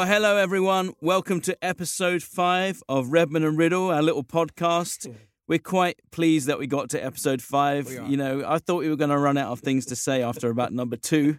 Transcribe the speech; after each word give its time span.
Well, 0.00 0.08
hello 0.08 0.38
everyone. 0.38 0.94
Welcome 1.02 1.42
to 1.42 1.62
episode 1.62 2.22
five 2.22 2.82
of 2.88 3.12
Redman 3.12 3.44
and 3.44 3.58
Riddle, 3.58 3.90
our 3.90 4.00
little 4.00 4.24
podcast. 4.24 5.14
We're 5.46 5.58
quite 5.58 6.00
pleased 6.10 6.46
that 6.46 6.58
we 6.58 6.66
got 6.66 6.88
to 6.90 7.04
episode 7.04 7.42
five. 7.42 7.92
You 7.92 8.16
know, 8.16 8.42
I 8.46 8.60
thought 8.60 8.78
we 8.78 8.88
were 8.88 8.96
going 8.96 9.10
to 9.10 9.18
run 9.18 9.36
out 9.36 9.52
of 9.52 9.60
things 9.60 9.84
to 9.84 9.96
say 9.96 10.22
after 10.22 10.48
about 10.48 10.72
number 10.72 10.96
two, 10.96 11.38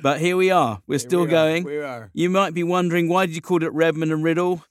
but 0.00 0.18
here 0.18 0.34
we 0.34 0.50
are. 0.50 0.80
We're 0.86 0.98
still 0.98 1.20
we 1.20 1.26
are, 1.26 1.30
going. 1.30 1.64
we 1.64 1.76
are. 1.76 2.08
You 2.14 2.30
might 2.30 2.54
be 2.54 2.62
wondering 2.62 3.10
why 3.10 3.26
did 3.26 3.34
you 3.34 3.42
call 3.42 3.62
it 3.62 3.72
Redman 3.74 4.12
and 4.12 4.24
Riddle? 4.24 4.64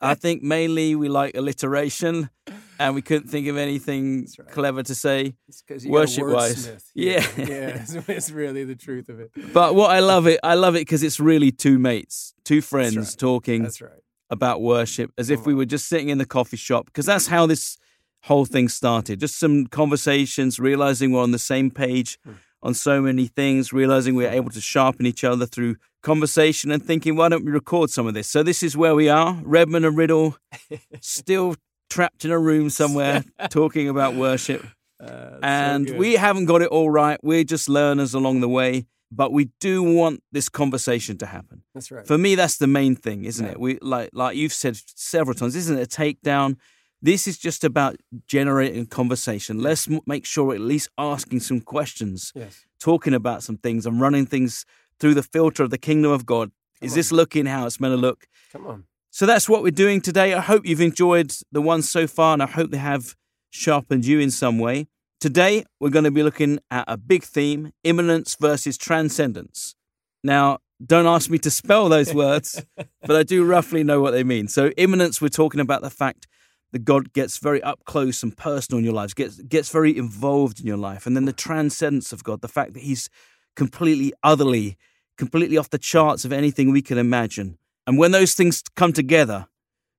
I 0.00 0.12
eh. 0.12 0.14
think 0.14 0.44
mainly 0.44 0.94
we 0.94 1.08
like 1.08 1.36
alliteration, 1.36 2.30
and 2.78 2.94
we 2.94 3.02
couldn't 3.02 3.28
think 3.28 3.46
of 3.48 3.56
anything 3.56 4.26
right. 4.38 4.48
clever 4.50 4.82
to 4.82 4.94
say. 4.94 5.34
You 5.80 5.90
Worship-wise. 5.90 6.66
Yeah. 6.94 7.26
Yeah, 7.36 7.44
yeah. 7.46 7.84
It's, 8.08 8.30
really 8.30 8.64
the 8.64 8.74
truth 8.74 9.08
of 9.08 9.20
it. 9.20 9.30
But 9.52 9.74
what 9.74 9.90
I 9.90 10.00
love 10.00 10.26
it, 10.26 10.40
I 10.42 10.54
love 10.54 10.74
it 10.74 10.80
because 10.80 11.02
it's 11.02 11.20
really 11.20 11.50
two 11.50 11.78
mates, 11.78 12.34
two 12.44 12.60
friends 12.60 12.96
right. 12.96 13.16
talking. 13.18 13.62
That's 13.62 13.80
right. 13.80 13.92
about 14.30 14.60
worship 14.60 15.12
as 15.16 15.30
if 15.30 15.46
we 15.46 15.52
uh-huh. 15.52 15.58
were 15.58 15.64
just 15.64 15.88
sitting 15.88 16.08
in 16.08 16.18
the 16.18 16.26
coffee 16.26 16.56
shop 16.56 16.86
because 16.86 17.06
that's 17.06 17.28
how 17.28 17.46
this 17.46 17.78
whole 18.26 18.44
thing 18.44 18.68
started 18.68 19.20
just 19.20 19.38
some 19.38 19.66
conversations 19.66 20.58
realizing 20.58 21.12
we're 21.12 21.22
on 21.22 21.30
the 21.30 21.38
same 21.38 21.70
page 21.70 22.18
hmm. 22.24 22.32
on 22.60 22.74
so 22.74 23.00
many 23.00 23.26
things 23.26 23.72
realizing 23.72 24.16
we're 24.16 24.26
uh-huh. 24.26 24.36
able 24.36 24.50
to 24.50 24.60
sharpen 24.60 25.06
each 25.06 25.22
other 25.22 25.46
through 25.46 25.76
conversation 26.02 26.72
and 26.72 26.84
thinking 26.84 27.14
why 27.14 27.28
don't 27.28 27.44
we 27.44 27.52
record 27.52 27.88
some 27.88 28.06
of 28.06 28.14
this 28.14 28.28
so 28.28 28.42
this 28.42 28.64
is 28.64 28.76
where 28.76 28.96
we 28.96 29.08
are 29.08 29.38
redman 29.44 29.84
and 29.84 29.96
riddle 29.96 30.36
still 31.00 31.54
trapped 31.88 32.24
in 32.24 32.30
a 32.30 32.38
room 32.38 32.70
somewhere 32.70 33.24
talking 33.50 33.88
about 33.88 34.14
worship 34.14 34.64
Uh, 34.98 35.06
that's 35.06 35.30
so 35.32 35.38
and 35.42 35.98
we 35.98 36.14
haven't 36.14 36.46
got 36.46 36.62
it 36.62 36.68
all 36.68 36.88
right 36.88 37.18
we're 37.22 37.44
just 37.44 37.68
learners 37.68 38.14
along 38.14 38.40
the 38.40 38.48
way 38.48 38.86
but 39.12 39.30
we 39.30 39.50
do 39.60 39.82
want 39.82 40.22
this 40.32 40.48
conversation 40.48 41.18
to 41.18 41.26
happen 41.26 41.62
That's 41.74 41.90
right. 41.90 42.06
for 42.06 42.16
me, 42.16 42.34
that's 42.34 42.56
the 42.56 42.66
main 42.66 42.96
thing, 42.96 43.24
isn't 43.26 43.44
Yeah. 43.44 43.52
it? 43.52 43.60
We 43.60 43.78
like 43.82 44.08
like 44.14 44.38
you've 44.38 44.54
said 44.54 44.74
several 44.94 45.34
times. 45.34 45.52
This 45.52 45.64
isn't 45.64 45.78
it 45.78 45.94
a 45.94 46.00
takedown. 46.02 46.56
This 47.02 47.26
is 47.28 47.36
just 47.36 47.62
about 47.62 47.96
generating 48.26 48.86
conversation. 48.86 49.58
Let's 49.62 49.86
m- 49.86 50.00
make 50.06 50.24
sure 50.24 50.46
we're 50.46 50.54
at 50.54 50.60
least 50.62 50.88
asking 50.96 51.40
some 51.40 51.60
questions, 51.60 52.32
yes. 52.34 52.64
talking 52.80 53.12
about 53.14 53.42
some 53.42 53.58
things, 53.58 53.84
and 53.86 54.00
running 54.00 54.24
things 54.26 54.64
through 54.98 55.12
the 55.14 55.22
filter 55.22 55.62
of 55.62 55.68
the 55.70 55.78
kingdom 55.78 56.10
of 56.10 56.24
God. 56.24 56.50
Is 56.80 56.92
Come 56.92 56.96
this 56.98 57.12
looking 57.12 57.44
how 57.46 57.66
it's 57.66 57.78
meant 57.78 57.92
to 57.92 57.98
look? 58.00 58.26
Come 58.50 58.66
on. 58.66 58.84
So 59.16 59.24
that's 59.24 59.48
what 59.48 59.62
we're 59.62 59.70
doing 59.70 60.02
today. 60.02 60.34
I 60.34 60.42
hope 60.42 60.66
you've 60.66 60.82
enjoyed 60.82 61.32
the 61.50 61.62
ones 61.62 61.90
so 61.90 62.06
far, 62.06 62.34
and 62.34 62.42
I 62.42 62.46
hope 62.46 62.70
they 62.70 62.76
have 62.76 63.14
sharpened 63.48 64.04
you 64.04 64.20
in 64.20 64.30
some 64.30 64.58
way. 64.58 64.88
Today, 65.20 65.64
we're 65.80 65.88
going 65.88 66.04
to 66.04 66.10
be 66.10 66.22
looking 66.22 66.58
at 66.70 66.84
a 66.86 66.98
big 66.98 67.22
theme 67.24 67.72
immanence 67.82 68.36
versus 68.38 68.76
transcendence. 68.76 69.74
Now, 70.22 70.58
don't 70.84 71.06
ask 71.06 71.30
me 71.30 71.38
to 71.38 71.50
spell 71.50 71.88
those 71.88 72.12
words, 72.12 72.62
but 72.76 73.16
I 73.16 73.22
do 73.22 73.42
roughly 73.42 73.82
know 73.82 74.02
what 74.02 74.10
they 74.10 74.22
mean. 74.22 74.48
So, 74.48 74.68
immanence, 74.76 75.18
we're 75.22 75.28
talking 75.28 75.60
about 75.60 75.80
the 75.80 75.88
fact 75.88 76.26
that 76.72 76.84
God 76.84 77.14
gets 77.14 77.38
very 77.38 77.62
up 77.62 77.86
close 77.86 78.22
and 78.22 78.36
personal 78.36 78.80
in 78.80 78.84
your 78.84 78.92
lives, 78.92 79.14
gets, 79.14 79.40
gets 79.44 79.70
very 79.70 79.96
involved 79.96 80.60
in 80.60 80.66
your 80.66 80.76
life. 80.76 81.06
And 81.06 81.16
then 81.16 81.24
the 81.24 81.32
transcendence 81.32 82.12
of 82.12 82.22
God, 82.22 82.42
the 82.42 82.48
fact 82.48 82.74
that 82.74 82.82
He's 82.82 83.08
completely 83.54 84.12
otherly, 84.22 84.76
completely 85.16 85.56
off 85.56 85.70
the 85.70 85.78
charts 85.78 86.26
of 86.26 86.34
anything 86.34 86.70
we 86.70 86.82
can 86.82 86.98
imagine. 86.98 87.56
And 87.86 87.98
when 87.98 88.10
those 88.12 88.34
things 88.34 88.62
come 88.74 88.92
together, 88.92 89.46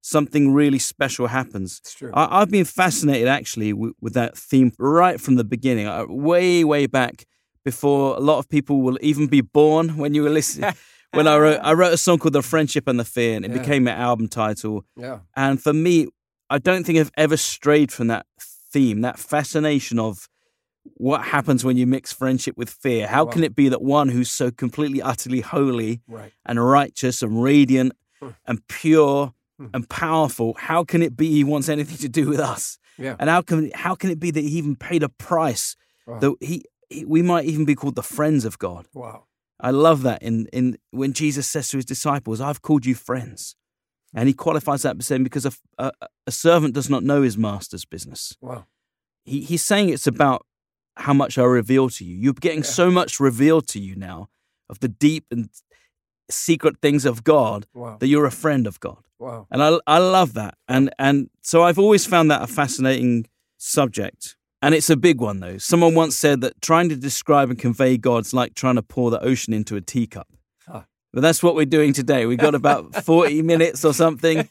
something 0.02 0.54
really 0.54 0.80
special 0.80 1.28
happens. 1.28 1.80
It's 1.84 1.94
true. 1.94 2.12
I, 2.14 2.42
I've 2.42 2.50
been 2.52 2.66
fascinated 2.66 3.28
actually 3.28 3.74
with, 3.74 3.94
with 4.02 4.14
that 4.14 4.38
theme 4.38 4.72
right 4.78 5.20
from 5.20 5.36
the 5.36 5.44
beginning, 5.44 5.88
uh, 5.88 6.06
way, 6.08 6.64
way 6.64 6.88
back 6.88 7.26
before 7.66 8.16
a 8.16 8.20
lot 8.20 8.40
of 8.40 8.48
people 8.50 8.82
will 8.82 8.98
even 9.02 9.28
be 9.28 9.42
born. 9.42 9.98
When 9.98 10.14
you 10.14 10.24
were 10.24 10.30
listening, 10.30 10.74
when 11.12 11.28
I 11.28 11.38
wrote, 11.38 11.60
I 11.62 11.74
wrote 11.74 11.94
a 11.94 11.98
song 11.98 12.20
called 12.20 12.34
"The 12.34 12.42
Friendship 12.42 12.88
and 12.88 12.98
the 13.00 13.04
Fear," 13.06 13.36
and 13.38 13.46
it 13.46 13.52
Yeah. 13.52 13.58
became 13.60 13.88
an 13.88 13.98
album 13.98 14.28
title. 14.30 14.86
yeah. 14.96 15.20
And 15.36 15.62
for 15.62 15.74
me, 15.74 16.08
I 16.50 16.60
don't 16.60 16.86
think 16.86 16.98
I've 17.00 17.12
ever 17.18 17.36
strayed 17.36 17.92
from 17.92 18.08
that 18.08 18.26
theme, 18.72 19.02
that 19.02 19.20
fascination 19.20 20.00
of 20.00 20.30
what 20.96 21.24
happens 21.26 21.64
when 21.64 21.78
you 21.78 21.86
mix 21.88 22.12
friendship 22.14 22.58
with 22.58 22.70
fear. 22.70 23.08
How 23.08 23.26
Wow. 23.26 23.32
can 23.32 23.44
it 23.44 23.56
be 23.56 23.70
that 23.70 23.82
one 23.82 24.10
who's 24.10 24.30
so 24.32 24.52
completely, 24.52 25.02
utterly 25.02 25.42
holy 25.42 26.02
Right. 26.08 26.32
and 26.46 26.64
righteous 26.64 27.22
and 27.22 27.42
radiant 27.44 27.94
Hmm. 28.22 28.30
and 28.46 28.68
pure 28.68 29.34
Hmm. 29.60 29.68
and 29.74 29.90
powerful, 29.90 30.54
how 30.58 30.84
can 30.84 31.02
it 31.02 31.16
be 31.18 31.32
he 31.32 31.44
wants 31.44 31.68
anything 31.70 31.98
to 31.98 32.10
do 32.10 32.28
with 32.30 32.40
us? 32.40 32.78
Yeah. 32.98 33.16
And 33.20 33.30
how 33.30 33.42
can 33.42 33.72
how 33.74 33.96
can 33.96 34.10
it 34.12 34.20
be 34.20 34.32
that 34.32 34.42
he 34.42 34.50
even 34.58 34.76
paid 34.76 35.04
a 35.04 35.10
price 35.10 35.76
Wow. 36.08 36.20
that 36.20 36.36
he, 36.42 36.64
he 36.90 37.06
we 37.06 37.22
might 37.22 37.46
even 37.46 37.66
be 37.66 37.76
called 37.76 37.96
the 37.96 38.04
friends 38.04 38.46
of 38.46 38.58
God? 38.60 38.88
Wow. 38.94 39.26
I 39.60 39.72
love 39.72 40.04
that 40.04 40.22
in 40.22 40.48
in 40.54 40.78
when 40.92 41.14
Jesus 41.14 41.48
says 41.50 41.68
to 41.70 41.78
his 41.78 41.86
disciples, 41.86 42.40
"I've 42.42 42.62
called 42.62 42.86
you 42.86 42.94
friends," 42.96 43.56
and 44.14 44.28
he 44.28 44.34
qualifies 44.34 44.82
that 44.84 44.98
by 44.98 45.02
saying, 45.04 45.24
"Because 45.24 45.46
a, 45.48 45.52
a, 45.80 45.92
a 46.28 46.32
servant 46.32 46.74
does 46.76 46.90
not 46.90 47.04
know 47.04 47.24
his 47.24 47.38
master's 47.38 47.84
business." 47.86 48.36
Wow. 48.42 48.66
He, 49.26 49.42
he's 49.42 49.64
saying 49.64 49.90
it's 49.90 50.08
about 50.08 50.46
how 50.98 51.14
much 51.14 51.38
I 51.38 51.44
reveal 51.44 51.90
to 51.90 52.04
you. 52.06 52.16
You're 52.16 52.34
getting 52.34 52.60
Yeah. 52.60 52.66
so 52.82 52.92
much 52.92 53.20
revealed 53.20 53.68
to 53.70 53.80
you 53.80 53.96
now 53.96 54.30
of 54.70 54.80
the 54.80 54.88
deep 54.88 55.26
and 55.32 55.50
secret 56.30 56.76
things 56.82 57.06
of 57.06 57.24
God 57.24 57.66
Wow. 57.74 57.98
that 58.00 58.08
you're 58.08 58.26
a 58.26 58.32
friend 58.32 58.68
of 58.68 58.80
God. 58.80 59.04
Wow. 59.20 59.48
And 59.50 59.64
I, 59.64 59.80
I 59.88 59.98
love 60.00 60.34
that. 60.34 60.56
And, 60.68 60.94
and 61.00 61.30
so 61.42 61.64
I've 61.64 61.80
always 61.80 62.06
found 62.06 62.30
that 62.32 62.42
a 62.42 62.48
fascinating 62.48 63.28
subject. 63.58 64.36
And 64.62 64.74
it's 64.76 64.90
a 64.90 64.98
big 64.98 65.22
one, 65.22 65.40
though. 65.40 65.58
Someone 65.58 65.96
once 65.96 66.16
said 66.18 66.42
that 66.42 66.62
trying 66.62 66.90
to 66.90 66.96
describe 66.96 67.50
and 67.50 67.58
convey 67.60 67.98
God's 67.98 68.34
like 68.34 68.54
trying 68.56 68.76
to 68.76 68.82
pour 68.84 69.10
the 69.12 69.24
ocean 69.24 69.54
into 69.54 69.76
a 69.76 69.82
teacup. 69.82 70.28
Huh. 70.68 70.82
But 71.14 71.22
that's 71.22 71.42
what 71.44 71.56
we're 71.56 71.66
doing 71.66 71.94
today. 71.94 72.26
We've 72.26 72.38
got 72.38 72.56
about 72.56 72.96
40 73.06 73.42
minutes 73.44 73.86
or 73.86 73.94
something. 73.94 74.50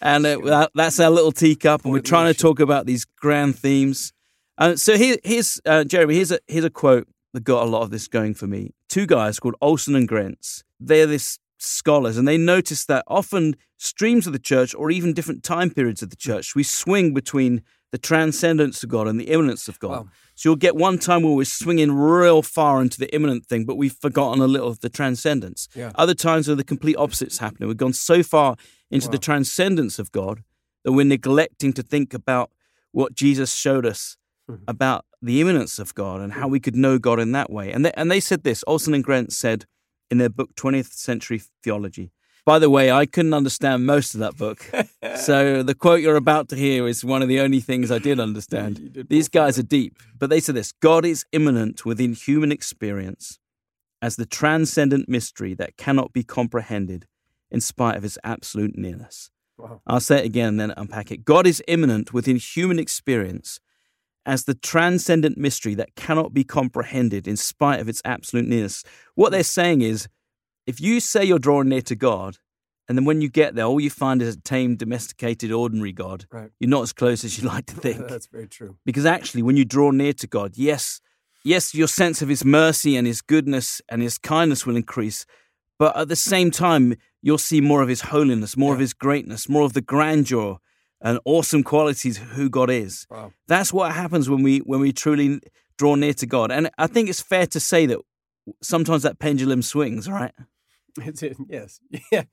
And 0.00 0.26
uh, 0.26 0.38
that- 0.44 0.70
that's 0.74 1.00
our 1.00 1.10
little 1.10 1.32
teacup. 1.32 1.84
And 1.84 1.92
we're 1.92 2.00
trying 2.00 2.32
to 2.32 2.38
talk 2.38 2.60
about 2.60 2.86
these 2.86 3.04
grand 3.04 3.56
themes. 3.58 4.12
Uh, 4.56 4.76
so 4.76 4.96
here, 4.96 5.16
here's, 5.24 5.60
uh, 5.66 5.84
Jeremy, 5.84 6.14
here's 6.14 6.30
a, 6.30 6.38
here's 6.46 6.64
a 6.64 6.70
quote 6.70 7.08
that 7.32 7.44
got 7.44 7.64
a 7.64 7.70
lot 7.70 7.82
of 7.82 7.90
this 7.90 8.06
going 8.08 8.34
for 8.34 8.46
me. 8.46 8.74
Two 8.88 9.06
guys 9.06 9.40
called 9.40 9.56
Olson 9.60 9.96
and 9.96 10.08
Grenz. 10.08 10.62
They're 10.78 11.06
this 11.06 11.38
scholars, 11.58 12.16
and 12.16 12.28
they 12.28 12.38
noticed 12.38 12.88
that 12.88 13.04
often 13.08 13.56
streams 13.78 14.26
of 14.26 14.32
the 14.32 14.38
church, 14.38 14.74
or 14.74 14.90
even 14.90 15.12
different 15.12 15.42
time 15.42 15.70
periods 15.70 16.02
of 16.02 16.10
the 16.10 16.16
church, 16.16 16.54
we 16.54 16.62
swing 16.62 17.12
between 17.14 17.62
the 17.90 17.98
transcendence 17.98 18.82
of 18.82 18.88
God 18.88 19.06
and 19.06 19.20
the 19.20 19.30
immanence 19.30 19.68
of 19.68 19.78
God. 19.78 20.06
Wow. 20.06 20.08
So 20.34 20.48
you'll 20.48 20.56
get 20.56 20.74
one 20.74 20.98
time 20.98 21.22
where 21.22 21.32
we're 21.32 21.44
swinging 21.44 21.92
real 21.92 22.42
far 22.42 22.82
into 22.82 22.98
the 22.98 23.12
immanent 23.14 23.46
thing, 23.46 23.64
but 23.64 23.76
we've 23.76 23.92
forgotten 23.94 24.42
a 24.42 24.48
little 24.48 24.68
of 24.68 24.80
the 24.80 24.88
transcendence. 24.88 25.68
Yeah. 25.74 25.92
Other 25.94 26.14
times 26.14 26.48
where 26.48 26.56
the 26.56 26.64
complete 26.64 26.96
opposite's 26.98 27.38
happening. 27.38 27.68
We've 27.68 27.76
gone 27.76 27.92
so 27.92 28.24
far 28.24 28.56
into 28.90 29.08
the 29.08 29.18
transcendence 29.18 30.00
of 30.00 30.10
God 30.10 30.42
that 30.82 30.92
we're 30.92 31.04
neglecting 31.04 31.72
to 31.74 31.82
think 31.82 32.14
about 32.14 32.50
what 32.90 33.14
Jesus 33.14 33.54
showed 33.54 33.86
us 33.86 34.16
Mhm. 34.50 34.60
about 34.68 35.06
the 35.22 35.40
immanence 35.40 35.78
of 35.78 35.94
God 35.94 36.20
and 36.20 36.34
how 36.34 36.48
we 36.48 36.60
could 36.60 36.76
know 36.76 36.98
God 36.98 37.18
in 37.18 37.32
that 37.32 37.50
way. 37.50 37.72
And 37.72 37.86
they, 37.86 37.92
and 37.92 38.10
they 38.10 38.20
said 38.20 38.42
this, 38.42 38.62
Olson 38.66 38.92
and 38.92 39.02
Grenz 39.02 39.32
said 39.32 39.64
in 40.10 40.18
their 40.18 40.28
book 40.28 40.54
20th 40.54 40.92
Century 40.92 41.40
Theology. 41.62 42.12
By 42.44 42.58
the 42.58 42.68
way, 42.68 42.92
I 42.92 43.06
couldn't 43.06 43.32
understand 43.32 43.86
most 43.86 44.12
of 44.12 44.20
that 44.20 44.36
book. 44.36 44.70
so 45.16 45.62
the 45.62 45.74
quote 45.74 46.00
you're 46.02 46.16
about 46.16 46.50
to 46.50 46.56
hear 46.56 46.86
is 46.86 47.02
one 47.02 47.22
of 47.22 47.28
the 47.28 47.40
only 47.40 47.60
things 47.60 47.90
I 47.90 47.98
did 47.98 48.20
understand. 48.20 48.92
Did 48.92 49.08
These 49.08 49.30
guys 49.30 49.58
are 49.58 49.62
deep. 49.62 49.96
But 50.18 50.28
they 50.28 50.40
said 50.40 50.54
this 50.54 50.72
God 50.72 51.06
is 51.06 51.24
immanent 51.32 51.86
within 51.86 52.12
human 52.12 52.52
experience 52.52 53.38
as 54.02 54.16
the 54.16 54.26
transcendent 54.26 55.08
mystery 55.08 55.54
that 55.54 55.78
cannot 55.78 56.12
be 56.12 56.22
comprehended 56.22 57.06
in 57.50 57.62
spite 57.62 57.96
of 57.96 58.04
its 58.04 58.18
absolute 58.22 58.76
nearness. 58.76 59.30
Wow. 59.56 59.80
I'll 59.86 60.00
say 60.00 60.18
it 60.18 60.26
again 60.26 60.48
and 60.48 60.60
then 60.60 60.74
unpack 60.76 61.10
it. 61.10 61.24
God 61.24 61.46
is 61.46 61.62
immanent 61.66 62.12
within 62.12 62.36
human 62.36 62.78
experience 62.78 63.58
as 64.26 64.44
the 64.44 64.54
transcendent 64.54 65.36
mystery 65.38 65.74
that 65.74 65.94
cannot 65.96 66.32
be 66.32 66.44
comprehended 66.44 67.28
in 67.28 67.36
spite 67.36 67.80
of 67.80 67.88
its 67.88 68.00
absolute 68.04 68.46
nearness. 68.46 68.82
What 69.14 69.30
they're 69.30 69.42
saying 69.42 69.82
is 69.82 70.08
if 70.66 70.80
you 70.80 71.00
say 71.00 71.24
you're 71.24 71.38
drawing 71.38 71.68
near 71.68 71.82
to 71.82 71.94
God, 71.94 72.38
and 72.88 72.96
then 72.98 73.04
when 73.04 73.20
you 73.20 73.28
get 73.30 73.54
there, 73.54 73.64
all 73.64 73.80
you 73.80 73.90
find 73.90 74.20
is 74.20 74.36
a 74.36 74.40
tame, 74.40 74.76
domesticated, 74.76 75.50
ordinary 75.52 75.92
God, 75.92 76.26
Right. 76.30 76.50
you're 76.60 76.68
not 76.70 76.82
as 76.82 76.92
close 76.92 77.24
as 77.24 77.38
you 77.40 77.48
like 77.48 77.66
to 77.66 77.74
think. 77.84 78.08
That's 78.08 78.26
very 78.26 78.46
true. 78.46 78.76
Because 78.84 79.06
actually, 79.06 79.42
when 79.42 79.56
you 79.56 79.64
draw 79.64 79.90
near 79.90 80.12
to 80.14 80.26
God, 80.26 80.52
yes, 80.56 81.00
yes, 81.44 81.74
your 81.74 81.88
sense 81.88 82.20
of 82.22 82.28
His 82.28 82.44
mercy 82.44 82.96
and 82.96 83.06
His 83.06 83.20
goodness 83.22 83.80
and 83.88 84.02
His 84.02 84.18
kindness 84.18 84.66
will 84.66 84.76
increase. 84.76 85.24
But 85.78 85.96
at 85.96 86.08
the 86.08 86.16
same 86.16 86.50
time, 86.50 86.94
you'll 87.22 87.38
see 87.38 87.60
more 87.60 87.82
of 87.82 87.88
His 87.88 88.02
holiness, 88.02 88.56
more 88.56 88.74
of 88.74 88.80
His 88.80 88.92
greatness, 88.94 89.48
more 89.48 89.64
of 89.64 89.72
the 89.72 89.80
grandeur 89.80 90.58
and 91.04 91.20
awesome 91.26 91.62
qualities 91.62 92.16
who 92.16 92.48
God 92.48 92.70
is. 92.70 93.06
Wow. 93.10 93.32
That's 93.46 93.72
what 93.72 93.92
happens 93.92 94.28
when 94.28 94.42
we 94.42 94.58
when 94.58 94.80
we 94.80 94.92
truly 94.92 95.40
draw 95.78 95.94
near 95.94 96.14
to 96.14 96.26
God. 96.26 96.50
And 96.50 96.70
I 96.78 96.86
think 96.86 97.08
it's 97.08 97.20
fair 97.20 97.46
to 97.48 97.60
say 97.60 97.86
that 97.86 97.98
sometimes 98.62 99.02
that 99.02 99.18
pendulum 99.18 99.62
swings, 99.62 100.08
right? 100.10 100.32
It's 100.98 101.22
it. 101.28 101.36
Yes. 101.48 101.80
Yeah. 102.10 102.24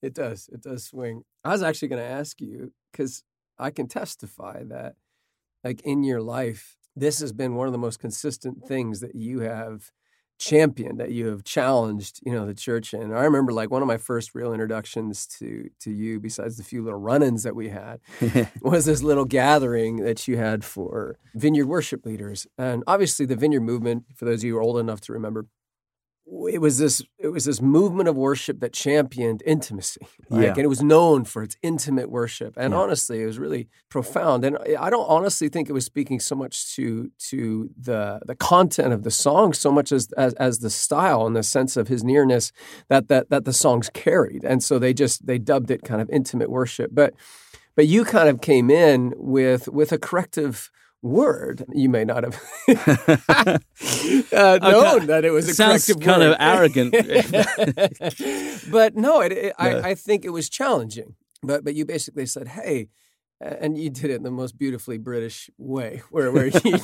It 0.00 0.14
does. 0.14 0.48
It 0.52 0.62
does 0.62 0.84
swing. 0.84 1.22
I 1.44 1.50
was 1.50 1.62
actually 1.62 1.88
going 1.88 2.02
to 2.02 2.08
ask 2.08 2.40
you 2.40 2.72
because 2.90 3.22
I 3.56 3.70
can 3.70 3.86
testify 3.86 4.64
that, 4.64 4.96
like 5.62 5.80
in 5.82 6.02
your 6.02 6.20
life, 6.20 6.76
this 6.96 7.20
has 7.20 7.32
been 7.32 7.54
one 7.54 7.68
of 7.68 7.72
the 7.72 7.78
most 7.78 8.00
consistent 8.00 8.66
things 8.66 8.98
that 8.98 9.14
you 9.14 9.40
have 9.40 9.92
championed, 10.42 10.98
that 10.98 11.12
you 11.12 11.28
have 11.28 11.44
challenged, 11.44 12.20
you 12.26 12.32
know, 12.32 12.44
the 12.44 12.54
church 12.54 12.92
in. 12.92 13.12
I 13.12 13.22
remember 13.22 13.52
like 13.52 13.70
one 13.70 13.80
of 13.80 13.88
my 13.88 13.96
first 13.96 14.34
real 14.34 14.52
introductions 14.52 15.26
to 15.38 15.70
to 15.80 15.90
you, 15.90 16.18
besides 16.18 16.56
the 16.56 16.64
few 16.64 16.82
little 16.82 16.98
run-ins 16.98 17.44
that 17.44 17.54
we 17.54 17.68
had, 17.68 18.00
was 18.60 18.84
this 18.84 19.02
little 19.02 19.24
gathering 19.24 19.98
that 19.98 20.26
you 20.26 20.36
had 20.36 20.64
for 20.64 21.18
vineyard 21.34 21.66
worship 21.66 22.04
leaders. 22.04 22.46
And 22.58 22.82
obviously 22.88 23.24
the 23.24 23.36
vineyard 23.36 23.60
movement, 23.60 24.04
for 24.16 24.24
those 24.24 24.40
of 24.40 24.44
you 24.44 24.54
who 24.54 24.58
are 24.58 24.62
old 24.62 24.78
enough 24.78 25.00
to 25.02 25.12
remember, 25.12 25.46
it 26.50 26.60
was 26.60 26.78
this 26.78 27.02
it 27.18 27.28
was 27.28 27.44
this 27.44 27.60
movement 27.60 28.08
of 28.08 28.16
worship 28.16 28.60
that 28.60 28.72
championed 28.72 29.42
intimacy 29.44 30.00
like, 30.30 30.42
Yeah. 30.44 30.48
and 30.50 30.58
it 30.58 30.68
was 30.68 30.82
known 30.82 31.24
for 31.24 31.42
its 31.42 31.56
intimate 31.62 32.10
worship 32.10 32.54
and 32.56 32.72
Yeah. 32.72 32.80
honestly 32.80 33.22
it 33.22 33.26
was 33.26 33.38
really 33.38 33.68
profound 33.90 34.44
and 34.44 34.56
i 34.78 34.88
don't 34.90 35.06
honestly 35.08 35.48
think 35.48 35.68
it 35.68 35.72
was 35.72 35.84
speaking 35.84 36.20
so 36.20 36.34
much 36.34 36.74
to 36.76 37.10
to 37.30 37.70
the 37.78 38.20
the 38.24 38.34
content 38.34 38.92
of 38.92 39.02
the 39.02 39.10
song 39.10 39.52
so 39.52 39.70
much 39.70 39.92
as 39.92 40.08
as, 40.16 40.32
as 40.34 40.58
the 40.60 40.70
style 40.70 41.26
and 41.26 41.36
the 41.36 41.42
sense 41.42 41.76
of 41.76 41.88
his 41.88 42.02
nearness 42.02 42.50
that 42.88 43.08
that 43.08 43.28
that 43.30 43.44
the 43.44 43.52
songs 43.52 43.90
carried 43.92 44.42
and 44.44 44.62
so 44.62 44.78
they 44.78 44.94
just 44.94 45.26
they 45.26 45.38
dubbed 45.38 45.70
it 45.70 45.82
kind 45.82 46.00
of 46.00 46.08
intimate 46.10 46.50
worship 46.50 46.90
but 46.94 47.12
but 47.76 47.86
you 47.86 48.04
kind 48.04 48.28
of 48.28 48.40
came 48.40 48.70
in 48.70 49.12
with 49.16 49.68
with 49.68 49.92
a 49.92 49.98
corrective 49.98 50.70
word 51.02 51.64
you 51.72 51.88
may 51.88 52.04
not 52.04 52.22
have 52.22 52.40
uh, 54.32 54.58
known 54.62 55.06
that 55.06 55.24
it 55.24 55.32
was 55.32 55.48
a 55.48 55.54
sounds 55.54 55.86
corrective 55.86 56.06
kind 56.06 56.22
of 56.22 56.36
arrogant. 56.38 56.92
but 58.70 58.94
no, 58.94 59.20
it, 59.20 59.32
it, 59.32 59.54
No. 59.58 59.64
I, 59.64 59.90
I 59.90 59.94
think 59.94 60.24
it 60.24 60.30
was 60.30 60.48
challenging. 60.48 61.16
But 61.42 61.64
but 61.64 61.74
you 61.74 61.84
basically 61.84 62.26
said, 62.26 62.48
"Hey," 62.48 62.88
and 63.40 63.76
you 63.76 63.90
did 63.90 64.10
it 64.10 64.14
in 64.14 64.22
the 64.22 64.30
most 64.30 64.56
beautifully 64.56 64.98
British 64.98 65.50
way, 65.58 66.02
where 66.10 66.30
where 66.30 66.46
you, 66.64 66.78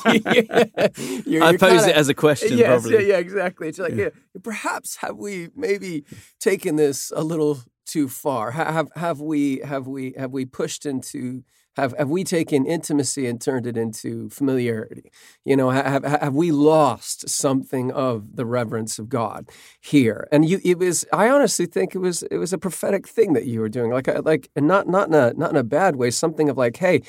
you're, 1.25 1.43
I 1.43 1.55
kinda- 1.55 1.89
it 1.89 1.95
as 1.95 2.09
a 2.09 2.13
question, 2.13 2.57
yes, 2.57 2.67
probably. 2.67 2.93
Yeah, 3.07 3.13
yeah, 3.13 3.17
exactly. 3.17 3.69
It's 3.69 3.79
like, 3.79 3.95
yeah. 3.95 4.09
perhaps 4.43 4.97
have 4.97 5.17
we 5.17 5.49
maybe 5.55 6.03
taken 6.39 6.75
this 6.75 7.11
a 7.15 7.23
little 7.23 7.59
too 7.85 8.09
far? 8.09 8.51
Have 8.51 8.89
have 8.95 9.21
we 9.21 9.59
have 9.59 9.87
we 9.87 10.13
have 10.17 10.31
we 10.31 10.45
pushed 10.45 10.85
into 10.85 11.43
have 11.75 11.95
have 11.97 12.09
we 12.09 12.23
taken 12.23 12.65
intimacy 12.65 13.25
and 13.27 13.39
turned 13.39 13.65
it 13.65 13.77
into 13.77 14.29
familiarity? 14.29 15.11
You 15.45 15.55
know, 15.55 15.69
have 15.69 16.03
have 16.03 16.35
we 16.35 16.51
lost 16.51 17.29
something 17.29 17.91
of 17.91 18.35
the 18.35 18.45
reverence 18.45 18.99
of 18.99 19.09
God 19.09 19.49
here? 19.79 20.27
And 20.31 20.47
you, 20.49 20.59
it 20.63 20.77
was. 20.77 21.05
I 21.13 21.29
honestly 21.29 21.65
think 21.65 21.95
it 21.95 21.99
was 21.99 22.23
it 22.23 22.37
was 22.37 22.53
a 22.53 22.57
prophetic 22.57 23.07
thing 23.07 23.33
that 23.33 23.45
you 23.45 23.61
were 23.61 23.69
doing, 23.69 23.91
like 23.91 24.07
a- 24.07 24.21
like 24.21 24.49
and 24.55 24.67
not 24.67 24.87
not 24.87 25.07
in 25.07 25.13
a 25.13 25.33
not 25.33 25.51
in 25.51 25.57
a 25.57 25.63
bad 25.63 25.95
way. 25.95 26.11
Something 26.11 26.49
of 26.49 26.57
like, 26.57 26.77
hey 26.77 27.01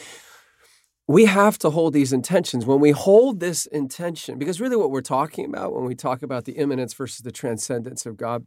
we 1.11 1.25
have 1.25 1.59
to 1.59 1.71
hold 1.71 1.93
these 1.93 2.13
intentions. 2.13 2.65
When 2.65 2.79
we 2.79 2.93
hold 2.93 3.41
this 3.41 3.67
intention, 3.67 4.39
because 4.39 4.61
really 4.61 4.77
what 4.77 4.93
we're 4.93 5.01
talking 5.01 5.45
about 5.45 5.75
when 5.75 5.85
we 5.85 5.97
talk 5.97 6.23
about 6.23 6.45
the 6.45 6.53
immanence 6.53 6.95
versus 6.95 7.23
the 7.23 7.33
transcendence 7.33 8.07
of 8.07 8.17
God, 8.17 8.47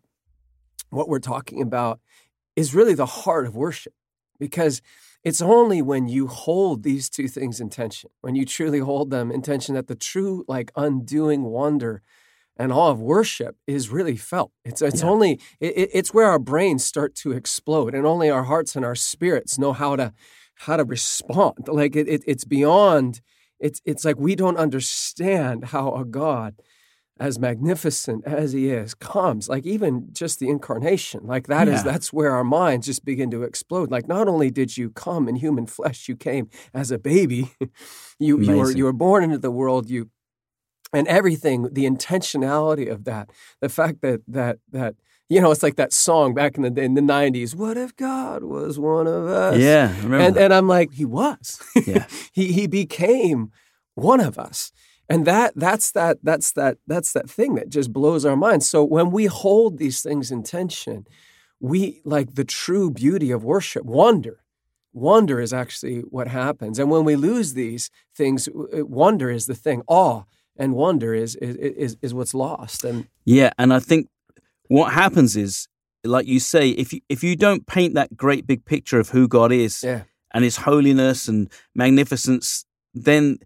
what 0.90 1.10
we're 1.10 1.20
talking 1.20 1.62
about 1.62 2.00
is 2.56 2.74
really 2.74 2.94
the 2.94 3.06
heart 3.06 3.46
of 3.46 3.54
worship. 3.54 3.92
Because 4.40 4.82
it's 5.24 5.42
only 5.42 5.82
when 5.82 6.08
you 6.08 6.28
hold 6.28 6.84
these 6.84 7.10
two 7.10 7.28
things 7.28 7.60
in 7.60 7.70
tension, 7.70 8.10
when 8.22 8.36
you 8.36 8.46
truly 8.46 8.80
hold 8.80 9.10
them 9.10 9.32
in 9.32 9.42
tension, 9.42 9.76
that 9.76 9.88
the 9.88 9.96
true, 9.96 10.44
like, 10.48 10.72
undoing 10.76 11.44
wonder 11.44 12.02
and 12.58 12.72
awe 12.74 12.90
of 12.92 13.02
worship 13.02 13.56
is 13.68 13.90
really 13.90 14.18
felt. 14.18 14.52
It's 14.66 14.82
it's 14.82 15.02
Yeah. 15.02 15.10
only 15.10 15.34
it, 15.60 15.74
it- 15.78 15.90
it's 15.94 16.14
where 16.14 16.28
our 16.28 16.40
brains 16.40 16.84
start 16.86 17.16
to 17.16 17.32
explode, 17.32 17.96
and 17.96 18.06
only 18.06 18.30
our 18.30 18.44
hearts 18.44 18.76
and 18.76 18.86
our 18.86 18.96
spirits 18.96 19.58
know 19.60 19.74
how 19.74 19.96
to 19.96 20.14
how 20.56 20.78
to 20.78 20.84
respond. 20.86 21.68
Like 21.68 21.96
it, 21.96 22.08
it 22.08 22.24
it's 22.28 22.46
beyond. 22.46 23.22
It's 23.60 23.82
it's 23.86 24.06
like 24.06 24.18
we 24.20 24.36
don't 24.36 24.58
understand 24.58 25.66
how 25.66 25.96
a 25.96 26.06
God 26.06 26.56
as 27.28 27.40
magnificent 27.40 28.22
as 28.26 28.52
he 28.58 28.64
is 28.70 28.94
comes 28.94 29.44
like 29.54 29.66
even 29.66 29.94
just 30.12 30.36
the 30.40 30.50
incarnation 30.50 31.22
like 31.34 31.46
that 31.48 31.68
is 31.68 31.80
Yeah. 31.80 31.92
that's 31.92 32.12
where 32.18 32.32
our 32.38 32.44
minds 32.44 32.86
just 32.88 33.04
begin 33.06 33.30
to 33.32 33.44
explode 33.44 33.90
like 33.96 34.08
not 34.08 34.28
only 34.28 34.50
did 34.60 34.70
you 34.80 34.90
come 34.90 35.24
in 35.30 35.36
human 35.36 35.66
flesh 35.78 36.00
you 36.10 36.16
came 36.18 36.46
as 36.74 36.92
a 36.92 37.00
baby 37.14 37.42
you 38.20 38.34
you 38.48 38.58
were 38.60 38.72
you 38.80 38.84
were 38.84 38.98
born 39.06 39.24
into 39.24 39.38
the 39.48 39.52
world 39.60 39.90
you 39.90 40.10
and 40.98 41.08
everything 41.08 41.58
the 41.72 41.86
intentionality 41.86 42.92
of 42.92 43.00
that 43.06 43.30
the 43.62 43.70
fact 43.70 44.02
that 44.02 44.20
that 44.28 44.58
that 44.72 44.96
you 45.30 45.40
know 45.42 45.52
it's 45.52 45.64
like 45.64 45.78
that 45.78 45.94
song 45.94 46.34
back 46.34 46.58
in 46.58 46.62
the 46.64 46.82
in 46.82 46.94
the 46.94 47.02
90s 47.02 47.56
what 47.56 47.78
if 47.78 47.96
god 47.96 48.44
was 48.44 48.78
one 48.78 49.08
of 49.08 49.26
us 49.28 49.58
yeah, 49.58 49.86
I 49.92 50.04
remember. 50.04 50.18
and 50.26 50.36
that. 50.36 50.44
and 50.44 50.54
i'm 50.54 50.68
like 50.68 50.90
he 50.94 51.06
was 51.06 51.44
Yeah. 51.88 52.06
he 52.34 52.52
he 52.52 52.68
became 52.68 53.52
one 53.96 54.20
of 54.30 54.38
us 54.38 54.72
and 55.14 55.26
that 55.26 55.54
that's 55.56 55.92
that 55.92 56.18
that's 56.24 56.52
that 56.54 56.78
that's 56.88 57.14
that 57.14 57.30
thing 57.30 57.56
that 57.56 57.70
just 57.70 57.94
blows 57.94 58.26
our 58.26 58.36
minds. 58.36 58.68
So 58.68 58.84
when 58.84 59.12
we 59.12 59.26
hold 59.26 59.78
these 59.78 60.02
things 60.02 60.32
in 60.32 60.44
tension 60.44 61.06
we 61.64 62.02
like 62.04 62.36
the 62.36 62.44
true 62.44 62.92
beauty 62.92 63.32
of 63.32 63.46
worship 63.46 63.86
wonder. 63.86 64.42
Wonder 64.92 65.40
is 65.40 65.54
actually 65.54 66.00
what 66.02 66.28
happens. 66.28 66.78
And 66.78 66.92
when 66.92 67.06
we 67.06 67.16
lose 67.16 67.54
these 67.54 67.90
things 68.14 68.50
wonder 68.54 69.32
is 69.32 69.46
the 69.46 69.56
thing. 69.56 69.82
Awe 69.88 70.24
and 70.58 70.76
wonder 70.76 71.14
is 71.14 71.36
is 71.38 71.56
is, 71.56 71.98
is 72.02 72.14
what's 72.14 72.34
lost. 72.34 72.84
And 72.84 73.08
Yeah, 73.24 73.52
and 73.58 73.74
I 73.74 73.80
think 73.80 74.10
what 74.68 74.92
happens 74.92 75.38
is, 75.38 75.70
like 76.04 76.28
you 76.28 76.42
say, 76.42 76.72
if 76.72 76.92
you 76.92 77.00
if 77.08 77.24
you 77.24 77.38
don't 77.38 77.66
paint 77.66 77.96
that 77.96 78.18
great 78.18 78.46
big 78.46 78.66
picture 78.66 79.00
of 79.00 79.10
who 79.10 79.30
God 79.30 79.54
is 79.54 79.84
yeah. 79.84 80.04
and 80.34 80.44
His 80.44 80.58
holiness 80.58 81.30
and 81.30 81.50
magnificence, 81.74 82.66
then 82.94 83.38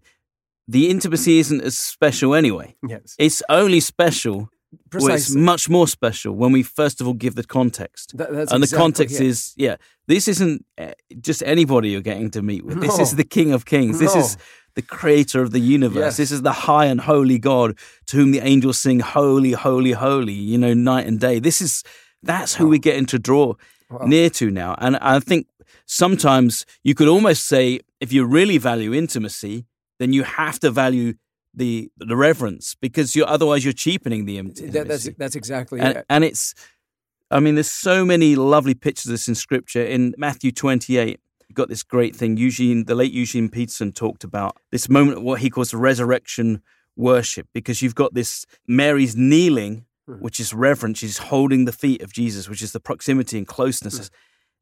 the 0.68 0.90
intimacy 0.90 1.38
isn't 1.38 1.62
as 1.62 1.78
special 1.78 2.34
anyway. 2.34 2.76
yes 2.86 3.16
It's 3.18 3.42
only 3.48 3.80
special. 3.80 4.50
Well, 4.92 5.14
it's 5.14 5.34
much 5.34 5.70
more 5.70 5.88
special 5.88 6.34
when 6.34 6.52
we 6.52 6.62
first 6.62 7.00
of 7.00 7.06
all 7.06 7.14
give 7.14 7.34
the 7.36 7.44
context. 7.44 8.16
That- 8.18 8.28
and 8.28 8.36
the 8.36 8.42
exactly 8.56 8.76
context 8.76 9.20
it. 9.20 9.26
is, 9.26 9.54
yeah, 9.56 9.76
this 10.06 10.28
isn't 10.28 10.64
uh, 10.76 10.92
just 11.28 11.42
anybody 11.42 11.88
you're 11.90 12.02
getting 12.12 12.30
to 12.32 12.42
meet 12.42 12.64
with. 12.66 12.78
This 12.80 12.98
is 12.98 13.16
the 13.16 13.24
King 13.24 13.52
of 13.52 13.64
Kings. 13.64 13.98
This 13.98 14.14
is 14.14 14.36
the 14.74 14.82
creator 14.82 15.40
of 15.42 15.50
the 15.52 15.58
universe. 15.60 15.96
Yes. 16.04 16.16
This 16.18 16.30
is 16.30 16.42
the 16.42 16.52
high 16.52 16.84
and 16.92 17.00
holy 17.00 17.38
God 17.38 17.78
to 18.08 18.16
whom 18.18 18.30
the 18.32 18.40
angels 18.40 18.76
sing, 18.78 19.00
Holy, 19.00 19.52
Holy, 19.52 19.92
Holy, 19.92 20.34
you 20.52 20.58
know, 20.58 20.74
night 20.74 21.06
and 21.06 21.18
day. 21.18 21.40
This 21.40 21.60
is, 21.62 21.82
that's 22.22 22.54
who 22.56 22.68
we're 22.68 22.78
getting 22.90 23.06
to 23.06 23.18
draw 23.18 23.54
Wow. 23.90 24.04
near 24.06 24.28
to 24.30 24.50
now. 24.50 24.74
And 24.78 24.96
I 24.98 25.18
think 25.18 25.46
sometimes 25.86 26.66
you 26.84 26.94
could 26.94 27.08
almost 27.08 27.44
say, 27.44 27.80
if 28.00 28.12
you 28.12 28.24
really 28.26 28.58
value 28.58 28.92
intimacy, 28.94 29.64
then 29.98 30.12
you 30.12 30.22
have 30.22 30.58
to 30.60 30.70
value 30.70 31.14
the 31.54 31.90
the 31.96 32.16
reverence 32.16 32.76
because 32.80 33.16
you're 33.16 33.28
otherwise 33.28 33.64
you're 33.64 33.72
cheapening 33.72 34.24
the 34.26 34.38
intimacy. 34.38 34.70
That, 34.70 34.88
that's 34.88 35.08
that's 35.16 35.36
exactly 35.36 35.80
and, 35.80 35.98
it. 35.98 36.06
and 36.08 36.24
it's 36.24 36.54
i 37.30 37.40
mean 37.40 37.54
there's 37.54 37.70
so 37.70 38.04
many 38.04 38.36
lovely 38.36 38.74
pictures 38.74 39.06
of 39.06 39.12
this 39.12 39.28
in 39.28 39.34
scripture 39.34 39.82
in 39.82 40.14
matthew 40.18 40.52
28 40.52 41.18
you've 41.48 41.56
got 41.56 41.68
this 41.68 41.82
great 41.82 42.14
thing 42.14 42.36
eugene 42.36 42.84
the 42.84 42.94
late 42.94 43.12
eugene 43.12 43.48
peterson 43.48 43.92
talked 43.92 44.24
about 44.24 44.56
this 44.70 44.88
moment 44.88 45.18
of 45.18 45.24
what 45.24 45.40
he 45.40 45.48
calls 45.48 45.72
resurrection 45.72 46.62
worship 46.96 47.48
because 47.54 47.80
you've 47.80 47.94
got 47.94 48.12
this 48.14 48.44
mary's 48.66 49.16
kneeling 49.16 49.86
Hmm. 50.08 50.20
which 50.20 50.40
is 50.40 50.54
reverence 50.54 51.00
she's 51.00 51.18
holding 51.18 51.66
the 51.66 51.72
feet 51.72 52.00
of 52.00 52.14
jesus 52.14 52.48
which 52.48 52.62
is 52.62 52.72
the 52.72 52.80
proximity 52.80 53.36
and 53.36 53.46
closeness 53.46 54.10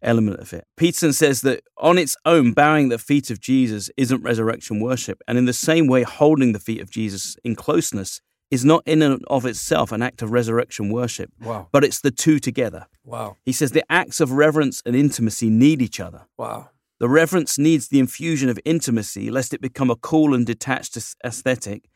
element 0.02 0.38
of 0.40 0.52
it 0.52 0.64
peterson 0.76 1.12
says 1.12 1.40
that 1.40 1.62
on 1.78 1.96
its 1.98 2.16
own 2.24 2.52
bowing 2.52 2.88
the 2.90 2.98
feet 2.98 3.30
of 3.30 3.40
jesus 3.40 3.90
isn't 3.96 4.22
resurrection 4.22 4.78
worship 4.80 5.20
and 5.26 5.38
in 5.38 5.46
the 5.46 5.52
same 5.52 5.86
way 5.86 6.02
holding 6.02 6.52
the 6.52 6.58
feet 6.60 6.80
of 6.80 6.90
jesus 6.90 7.36
in 7.44 7.54
closeness 7.56 8.20
is 8.50 8.64
not 8.64 8.82
in 8.86 9.02
and 9.02 9.24
of 9.28 9.44
itself 9.44 9.90
an 9.90 10.02
act 10.02 10.22
of 10.22 10.30
resurrection 10.30 10.90
worship 10.90 11.30
Wow. 11.42 11.66
but 11.72 11.82
it's 11.82 12.00
the 12.00 12.12
two 12.12 12.38
together. 12.38 12.86
Wow. 13.04 13.36
He 13.44 13.50
says 13.52 13.72
the 13.72 13.82
acts 13.90 14.20
of 14.20 14.30
reverence 14.30 14.82
and 14.86 14.94
intimacy 14.94 15.50
need 15.50 15.82
each 15.82 15.98
other. 15.98 16.26
Wow. 16.38 16.70
The 17.00 17.08
reverence 17.08 17.58
needs 17.58 17.88
the 17.88 17.98
infusion 17.98 18.48
of 18.48 18.60
intimacy, 18.64 19.30
lest 19.32 19.52
it 19.52 19.60
become 19.60 19.90
a 19.90 19.96
cool 19.96 20.32
and 20.32 20.46
detached 20.46 20.96
aesthetic. 21.24 21.88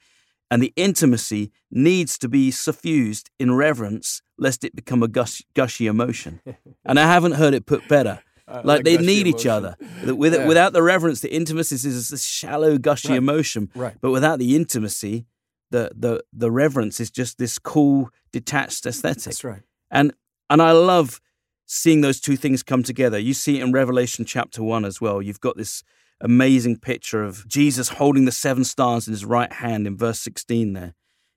And 0.51 0.63
the 0.63 0.73
intimacy 0.77 1.53
needs 1.71 2.19
to 2.19 2.29
be 2.29 2.51
suffused 2.51 3.31
in 3.39 3.55
reverence, 3.55 4.21
lest 4.37 4.65
it 4.65 4.75
become 4.75 5.03
a 5.03 5.09
gush, 5.09 5.43
gushy 5.55 5.87
emotion. 5.87 6.41
and 6.85 6.99
I 6.99 7.05
haven't 7.05 7.33
heard 7.33 7.55
it 7.55 7.67
put 7.67 7.87
better. 7.89 8.21
Like, 8.65 8.83
they 8.83 8.97
need 8.97 9.29
each 9.29 9.47
other. 9.47 9.77
With, 10.05 10.35
Yeah. 10.35 10.49
Without 10.49 10.73
the 10.73 10.83
reverence, 10.83 11.21
the 11.21 11.33
intimacy 11.33 11.77
is 11.77 12.11
this 12.11 12.25
shallow, 12.25 12.79
gushy 12.79 13.11
Right. 13.11 13.19
emotion. 13.19 13.71
Right. 13.77 13.95
But 14.01 14.11
without 14.11 14.41
the 14.41 14.57
intimacy, 14.57 15.27
the, 15.71 15.93
the, 15.97 16.25
the 16.33 16.51
reverence 16.51 16.99
is 16.99 17.13
just 17.13 17.39
this 17.39 17.61
cool, 17.61 18.11
detached 18.33 18.87
aesthetic. 18.87 19.23
That's 19.23 19.45
right. 19.45 19.63
And 19.91 20.13
and 20.49 20.61
I 20.61 20.73
love 20.73 21.21
seeing 21.67 22.01
those 22.01 22.21
two 22.21 22.35
things 22.37 22.65
come 22.65 22.83
together. 22.83 23.21
You 23.21 23.35
see 23.35 23.61
it 23.61 23.63
in 23.63 23.71
Revelation 23.71 24.25
chapter 24.25 24.65
1 24.65 24.85
as 24.85 25.01
well. 25.01 25.23
You've 25.23 25.39
got 25.41 25.57
this 25.57 25.85
amazing 26.21 26.77
picture 26.79 27.23
of 27.25 27.47
Jesus 27.49 27.89
holding 27.91 28.25
the 28.25 28.33
seven 28.33 28.65
stars 28.65 29.07
in 29.07 29.13
his 29.13 29.25
right 29.25 29.53
hand 29.53 29.87
in 29.87 29.97
verse 29.97 30.21
16 30.21 30.73
there. 30.75 30.95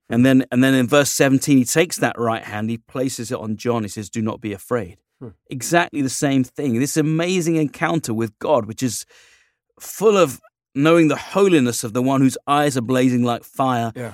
And 0.09 0.25
then 0.25 0.45
and 0.51 0.63
then 0.63 0.73
in 0.73 0.87
verse 0.87 1.09
17 1.11 1.57
he 1.57 1.65
takes 1.65 1.97
that 1.97 2.17
right 2.19 2.43
hand, 2.43 2.69
he 2.69 2.77
places 2.77 3.31
it 3.31 3.39
on 3.39 3.55
John. 3.55 3.83
He 3.83 3.89
says, 3.89 4.09
"Do 4.09 4.21
not 4.21 4.41
be 4.41 4.51
afraid." 4.53 4.97
Hmm. 5.19 5.29
Exactly 5.49 6.01
the 6.01 6.09
same 6.09 6.43
thing. 6.43 6.79
This 6.79 6.97
amazing 6.97 7.55
encounter 7.55 8.13
with 8.13 8.37
God 8.39 8.65
which 8.65 8.83
is 8.83 9.05
full 9.79 10.17
of 10.17 10.41
knowing 10.75 11.07
the 11.07 11.15
holiness 11.15 11.83
of 11.83 11.93
the 11.93 12.01
one 12.01 12.21
whose 12.21 12.37
eyes 12.47 12.75
are 12.77 12.81
blazing 12.81 13.23
like 13.23 13.43
fire 13.43 13.91
Yeah. 13.95 14.13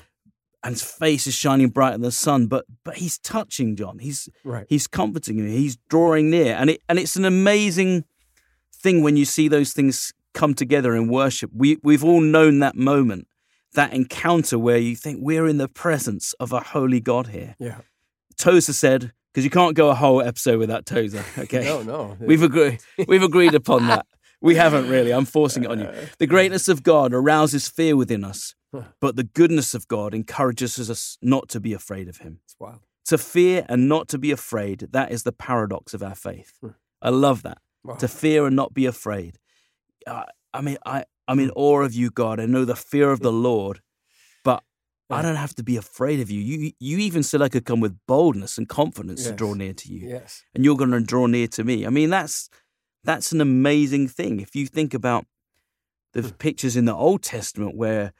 and 0.63 0.73
his 0.73 0.83
face 0.83 1.25
is 1.25 1.33
shining 1.33 1.69
brighter 1.69 1.93
than 1.93 2.01
the 2.03 2.11
sun. 2.11 2.47
But 2.47 2.65
but 2.85 2.97
he's 2.97 3.17
touching 3.17 3.75
John. 3.75 3.99
He's 3.99 4.29
Right. 4.43 4.67
he's 4.69 4.85
comforting 4.87 5.39
him. 5.39 5.47
He's 5.47 5.77
drawing 5.89 6.29
near, 6.29 6.53
and 6.55 6.69
it 6.69 6.81
and 6.87 6.99
it's 6.99 7.15
an 7.15 7.25
amazing 7.25 8.05
thing 8.71 9.01
when 9.01 9.17
you 9.17 9.25
see 9.25 9.47
those 9.47 9.73
things 9.73 10.13
come 10.39 10.53
together 10.53 10.95
in 10.95 11.07
worship. 11.09 11.51
We 11.53 11.77
we've 11.83 12.03
all 12.03 12.21
known 12.21 12.59
that 12.59 12.75
moment, 12.75 13.27
that 13.73 13.93
encounter 13.93 14.57
where 14.57 14.77
you 14.77 14.95
think 14.95 15.19
we're 15.21 15.47
in 15.47 15.57
the 15.57 15.67
presence 15.67 16.33
of 16.39 16.53
a 16.53 16.59
holy 16.61 17.01
God 17.01 17.27
here. 17.27 17.55
Yeah. 17.59 17.79
Tozer 18.37 18.73
said, 18.73 19.11
because 19.33 19.43
you 19.43 19.49
can't 19.49 19.75
go 19.75 19.89
a 19.89 19.95
whole 19.95 20.21
episode 20.21 20.59
without 20.59 20.85
Tozer. 20.85 21.23
Okay, 21.37 21.65
No, 21.65 21.83
no. 21.83 22.17
we've 22.19 22.41
agreed. 22.43 22.79
We've 23.07 23.21
agreed 23.23 23.53
upon 23.53 23.87
that. 23.87 24.05
We 24.41 24.55
haven't 24.55 24.87
really. 24.89 25.11
I'm 25.11 25.25
forcing 25.25 25.65
it 25.65 25.69
on 25.69 25.79
you. 25.79 25.89
The 26.17 26.27
greatness 26.27 26.69
of 26.69 26.81
God 26.83 27.13
arouses 27.13 27.67
fear 27.67 27.97
within 27.97 28.23
us, 28.23 28.55
but 29.01 29.17
the 29.17 29.25
goodness 29.25 29.73
of 29.75 29.87
God 29.89 30.13
encourages 30.13 30.89
us 30.89 31.17
not 31.21 31.49
to 31.49 31.59
be 31.59 31.73
afraid 31.73 32.07
of 32.07 32.17
Him. 32.19 32.39
It's 32.45 32.55
wild. 32.57 32.79
To 33.07 33.17
fear 33.17 33.65
and 33.67 33.89
not 33.89 34.07
to 34.09 34.17
be 34.17 34.31
afraid, 34.31 34.87
that 34.91 35.11
is 35.11 35.23
the 35.23 35.33
paradox 35.33 35.93
of 35.93 36.01
our 36.01 36.15
faith. 36.15 36.53
Hmm. 36.61 36.69
I 37.01 37.09
love 37.09 37.43
that. 37.43 37.57
Wow. 37.83 37.95
To 37.95 38.07
fear 38.07 38.45
and 38.47 38.55
not 38.55 38.73
be 38.73 38.85
afraid. 38.85 39.39
Uh, 40.09 40.25
I 40.53 40.61
mean, 40.61 40.77
I, 40.85 41.05
I'm 41.27 41.39
in 41.39 41.51
awe 41.55 41.81
of 41.81 41.93
you, 41.93 42.09
God. 42.09 42.39
I 42.39 42.45
know 42.45 42.65
the 42.65 42.75
fear 42.75 43.11
of 43.11 43.19
the 43.19 43.31
Lord, 43.31 43.81
but 44.43 44.63
I 45.11 45.21
don't 45.21 45.35
have 45.35 45.53
to 45.55 45.63
be 45.63 45.77
afraid 45.77 46.19
of 46.19 46.29
you. 46.31 46.39
You, 46.41 46.71
you 46.79 46.97
even 46.99 47.23
said 47.23 47.41
I 47.41 47.49
could 47.49 47.65
come 47.65 47.79
with 47.79 47.97
boldness 48.07 48.57
and 48.57 48.67
confidence 48.67 49.23
to 49.25 49.31
draw 49.31 49.53
near 49.53 49.73
to 49.73 49.93
you, 49.93 50.07
Yes. 50.07 50.43
and 50.53 50.65
you're 50.65 50.77
going 50.77 50.91
to 50.91 50.99
draw 51.01 51.25
near 51.27 51.47
to 51.47 51.63
me. 51.63 51.85
I 51.85 51.89
mean, 51.89 52.09
that's 52.09 52.49
that's 53.03 53.31
an 53.31 53.41
amazing 53.41 54.07
thing. 54.09 54.39
If 54.39 54.55
you 54.55 54.65
think 54.67 54.93
about 54.93 55.25
the 56.13 56.21
Hmm. 56.21 56.29
pictures 56.45 56.75
in 56.75 56.85
the 56.85 56.95
Old 56.95 57.21
Testament 57.23 57.75
where 57.77 58.13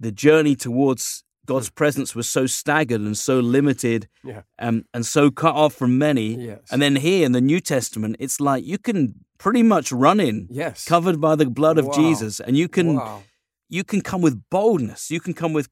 the 0.00 0.12
journey 0.12 0.56
towards 0.56 1.24
God's 1.46 1.70
presence 1.70 2.14
was 2.14 2.28
so 2.28 2.46
staggered 2.46 3.00
and 3.00 3.16
so 3.18 3.38
limited. 3.40 4.08
Yeah. 4.24 4.42
um, 4.58 4.84
and 4.94 5.04
so 5.04 5.30
cut 5.30 5.54
off 5.54 5.74
from 5.74 5.98
many. 5.98 6.34
Yes. 6.46 6.60
And 6.72 6.80
then 6.80 6.96
here 6.96 7.26
in 7.26 7.32
the 7.32 7.40
New 7.40 7.60
Testament, 7.60 8.16
it's 8.18 8.40
like 8.40 8.64
you 8.64 8.78
can 8.78 9.14
pretty 9.38 9.62
much 9.62 9.92
run 9.92 10.20
in, 10.20 10.48
Yes. 10.50 10.84
covered 10.84 11.20
by 11.20 11.36
the 11.36 11.46
blood 11.46 11.78
of 11.78 11.86
Wow. 11.86 11.92
Jesus, 11.94 12.40
and 12.40 12.56
you 12.56 12.68
can 12.68 12.96
Wow. 12.96 13.22
you 13.68 13.84
can 13.84 14.00
come 14.00 14.22
with 14.22 14.42
boldness. 14.50 15.10
You 15.10 15.20
can 15.20 15.34
come 15.34 15.52
with 15.52 15.68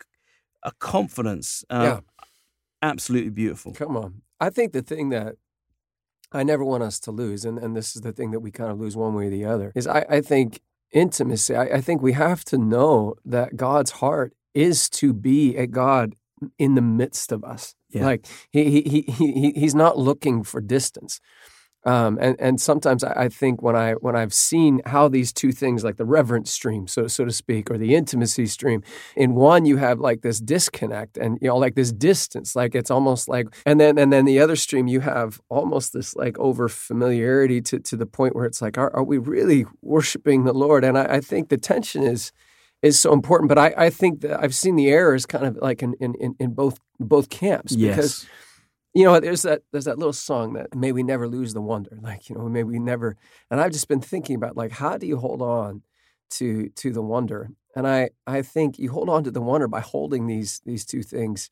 a 0.63 0.73
confidence. 0.79 1.65
Uh, 1.71 1.83
Yeah. 1.83 2.01
Absolutely 2.83 3.31
beautiful. 3.31 3.73
Come 3.73 3.97
on. 3.97 4.23
I 4.41 4.51
think 4.51 4.73
the 4.73 4.83
thing 4.83 5.11
that 5.11 5.37
I 6.33 6.43
never 6.43 6.65
want 6.65 6.83
us 6.83 6.99
to 7.01 7.11
lose, 7.13 7.45
and, 7.45 7.59
and 7.59 7.77
this 7.77 7.95
is 7.95 8.03
the 8.03 8.13
thing 8.13 8.31
that 8.33 8.41
we 8.41 8.51
kind 8.51 8.71
of 8.73 8.81
lose 8.81 8.97
one 8.97 9.15
way 9.15 9.27
or 9.27 9.31
the 9.31 9.45
other, 9.45 9.73
is 9.75 9.87
I, 9.87 10.05
I 10.09 10.21
think 10.21 10.61
intimacy. 10.93 11.55
I, 11.55 11.65
I 11.77 11.81
think 11.81 12.03
we 12.03 12.13
have 12.13 12.45
to 12.47 12.59
know 12.59 13.15
that 13.25 13.57
God's 13.57 13.93
heart 13.93 14.33
is 14.55 14.89
to 14.91 15.13
be 15.13 15.57
a 15.57 15.67
God 15.67 16.15
in 16.59 16.75
the 16.75 16.83
midst 16.83 17.33
of 17.33 17.45
us. 17.45 17.75
Yeah. 17.91 18.05
Like 18.05 18.27
he, 18.51 18.81
he, 18.81 18.81
he, 18.81 19.03
he, 19.13 19.53
he's 19.53 19.75
not 19.75 19.99
looking 19.99 20.43
for 20.43 20.61
distance. 20.61 21.21
Um, 21.85 22.17
and 22.21 22.37
and 22.39 22.61
sometimes 22.61 23.03
I, 23.03 23.29
think 23.29 23.61
when 23.61 23.75
I 23.75 23.95
when 23.95 24.15
I've 24.15 24.33
seen 24.33 24.83
how 24.87 25.09
these 25.09 25.33
two 25.33 25.51
things, 25.51 25.83
like 25.83 25.97
the 25.97 26.05
reverence 26.05 26.53
stream, 26.53 26.87
so 26.87 27.09
so 27.09 27.25
to 27.25 27.33
speak, 27.33 27.73
or 27.73 27.79
the 27.79 27.97
intimacy 27.97 28.47
stream, 28.47 28.85
in 29.17 29.35
one 29.35 29.65
you 29.65 29.79
have 29.79 29.99
like 29.99 30.23
this 30.23 30.39
disconnect 30.39 31.17
and 31.17 31.39
you 31.43 31.49
know 31.49 31.57
like 31.57 31.75
this 31.75 31.91
distance, 31.91 32.55
like 32.55 32.77
it's 32.77 32.91
almost 32.91 33.29
like, 33.29 33.49
and 33.67 33.81
then 33.81 33.99
and 33.99 34.13
then 34.13 34.27
the 34.27 34.39
other 34.39 34.55
stream 34.55 34.87
you 34.87 35.01
have 35.01 35.41
almost 35.49 35.93
this 35.93 36.15
like 36.15 36.39
over 36.39 36.69
familiarity 36.69 37.61
to 37.63 37.81
to 37.81 37.97
the 37.97 38.07
point 38.07 38.37
where 38.37 38.45
it's 38.45 38.63
like, 38.63 38.79
are, 38.79 38.95
are 38.95 39.05
we 39.05 39.19
really 39.19 39.67
worshiping 39.81 40.45
the 40.45 40.53
Lord? 40.53 40.85
And 40.85 40.97
I, 40.97 41.17
I 41.17 41.21
think 41.21 41.49
the 41.49 41.59
tension 41.59 42.05
is 42.05 42.31
is 42.83 42.99
so 42.99 43.13
important. 43.13 43.49
But 43.49 43.59
I, 43.59 43.75
I 43.77 43.91
think 43.91 44.21
that 44.23 44.41
I've 44.43 44.55
seen 44.55 44.77
the 44.77 44.89
errors 44.91 45.27
kind 45.27 45.47
of 45.47 45.57
like 45.57 45.83
in 45.83 45.95
in, 46.01 46.35
in- 46.39 46.55
both 46.55 46.79
both 46.99 47.29
camps 47.31 47.75
because 47.77 48.23
Yes. 48.25 48.27
you 48.95 49.05
know, 49.05 49.19
there's 49.21 49.43
that 49.43 49.63
there's 49.73 49.85
that 49.87 49.99
little 49.99 50.13
song 50.13 50.53
that 50.55 50.75
may 50.75 50.93
we 50.93 51.03
never 51.03 51.27
lose 51.29 51.55
the 51.55 51.63
wonder, 51.63 51.97
like 52.03 52.29
you 52.29 52.37
know, 52.37 52.49
may 52.49 52.63
we 52.65 52.79
never. 52.79 53.17
And 53.51 53.61
I've 53.61 53.73
just 53.73 53.89
been 53.89 54.01
thinking 54.01 54.37
about 54.37 54.57
like 54.57 54.73
how 54.73 54.99
do 54.99 55.07
you 55.07 55.17
hold 55.17 55.41
on 55.43 55.83
to 56.33 56.69
to 56.71 56.93
the 56.93 57.03
wonder? 57.03 57.51
And 57.77 57.87
I 57.87 58.11
I 58.27 58.43
think 58.43 58.79
you 58.79 58.91
hold 58.91 59.09
on 59.09 59.25
to 59.25 59.31
the 59.31 59.41
wonder 59.41 59.69
by 59.69 59.81
holding 59.81 60.27
these 60.27 60.61
these 60.67 60.85
two 60.85 61.03
things 61.03 61.51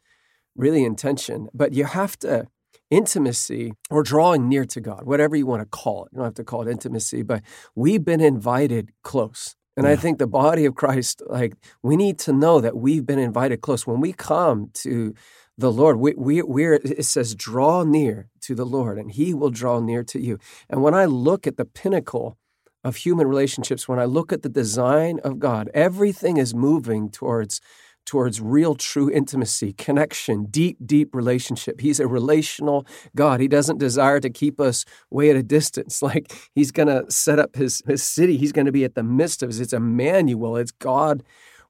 really 0.56 0.84
in 0.84 0.96
tension. 0.96 1.48
But 1.54 1.72
you 1.72 1.84
have 1.84 2.18
to 2.20 2.46
intimacy 2.90 3.72
or 3.88 4.02
drawing 4.02 4.48
near 4.48 4.64
to 4.64 4.80
God, 4.80 5.04
whatever 5.04 5.36
you 5.36 5.46
want 5.46 5.62
to 5.62 5.66
call 5.66 6.04
it. 6.04 6.10
You 6.12 6.16
don't 6.16 6.24
have 6.26 6.34
to 6.34 6.44
call 6.44 6.62
it 6.66 6.70
intimacy, 6.70 7.22
but 7.22 7.42
we've 7.74 8.04
been 8.04 8.20
invited 8.20 8.90
close. 9.02 9.54
And 9.76 9.86
I 9.86 9.96
think 9.96 10.18
the 10.18 10.26
body 10.26 10.64
of 10.64 10.74
Christ, 10.74 11.22
like 11.26 11.54
we 11.82 11.96
need 11.96 12.18
to 12.20 12.32
know 12.32 12.60
that 12.60 12.76
we've 12.76 13.06
been 13.06 13.18
invited 13.18 13.60
close. 13.60 13.86
When 13.86 14.00
we 14.00 14.12
come 14.12 14.70
to 14.74 15.14
the 15.56 15.72
Lord, 15.72 15.98
we, 15.98 16.14
we, 16.14 16.42
we're, 16.42 16.74
it 16.74 17.04
says, 17.04 17.34
draw 17.34 17.84
near 17.84 18.28
to 18.42 18.54
the 18.54 18.66
Lord 18.66 18.98
and 18.98 19.10
he 19.10 19.32
will 19.32 19.50
draw 19.50 19.80
near 19.80 20.02
to 20.04 20.20
you. 20.20 20.38
And 20.68 20.82
when 20.82 20.94
I 20.94 21.04
look 21.04 21.46
at 21.46 21.56
the 21.56 21.64
pinnacle 21.64 22.36
of 22.82 22.96
human 22.96 23.26
relationships, 23.26 23.86
when 23.86 23.98
I 23.98 24.06
look 24.06 24.32
at 24.32 24.42
the 24.42 24.48
design 24.48 25.20
of 25.22 25.38
God, 25.38 25.70
everything 25.74 26.36
is 26.36 26.54
moving 26.54 27.10
towards 27.10 27.60
towards 28.06 28.40
real 28.40 28.74
true 28.74 29.10
intimacy, 29.10 29.72
connection, 29.72 30.46
deep 30.46 30.78
deep 30.84 31.14
relationship. 31.14 31.80
He's 31.80 32.00
a 32.00 32.06
relational 32.06 32.86
God. 33.14 33.40
He 33.40 33.48
doesn't 33.48 33.78
desire 33.78 34.20
to 34.20 34.30
keep 34.30 34.60
us 34.60 34.84
way 35.10 35.30
at 35.30 35.36
a 35.36 35.42
distance. 35.42 36.02
Like 36.10 36.50
he's 36.54 36.72
going 36.72 36.88
to 36.88 37.08
set 37.08 37.38
up 37.38 37.54
his 37.54 37.82
his 37.86 38.02
city. 38.02 38.36
He's 38.36 38.52
going 38.52 38.66
to 38.66 38.72
be 38.72 38.84
at 38.84 38.96
the 38.96 39.04
midst 39.04 39.42
of 39.42 39.50
us. 39.50 39.60
It's 39.60 39.72
Emmanuel. 39.72 40.56
It's 40.56 40.72
God 40.72 41.22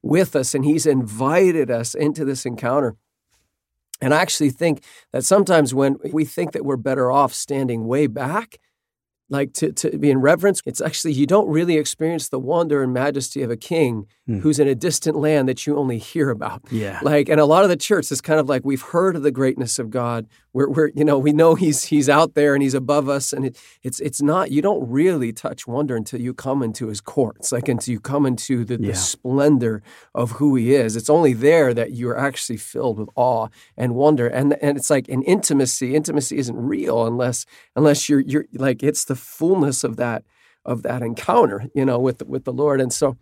with 0.03 0.35
us 0.35 0.55
and 0.55 0.65
he's 0.65 0.87
invited 0.87 1.71
us 1.71 1.95
into 1.95 2.25
this 2.25 2.47
encounter. 2.47 2.97
And 4.01 4.15
I 4.15 4.23
actually 4.23 4.51
think 4.51 4.83
that 5.13 5.25
sometimes 5.25 5.75
when 5.75 5.97
we 6.11 6.25
think 6.25 6.53
that 6.53 6.65
we're 6.65 6.77
better 6.77 7.13
off 7.13 7.35
standing 7.35 7.87
way 7.87 8.07
back, 8.07 8.59
like 9.31 9.53
to, 9.55 9.73
to 9.73 9.97
be 9.99 10.11
in 10.11 10.19
reverence, 10.21 10.61
it's 10.67 10.81
actually 10.81 11.13
you 11.15 11.27
don't 11.27 11.49
really 11.49 11.77
experience 11.79 12.29
the 12.29 12.39
wonder 12.39 12.83
and 12.83 12.93
majesty 12.93 13.43
of 13.43 13.51
a 13.51 13.57
king 13.57 14.07
Hmm. 14.27 14.41
who's 14.41 14.61
in 14.61 14.69
a 14.69 14.77
distant 14.77 15.17
land 15.17 15.49
that 15.49 15.67
you 15.67 15.77
only 15.77 15.99
hear 15.99 16.31
about. 16.31 16.61
Yeah. 16.71 17.01
Like, 17.03 17.29
and 17.29 17.41
a 17.41 17.45
lot 17.47 17.65
of 17.65 17.69
the 17.71 17.77
church 17.77 18.13
is 18.13 18.21
kind 18.21 18.39
of 18.39 18.49
like 18.49 18.63
we've 18.65 18.83
heard 18.83 19.17
of 19.17 19.23
the 19.25 19.33
greatness 19.33 19.79
of 19.81 19.91
God. 19.91 20.27
We're, 20.53 20.69
we're 20.69 20.91
you 20.95 21.05
know, 21.05 21.19
we 21.19 21.33
know 21.33 21.55
He's 21.57 21.85
He's 21.85 22.09
out 22.09 22.35
there 22.35 22.55
and 22.55 22.63
He's 22.63 22.75
above 22.75 23.09
us, 23.09 23.33
and 23.33 23.45
it, 23.47 23.59
it's 23.83 23.99
it's 24.01 24.21
not. 24.23 24.51
You 24.53 24.63
don't 24.63 24.89
really 24.89 25.33
touch 25.33 25.67
wonder 25.67 25.97
until 25.97 26.21
you 26.21 26.33
come 26.35 26.63
into 26.63 26.89
His 26.89 27.01
courts, 27.01 27.51
like 27.53 27.69
until 27.69 27.93
you 27.93 28.01
come 28.01 28.25
into 28.27 28.65
the, 28.65 28.79
Yeah. 28.81 28.93
the 28.93 28.97
splendor 28.97 29.83
of 30.15 30.33
who 30.33 30.55
He 30.57 30.75
is. 30.75 30.97
It's 30.97 31.11
only 31.11 31.33
there 31.33 31.73
that 31.75 31.93
you're 31.93 32.19
actually 32.19 32.57
filled 32.59 32.99
with 32.99 33.09
awe 33.17 33.49
and 33.77 33.95
wonder, 33.95 34.27
and 34.29 34.55
and 34.63 34.77
it's 34.77 34.91
like 34.91 35.09
an 35.09 35.23
intimacy. 35.23 35.95
Intimacy 35.95 36.37
isn't 36.39 36.57
real 36.57 37.07
unless 37.07 37.47
unless 37.77 38.09
you're 38.09 38.21
you're 38.21 38.47
like 38.55 38.83
it's 38.83 39.05
the 39.05 39.17
fullness 39.21 39.85
of 39.85 39.97
that 39.97 40.25
of 40.65 40.83
that 40.83 41.03
encounter, 41.03 41.67
you 41.75 41.85
know, 41.85 41.99
with 41.99 42.23
with 42.27 42.45
the 42.45 42.53
Lord. 42.53 42.81
And 42.81 42.93
so, 42.93 43.17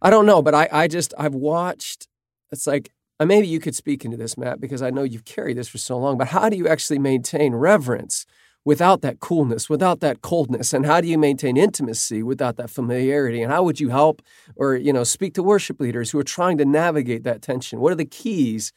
I 0.00 0.10
don't 0.10 0.26
know, 0.26 0.42
but 0.42 0.54
I 0.54 0.68
I 0.72 0.88
just 0.88 1.14
I've 1.18 1.34
watched. 1.34 2.08
It's 2.50 2.66
like 2.66 2.90
maybe 3.24 3.46
you 3.46 3.60
could 3.60 3.74
speak 3.74 4.04
into 4.04 4.16
this, 4.16 4.36
Matt, 4.36 4.60
because 4.60 4.82
I 4.82 4.90
know 4.90 5.02
you've 5.02 5.24
carried 5.24 5.56
this 5.56 5.68
for 5.68 5.78
so 5.78 5.98
long. 5.98 6.18
But 6.18 6.28
how 6.28 6.48
do 6.48 6.56
you 6.56 6.68
actually 6.68 6.98
maintain 6.98 7.54
reverence 7.54 8.26
without 8.64 9.00
that 9.02 9.20
coolness, 9.20 9.68
without 9.68 10.00
that 10.00 10.22
coldness, 10.22 10.72
and 10.72 10.86
how 10.86 11.00
do 11.00 11.08
you 11.08 11.18
maintain 11.18 11.56
intimacy 11.56 12.22
without 12.22 12.56
that 12.56 12.70
familiarity? 12.70 13.42
And 13.42 13.52
how 13.52 13.62
would 13.64 13.80
you 13.80 13.88
help, 13.88 14.22
or 14.56 14.76
you 14.76 14.92
know, 14.92 15.04
speak 15.04 15.34
to 15.34 15.42
worship 15.42 15.80
leaders 15.80 16.10
who 16.10 16.18
are 16.18 16.24
trying 16.24 16.58
to 16.58 16.64
navigate 16.64 17.24
that 17.24 17.42
tension? 17.42 17.80
What 17.80 17.92
are 17.92 17.96
the 17.96 18.04
keys 18.04 18.72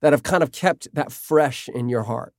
that 0.00 0.12
have 0.12 0.22
kind 0.22 0.42
of 0.42 0.52
kept 0.52 0.88
that 0.94 1.12
fresh 1.12 1.68
in 1.68 1.88
your 1.88 2.04
heart? 2.04 2.34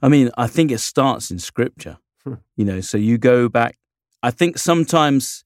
I 0.00 0.08
mean, 0.08 0.30
I 0.36 0.48
think 0.48 0.70
it 0.72 0.78
starts 0.78 1.30
in 1.30 1.38
scripture. 1.38 1.98
Hmm. 2.24 2.34
You 2.56 2.64
know, 2.64 2.80
so 2.80 2.98
you 2.98 3.18
go 3.18 3.48
back. 3.48 3.76
I 4.22 4.30
think 4.30 4.58
sometimes 4.58 5.44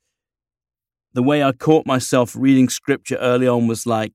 the 1.15 1.23
way 1.23 1.43
I 1.43 1.53
caught 1.53 1.87
myself 1.87 2.37
reading 2.37 2.69
scripture 2.69 3.17
early 3.17 3.49
on 3.49 3.67
was 3.67 3.87
like 3.87 4.13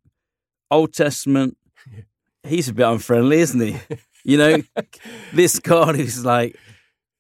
Old 0.70 0.94
Testament. 0.94 1.58
He's 2.44 2.70
a 2.70 2.74
bit 2.74 2.88
unfriendly, 2.88 3.40
isn't 3.40 3.60
he? 3.60 3.78
You 4.24 4.38
know, 4.38 4.58
this 5.34 5.60
God 5.60 5.96
is 5.96 6.24
like, 6.24 6.56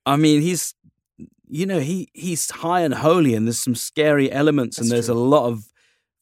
I 0.05 0.15
mean, 0.15 0.41
he's, 0.41 0.73
you 1.47 1.65
know, 1.65 1.79
he 1.79 2.09
he's 2.13 2.49
high 2.49 2.81
and 2.81 2.93
holy, 2.93 3.35
and 3.35 3.47
there's 3.47 3.59
some 3.59 3.75
scary 3.75 4.31
elements, 4.31 4.79
and 4.79 4.89
there's 4.89 5.07
true. 5.07 5.15
a 5.15 5.17
lot 5.17 5.47
of 5.47 5.65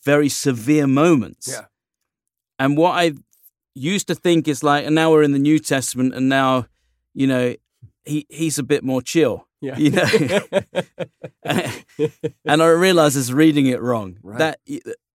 very 0.04 0.30
severe 0.30 0.88
moments. 0.88 1.48
Yeah. 1.48 1.66
And 2.58 2.78
what 2.78 2.92
I 2.92 3.14
used 3.74 4.08
to 4.08 4.16
think 4.16 4.48
is 4.48 4.64
like, 4.64 4.86
and 4.86 4.96
now 4.96 5.12
we're 5.12 5.24
in 5.24 5.32
the 5.32 5.40
New 5.40 5.60
Testament, 5.60 6.14
and 6.14 6.28
now, 6.28 6.68
you 7.14 7.28
know, 7.28 7.56
he 8.06 8.26
he's 8.30 8.58
a 8.60 8.64
bit 8.64 8.84
more 8.84 9.02
chill. 9.02 9.48
Yeah. 9.62 9.78
You 9.78 9.92
know, 9.92 10.08
and 12.46 12.62
I 12.64 12.68
realized 12.68 13.16
I 13.18 13.20
was 13.20 13.34
reading 13.34 13.68
it 13.68 13.82
wrong. 13.82 14.18
Right. 14.24 14.38
That 14.38 14.60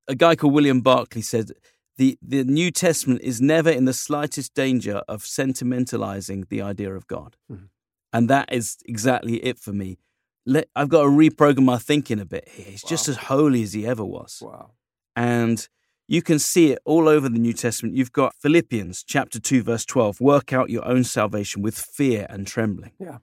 a 0.09 0.15
guy 0.15 0.37
called 0.37 0.53
William 0.55 0.81
Barclay 0.81 1.23
said 1.23 1.53
the 1.97 2.19
the 2.23 2.45
New 2.45 2.71
Testament 2.71 3.21
is 3.23 3.41
never 3.41 3.71
in 3.71 3.85
the 3.85 3.93
slightest 3.95 4.55
danger 4.55 5.03
of 5.09 5.23
sentimentalizing 5.23 6.49
the 6.49 6.61
idea 6.63 6.93
of 6.95 7.07
God, 7.07 7.37
Mhm. 7.51 7.69
and 8.13 8.29
that 8.29 8.53
is 8.53 8.77
exactly 8.85 9.37
it 9.45 9.59
for 9.59 9.73
me. 9.73 9.99
Let, 10.47 10.69
I've 10.77 10.91
got 10.91 11.03
to 11.05 11.09
reprogram 11.09 11.65
my 11.65 11.79
thinking 11.79 12.21
a 12.21 12.27
bit. 12.27 12.47
He's 12.49 12.83
just 12.83 13.09
as 13.09 13.17
holy 13.17 13.63
as 13.63 13.73
he 13.73 13.87
ever 13.87 14.05
was, 14.05 14.41
wow. 14.43 14.73
and 15.17 15.67
you 16.07 16.23
can 16.23 16.39
see 16.39 16.73
it 16.73 16.79
all 16.85 17.09
over 17.09 17.29
the 17.29 17.39
New 17.39 17.53
Testament. 17.53 17.97
You've 17.97 18.13
got 18.13 18.35
Philippians 18.37 19.05
chapter 19.05 19.41
2 19.41 19.63
verse 19.63 19.85
12, 19.85 20.21
work 20.21 20.53
out 20.53 20.71
your 20.71 20.87
own 20.87 21.05
salvation 21.05 21.63
with 21.63 21.79
fear 21.79 22.27
and 22.29 22.47
trembling. 22.47 22.93
Yeah. 22.99 23.19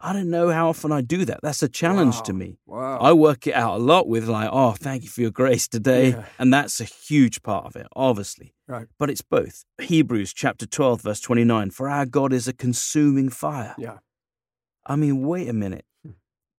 I 0.00 0.12
don't 0.12 0.28
know 0.28 0.50
how 0.50 0.68
often 0.68 0.92
I 0.92 1.00
do 1.00 1.24
that. 1.24 1.40
That's 1.42 1.62
a 1.62 1.68
challenge 1.68 2.20
to 2.22 2.34
me. 2.34 2.58
Wow. 2.66 2.98
I 2.98 3.14
work 3.14 3.46
it 3.46 3.54
out 3.54 3.76
a 3.76 3.82
lot 3.82 4.06
with 4.06 4.28
like, 4.28 4.50
oh, 4.52 4.72
thank 4.72 5.02
you 5.02 5.08
for 5.08 5.22
your 5.22 5.30
grace 5.30 5.66
today. 5.66 6.10
Yeah. 6.10 6.26
And 6.38 6.52
that's 6.52 6.78
a 6.78 6.84
huge 6.84 7.42
part 7.42 7.64
of 7.64 7.74
it, 7.74 7.86
obviously. 7.96 8.52
Right. 8.68 8.86
But 8.98 9.08
it's 9.08 9.22
both. 9.22 9.64
Hebrews 9.80 10.34
chapter 10.34 10.66
12, 10.66 11.00
verse 11.00 11.20
29 11.20 11.70
For 11.70 11.88
our 11.88 12.04
God 12.04 12.34
is 12.34 12.46
a 12.46 12.52
consuming 12.52 13.30
fire. 13.30 13.74
Yeah. 13.78 13.98
I 14.84 14.96
mean, 14.96 15.26
wait 15.26 15.48
a 15.48 15.54
minute. 15.54 15.86
Hmm. 16.04 16.12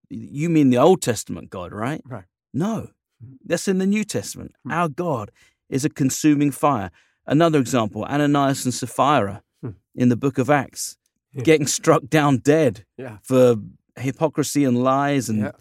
You 0.09 0.50
mean 0.50 0.71
the 0.71 0.77
Old 0.77 1.03
Testament 1.03 1.51
God, 1.51 1.71
right? 1.71 2.01
Right. 2.03 2.25
No. 2.51 2.89
That's 3.46 3.67
in 3.67 3.77
the 3.79 3.86
New 3.86 4.03
Testament. 4.03 4.53
Hmm. 4.63 4.72
Our 4.72 4.89
God 4.89 5.32
is 5.70 5.86
a 5.86 5.89
consuming 5.89 6.51
fire. 6.51 6.91
Another 7.25 7.60
example 7.60 8.03
Ananias 8.05 8.65
and 8.65 8.74
Sapphira 8.74 9.41
Hmm. 9.62 9.72
in 9.96 10.10
the 10.10 10.15
book 10.17 10.38
of 10.38 10.50
Acts, 10.50 10.98
Yeah. 11.34 11.44
getting 11.44 11.67
struck 11.67 12.08
down 12.08 12.38
dead 12.38 12.86
Yeah. 12.98 13.17
for 13.24 13.55
hypocrisy 13.98 14.63
and 14.63 14.84
lies. 14.84 15.29
And 15.29 15.39
Yeah. 15.39 15.51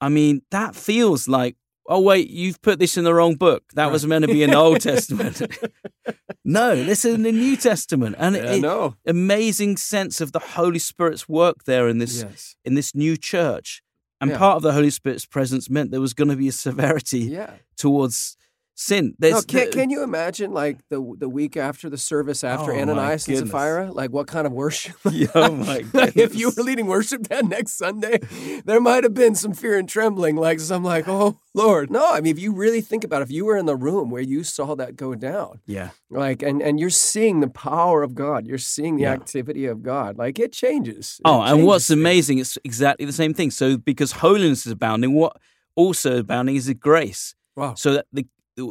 I 0.00 0.08
mean, 0.08 0.42
that 0.50 0.76
feels 0.76 1.26
like, 1.26 1.56
oh, 1.86 2.00
wait, 2.00 2.28
you've 2.30 2.60
put 2.62 2.78
this 2.78 2.96
in 2.96 3.04
the 3.04 3.14
wrong 3.14 3.34
book. 3.34 3.64
That 3.74 3.84
Right. 3.86 3.92
was 3.92 4.06
meant 4.06 4.24
to 4.26 4.30
be 4.32 4.42
in 4.42 4.50
the 4.50 4.56
Old 4.56 4.80
Testament. 4.90 5.40
no, 6.44 6.76
this 6.84 7.04
is 7.04 7.14
in 7.14 7.22
the 7.22 7.32
New 7.32 7.56
Testament. 7.56 8.14
And 8.18 8.36
it, 8.36 8.60
no. 8.60 8.94
amazing 9.06 9.78
sense 9.78 10.20
of 10.20 10.32
the 10.32 10.38
Holy 10.38 10.78
Spirit's 10.78 11.28
work 11.28 11.64
there 11.64 11.88
in 11.88 11.98
this 11.98 12.18
Yes. 12.22 12.56
in 12.64 12.74
this 12.74 12.94
new 12.94 13.16
church. 13.16 13.82
And 14.20 14.30
Yeah. 14.30 14.38
part 14.38 14.56
of 14.56 14.62
the 14.62 14.72
Holy 14.72 14.90
Spirit's 14.90 15.24
presence 15.26 15.70
meant 15.70 15.90
there 15.90 16.00
was 16.00 16.14
going 16.14 16.28
to 16.28 16.36
be 16.36 16.48
a 16.48 16.52
severity 16.52 17.20
Yeah. 17.20 17.54
towards 17.76 18.36
sin. 18.80 19.14
No, 19.18 19.42
can, 19.42 19.66
the- 19.66 19.72
can 19.72 19.90
you 19.90 20.02
imagine 20.04 20.52
like 20.52 20.78
the 20.88 21.00
the 21.18 21.28
week 21.28 21.56
after 21.56 21.90
the 21.90 21.98
service 21.98 22.44
after 22.44 22.72
Oh, 22.72 22.78
Ananias 22.78 23.26
and. 23.28 23.38
Sapphira? 23.48 23.90
Like 23.92 24.10
what 24.12 24.28
kind 24.28 24.46
of 24.46 24.52
worship? 24.52 24.94
oh 25.34 25.52
my 25.56 25.84
Like, 25.92 26.16
if 26.16 26.34
you 26.36 26.50
were 26.56 26.62
leading 26.62 26.86
worship 26.86 27.26
that 27.28 27.44
next 27.44 27.72
Sunday, 27.72 28.18
there 28.64 28.80
might 28.80 29.02
have 29.04 29.14
been 29.14 29.34
some 29.34 29.52
fear 29.52 29.76
and 29.78 29.88
trembling, 29.88 30.36
like 30.36 30.60
some 30.60 30.84
like, 30.84 31.08
oh 31.08 31.38
Lord. 31.54 31.90
No, 31.90 32.06
I 32.06 32.20
mean 32.20 32.30
if 32.36 32.38
you 32.38 32.52
really 32.52 32.80
think 32.80 33.02
about 33.04 33.20
it, 33.20 33.24
if 33.24 33.30
you 33.32 33.44
were 33.46 33.56
in 33.56 33.66
the 33.66 33.76
room 33.76 34.10
where 34.10 34.22
you 34.22 34.44
saw 34.44 34.76
that 34.76 34.94
go 34.96 35.14
down, 35.16 35.60
yeah, 35.66 35.90
like 36.08 36.42
and 36.42 36.62
and 36.62 36.78
you're 36.78 36.90
seeing 36.90 37.40
the 37.40 37.48
power 37.48 38.02
of 38.04 38.14
God, 38.14 38.46
you're 38.46 38.58
seeing 38.58 38.96
the 38.96 39.02
Yeah. 39.02 39.12
activity 39.12 39.66
of 39.66 39.82
God, 39.82 40.16
like 40.16 40.38
it 40.38 40.52
changes. 40.52 41.16
It 41.18 41.22
Oh, 41.28 41.42
and 41.42 41.64
what's 41.66 41.88
things. 41.88 41.98
amazing, 41.98 42.38
it's 42.38 42.56
exactly 42.64 43.06
the 43.06 43.12
same 43.12 43.34
thing. 43.34 43.50
So, 43.50 43.76
because 43.76 44.12
holiness 44.12 44.66
is 44.66 44.72
abounding, 44.72 45.14
what 45.14 45.36
also 45.74 46.18
abounding 46.20 46.54
is 46.56 46.66
the 46.66 46.74
grace. 46.74 47.34
Wow. 47.56 47.74
So 47.74 47.94
that 47.94 48.06
the, 48.12 48.24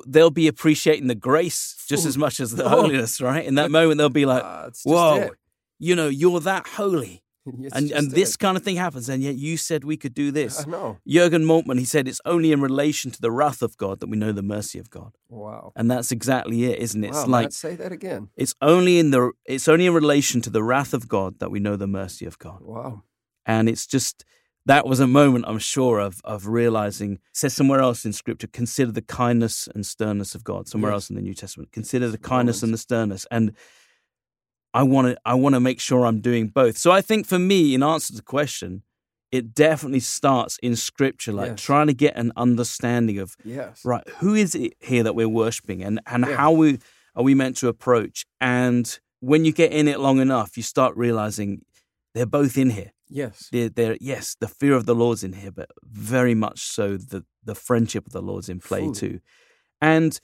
they'll 0.05 0.29
be 0.31 0.47
appreciating 0.47 1.07
the 1.07 1.15
grace 1.15 1.75
just 1.87 2.05
Ooh. 2.05 2.09
as 2.09 2.17
much 2.17 2.39
as 2.39 2.51
the 2.51 2.65
Oh. 2.65 2.69
holiness, 2.69 3.21
right? 3.21 3.45
In 3.45 3.55
that 3.55 3.71
moment, 3.71 3.97
they'll 3.97 4.09
be 4.09 4.25
like, 4.25 4.43
ah, 4.43 4.65
it's 4.67 4.83
just 4.83 4.93
"Whoa, 4.93 5.15
it. 5.17 5.31
you 5.79 5.95
know, 5.95 6.07
you're 6.07 6.39
that 6.41 6.67
holy," 6.67 7.23
It's 7.63 7.73
and 7.75 7.91
and 7.91 8.11
this 8.11 8.35
kind 8.35 8.57
of 8.57 8.63
thing 8.63 8.75
happens. 8.75 9.07
And 9.09 9.23
yet, 9.23 9.35
you 9.35 9.55
said 9.55 9.83
we 9.85 9.95
could 9.97 10.13
do 10.13 10.31
this. 10.31 10.65
I 10.67 10.69
know. 10.69 10.97
Jürgen 11.07 11.43
Moltmann, 11.45 11.79
he 11.79 11.85
said, 11.85 12.07
it's 12.07 12.19
only 12.25 12.51
in 12.51 12.59
relation 12.61 13.09
to 13.11 13.21
the 13.21 13.31
wrath 13.31 13.61
of 13.61 13.77
God 13.77 13.99
that 14.01 14.07
we 14.09 14.17
know 14.17 14.33
the 14.33 14.41
mercy 14.43 14.79
of 14.79 14.89
God, 14.89 15.13
Wow. 15.29 15.71
and 15.77 15.89
that's 15.89 16.11
exactly 16.11 16.65
it, 16.65 16.79
isn't 16.79 17.03
it? 17.03 17.07
It's 17.09 17.17
wow, 17.25 17.27
like 17.27 17.45
Matt, 17.45 17.53
say 17.53 17.75
that 17.75 17.91
again. 17.93 18.29
it's 18.35 18.53
only 18.61 18.99
in 18.99 19.11
the 19.11 19.31
it's 19.45 19.67
only 19.69 19.85
in 19.85 19.93
relation 19.93 20.41
to 20.41 20.49
the 20.49 20.61
wrath 20.61 20.93
of 20.93 21.07
God 21.07 21.39
that 21.39 21.49
we 21.49 21.59
know 21.59 21.75
the 21.77 21.87
mercy 21.87 22.25
of 22.25 22.37
God. 22.37 22.59
Wow. 22.63 23.03
And 23.45 23.69
it's 23.69 23.87
just 23.87 24.25
that 24.67 24.85
was 24.85 24.99
a 24.99 25.07
moment 25.07 25.45
I'm 25.47 25.59
sure 25.59 25.99
of 25.99 26.21
of 26.23 26.47
realizing. 26.47 27.19
Says 27.33 27.53
somewhere 27.53 27.79
else 27.79 28.05
in 28.05 28.13
Scripture, 28.13 28.47
consider 28.47 28.91
the 28.91 29.01
kindness 29.01 29.67
and 29.73 29.85
sternness 29.85 30.35
of 30.35 30.43
God. 30.43 30.67
Somewhere 30.67 30.91
Yes. 30.91 30.95
else 30.97 31.09
in 31.09 31.15
the 31.15 31.21
New 31.21 31.33
Testament, 31.33 31.71
consider 31.71 32.09
the 32.09 32.17
kindness 32.17 32.63
and 32.63 32.73
the 32.73 32.77
sternness. 32.77 33.25
And 33.31 33.53
I 34.73 34.83
want 34.83 35.07
to 35.07 35.17
I 35.25 35.33
want 35.33 35.55
to 35.55 35.59
make 35.59 35.79
sure 35.79 36.05
I'm 36.05 36.21
doing 36.21 36.47
both. 36.47 36.77
So 36.77 36.91
I 36.91 37.01
think 37.01 37.25
for 37.25 37.39
me, 37.39 37.73
in 37.73 37.81
answer 37.83 38.07
to 38.13 38.17
the 38.17 38.21
question, 38.37 38.83
it 39.31 39.53
definitely 39.53 39.99
starts 40.01 40.57
in 40.61 40.75
Scripture, 40.75 41.33
like 41.33 41.51
Yes. 41.51 41.61
trying 41.61 41.87
to 41.87 41.93
get 41.93 42.15
an 42.17 42.31
understanding 42.35 43.17
of 43.19 43.35
Yes. 43.43 43.81
right 43.83 44.07
who 44.19 44.35
is 44.35 44.53
it 44.55 44.73
here 44.81 45.03
that 45.03 45.15
we're 45.15 45.29
worshiping 45.43 45.83
and 45.83 45.99
and 46.05 46.25
Yeah. 46.25 46.35
how 46.37 46.51
we 46.51 46.79
are 47.15 47.23
we 47.23 47.33
meant 47.33 47.57
to 47.57 47.67
approach. 47.67 48.25
And 48.41 48.85
when 49.19 49.45
you 49.45 49.51
get 49.51 49.71
in 49.71 49.87
it 49.87 49.99
long 49.99 50.19
enough, 50.19 50.57
you 50.57 50.63
start 50.63 50.95
realizing 50.95 51.61
they're 52.17 52.25
both 52.41 52.57
in 52.57 52.71
here 52.71 52.91
Yes. 53.09 53.47
there, 53.51 53.69
there, 53.69 53.97
yes, 54.01 54.35
the 54.39 54.47
fear 54.47 54.73
of 54.73 54.85
the 54.85 54.95
Lord's 54.95 55.23
in 55.23 55.33
here, 55.33 55.51
but 55.51 55.69
very 55.83 56.35
much 56.35 56.59
so 56.77 56.97
the 56.97 57.23
the 57.43 57.55
friendship 57.55 58.05
of 58.05 58.11
the 58.13 58.21
Lord's 58.21 58.49
in 58.49 58.59
play 58.59 58.91
too. 58.91 59.19
And 59.79 60.19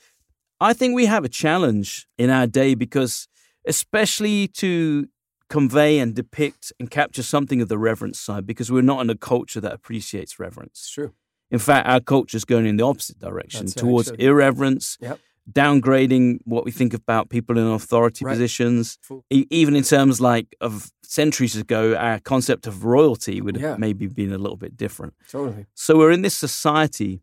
I 0.60 0.72
think 0.74 0.94
we 0.94 1.06
have 1.06 1.24
a 1.24 1.28
challenge 1.28 2.06
in 2.18 2.28
our 2.30 2.46
day 2.46 2.74
because, 2.74 3.28
especially 3.66 4.48
to 4.48 5.06
convey 5.48 5.98
and 5.98 6.14
depict 6.14 6.72
and 6.78 6.90
capture 6.90 7.22
something 7.22 7.60
of 7.62 7.68
the 7.68 7.78
reverence 7.78 8.18
side, 8.20 8.46
because 8.46 8.70
we're 8.72 8.82
not 8.92 9.00
in 9.00 9.10
a 9.10 9.16
culture 9.16 9.60
that 9.60 9.72
appreciates 9.72 10.32
It's 10.32 10.40
reverence. 10.40 10.90
true. 10.92 11.12
In 11.50 11.58
fact, 11.58 11.88
our 11.88 12.00
culture 12.00 12.36
is 12.36 12.44
going 12.44 12.66
in 12.66 12.76
the 12.76 12.84
opposite 12.84 13.18
direction 13.18 13.66
That's 13.66 13.74
towards 13.74 14.10
irreverence, 14.10 14.96
Yep. 15.00 15.18
Downgrading 15.52 16.38
what 16.44 16.64
we 16.64 16.70
think 16.70 16.94
about 16.94 17.28
people 17.28 17.58
in 17.58 17.66
authority 17.66 18.24
Right. 18.24 18.32
positions. 18.32 18.98
E- 19.30 19.46
even 19.50 19.76
in 19.76 19.82
terms 19.84 20.20
like 20.20 20.54
of 20.60 20.90
centuries 21.02 21.54
ago, 21.56 21.94
our 21.96 22.18
concept 22.20 22.66
of 22.66 22.84
royalty 22.84 23.40
would 23.40 23.56
have 23.58 23.78
maybe 23.78 24.06
been 24.06 24.32
a 24.32 24.38
little 24.38 24.56
bit 24.56 24.76
different. 24.76 25.14
Totally. 25.28 25.66
So 25.74 25.96
we're 25.98 26.10
in 26.12 26.22
this 26.22 26.34
society 26.34 27.22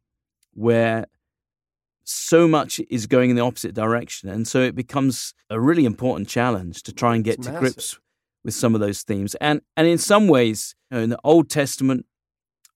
where 0.54 1.06
so 2.04 2.48
much 2.48 2.80
is 2.90 3.08
going 3.08 3.30
in 3.30 3.36
the 3.36 3.42
opposite 3.42 3.74
direction, 3.74 4.30
and 4.30 4.48
so 4.48 4.60
it 4.62 4.76
becomes 4.76 5.34
a 5.50 5.60
really 5.60 5.86
important 5.86 6.28
challenge 6.28 6.84
to 6.84 6.92
try 6.94 7.16
and 7.16 7.24
get 7.24 7.36
It's 7.36 7.48
to 7.48 7.54
massive. 7.54 7.62
grips 7.76 8.00
with 8.44 8.54
some 8.54 8.74
of 8.76 8.82
those 8.82 9.04
themes. 9.04 9.36
And 9.36 9.62
and 9.78 9.88
in 9.88 9.98
some 9.98 10.28
ways, 10.28 10.76
you 10.90 10.98
know, 10.98 11.04
in 11.04 11.10
the 11.10 11.20
Old 11.24 11.50
Testament, 11.50 12.06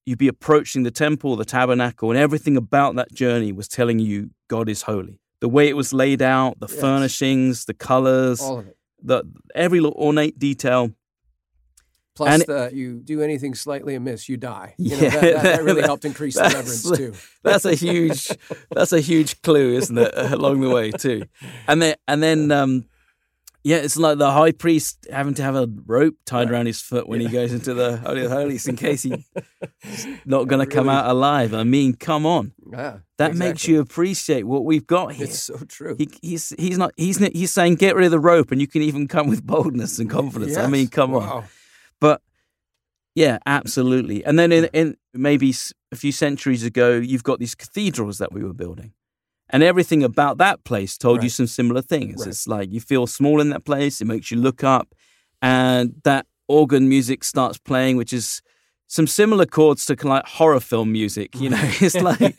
you'd 0.06 0.18
be 0.18 0.28
approaching 0.28 0.84
the 0.84 0.90
temple, 0.92 1.34
the 1.36 1.44
tabernacle, 1.44 2.10
and 2.10 2.18
everything 2.18 2.56
about 2.56 2.94
that 2.96 3.12
journey 3.12 3.52
was 3.52 3.68
telling 3.68 3.98
you 3.98 4.30
God 4.48 4.68
is 4.68 4.82
holy. 4.82 5.20
The 5.40 5.48
way 5.48 5.68
it 5.68 5.76
was 5.76 5.92
laid 5.92 6.22
out, 6.22 6.58
the 6.60 6.66
Yes. 6.70 6.80
furnishings, 6.80 7.64
the 7.66 7.74
colors, 7.74 8.40
All 8.40 8.60
of 8.60 8.66
it. 8.68 8.76
the 9.02 9.24
every 9.54 9.80
little 9.80 9.96
ornate 9.98 10.38
detail. 10.38 10.92
Plus, 12.14 12.40
And 12.40 12.42
it- 12.48 12.72
you 12.72 13.00
do 13.00 13.20
anything 13.20 13.54
slightly 13.54 13.94
amiss, 13.94 14.26
you 14.26 14.38
die. 14.38 14.74
You 14.78 14.96
know, 14.96 15.02
Yeah, 15.02 15.10
that, 15.10 15.20
that, 15.20 15.42
that 15.42 15.62
really 15.64 15.82
that- 15.82 15.86
helped 15.92 16.06
increase 16.06 16.34
the 16.36 16.42
reverence 16.44 16.90
too. 16.90 17.12
That's 17.42 17.66
a 17.66 17.74
huge 17.74 18.30
that's 18.74 18.92
a 18.94 19.00
huge 19.00 19.42
clue, 19.42 19.74
isn't 19.74 19.98
it, 19.98 20.12
along 20.16 20.60
the 20.62 20.70
way 20.70 20.90
too. 20.92 21.24
And 21.68 21.82
then 21.82 21.96
and 22.08 22.22
then 22.22 22.50
um 22.50 22.86
yeah, 23.66 23.78
it's 23.78 23.96
like 23.96 24.16
the 24.18 24.30
high 24.30 24.52
priest 24.52 25.08
having 25.10 25.34
to 25.34 25.42
have 25.42 25.56
a 25.56 25.66
rope 25.86 26.14
tied 26.24 26.52
around 26.52 26.66
his 26.66 26.80
foot 26.80 27.08
when 27.08 27.20
he 27.20 27.26
goes 27.26 27.52
into 27.52 27.74
the 27.74 27.96
holy 27.96 28.24
of 28.24 28.30
holies 28.30 28.68
in 28.68 28.76
case 28.76 29.02
he's 29.02 30.06
not 30.24 30.46
going 30.46 30.64
to 30.64 30.72
come 30.72 30.86
really- 30.86 30.96
out 30.96 31.10
alive. 31.10 31.52
I 31.52 31.64
mean, 31.64 31.94
come 31.94 32.26
on, 32.26 32.52
Yeah, 32.70 32.98
that 33.18 33.34
makes 33.34 33.66
you 33.66 33.80
appreciate 33.80 34.44
what 34.44 34.64
we've 34.64 34.86
got 34.86 35.14
here. 35.14 35.24
It's 35.24 35.40
so 35.40 35.56
true. 35.66 35.96
He, 35.98 36.08
he's 36.22 36.54
he's 36.56 36.78
not 36.78 36.92
he's 36.96 37.18
he's 37.18 37.52
saying 37.52 37.74
get 37.74 37.96
rid 37.96 38.04
of 38.04 38.12
the 38.12 38.20
rope 38.20 38.52
and 38.52 38.60
you 38.60 38.68
can 38.68 38.82
even 38.82 39.08
come 39.08 39.26
with 39.28 39.44
boldness 39.44 39.98
and 39.98 40.08
confidence. 40.08 40.56
I 40.56 40.68
mean, 40.68 40.86
come 40.86 41.16
on. 41.16 41.46
But 42.00 42.22
yeah, 43.16 43.38
absolutely. 43.46 44.24
And 44.24 44.38
then 44.38 44.52
in, 44.52 44.66
in 44.66 44.96
maybe 45.12 45.52
a 45.90 45.96
few 45.96 46.12
centuries 46.12 46.62
ago, 46.62 46.92
you've 46.92 47.24
got 47.24 47.40
these 47.40 47.56
cathedrals 47.56 48.18
that 48.18 48.32
we 48.32 48.44
were 48.44 48.52
building. 48.52 48.92
And 49.50 49.62
everything 49.62 50.02
about 50.02 50.38
that 50.38 50.64
place 50.64 50.98
told 50.98 51.22
you 51.22 51.28
some 51.28 51.46
similar 51.46 51.82
things. 51.82 52.20
Right. 52.20 52.28
It's 52.28 52.48
like 52.48 52.72
you 52.72 52.80
feel 52.80 53.06
small 53.06 53.40
in 53.40 53.50
that 53.50 53.64
place, 53.64 54.00
it 54.00 54.06
makes 54.06 54.30
you 54.30 54.38
look 54.38 54.64
up, 54.64 54.94
and 55.40 55.94
that 56.04 56.26
organ 56.48 56.88
music 56.88 57.22
starts 57.22 57.58
playing, 57.58 57.96
which 57.96 58.12
is 58.12 58.42
some 58.88 59.06
similar 59.06 59.46
chords 59.46 59.84
to 59.86 59.96
like 60.06 60.26
horror 60.26 60.60
film 60.60 60.92
music. 60.92 61.34
You 61.36 61.50
know, 61.50 61.60
it's 61.80 61.94
like 61.94 62.34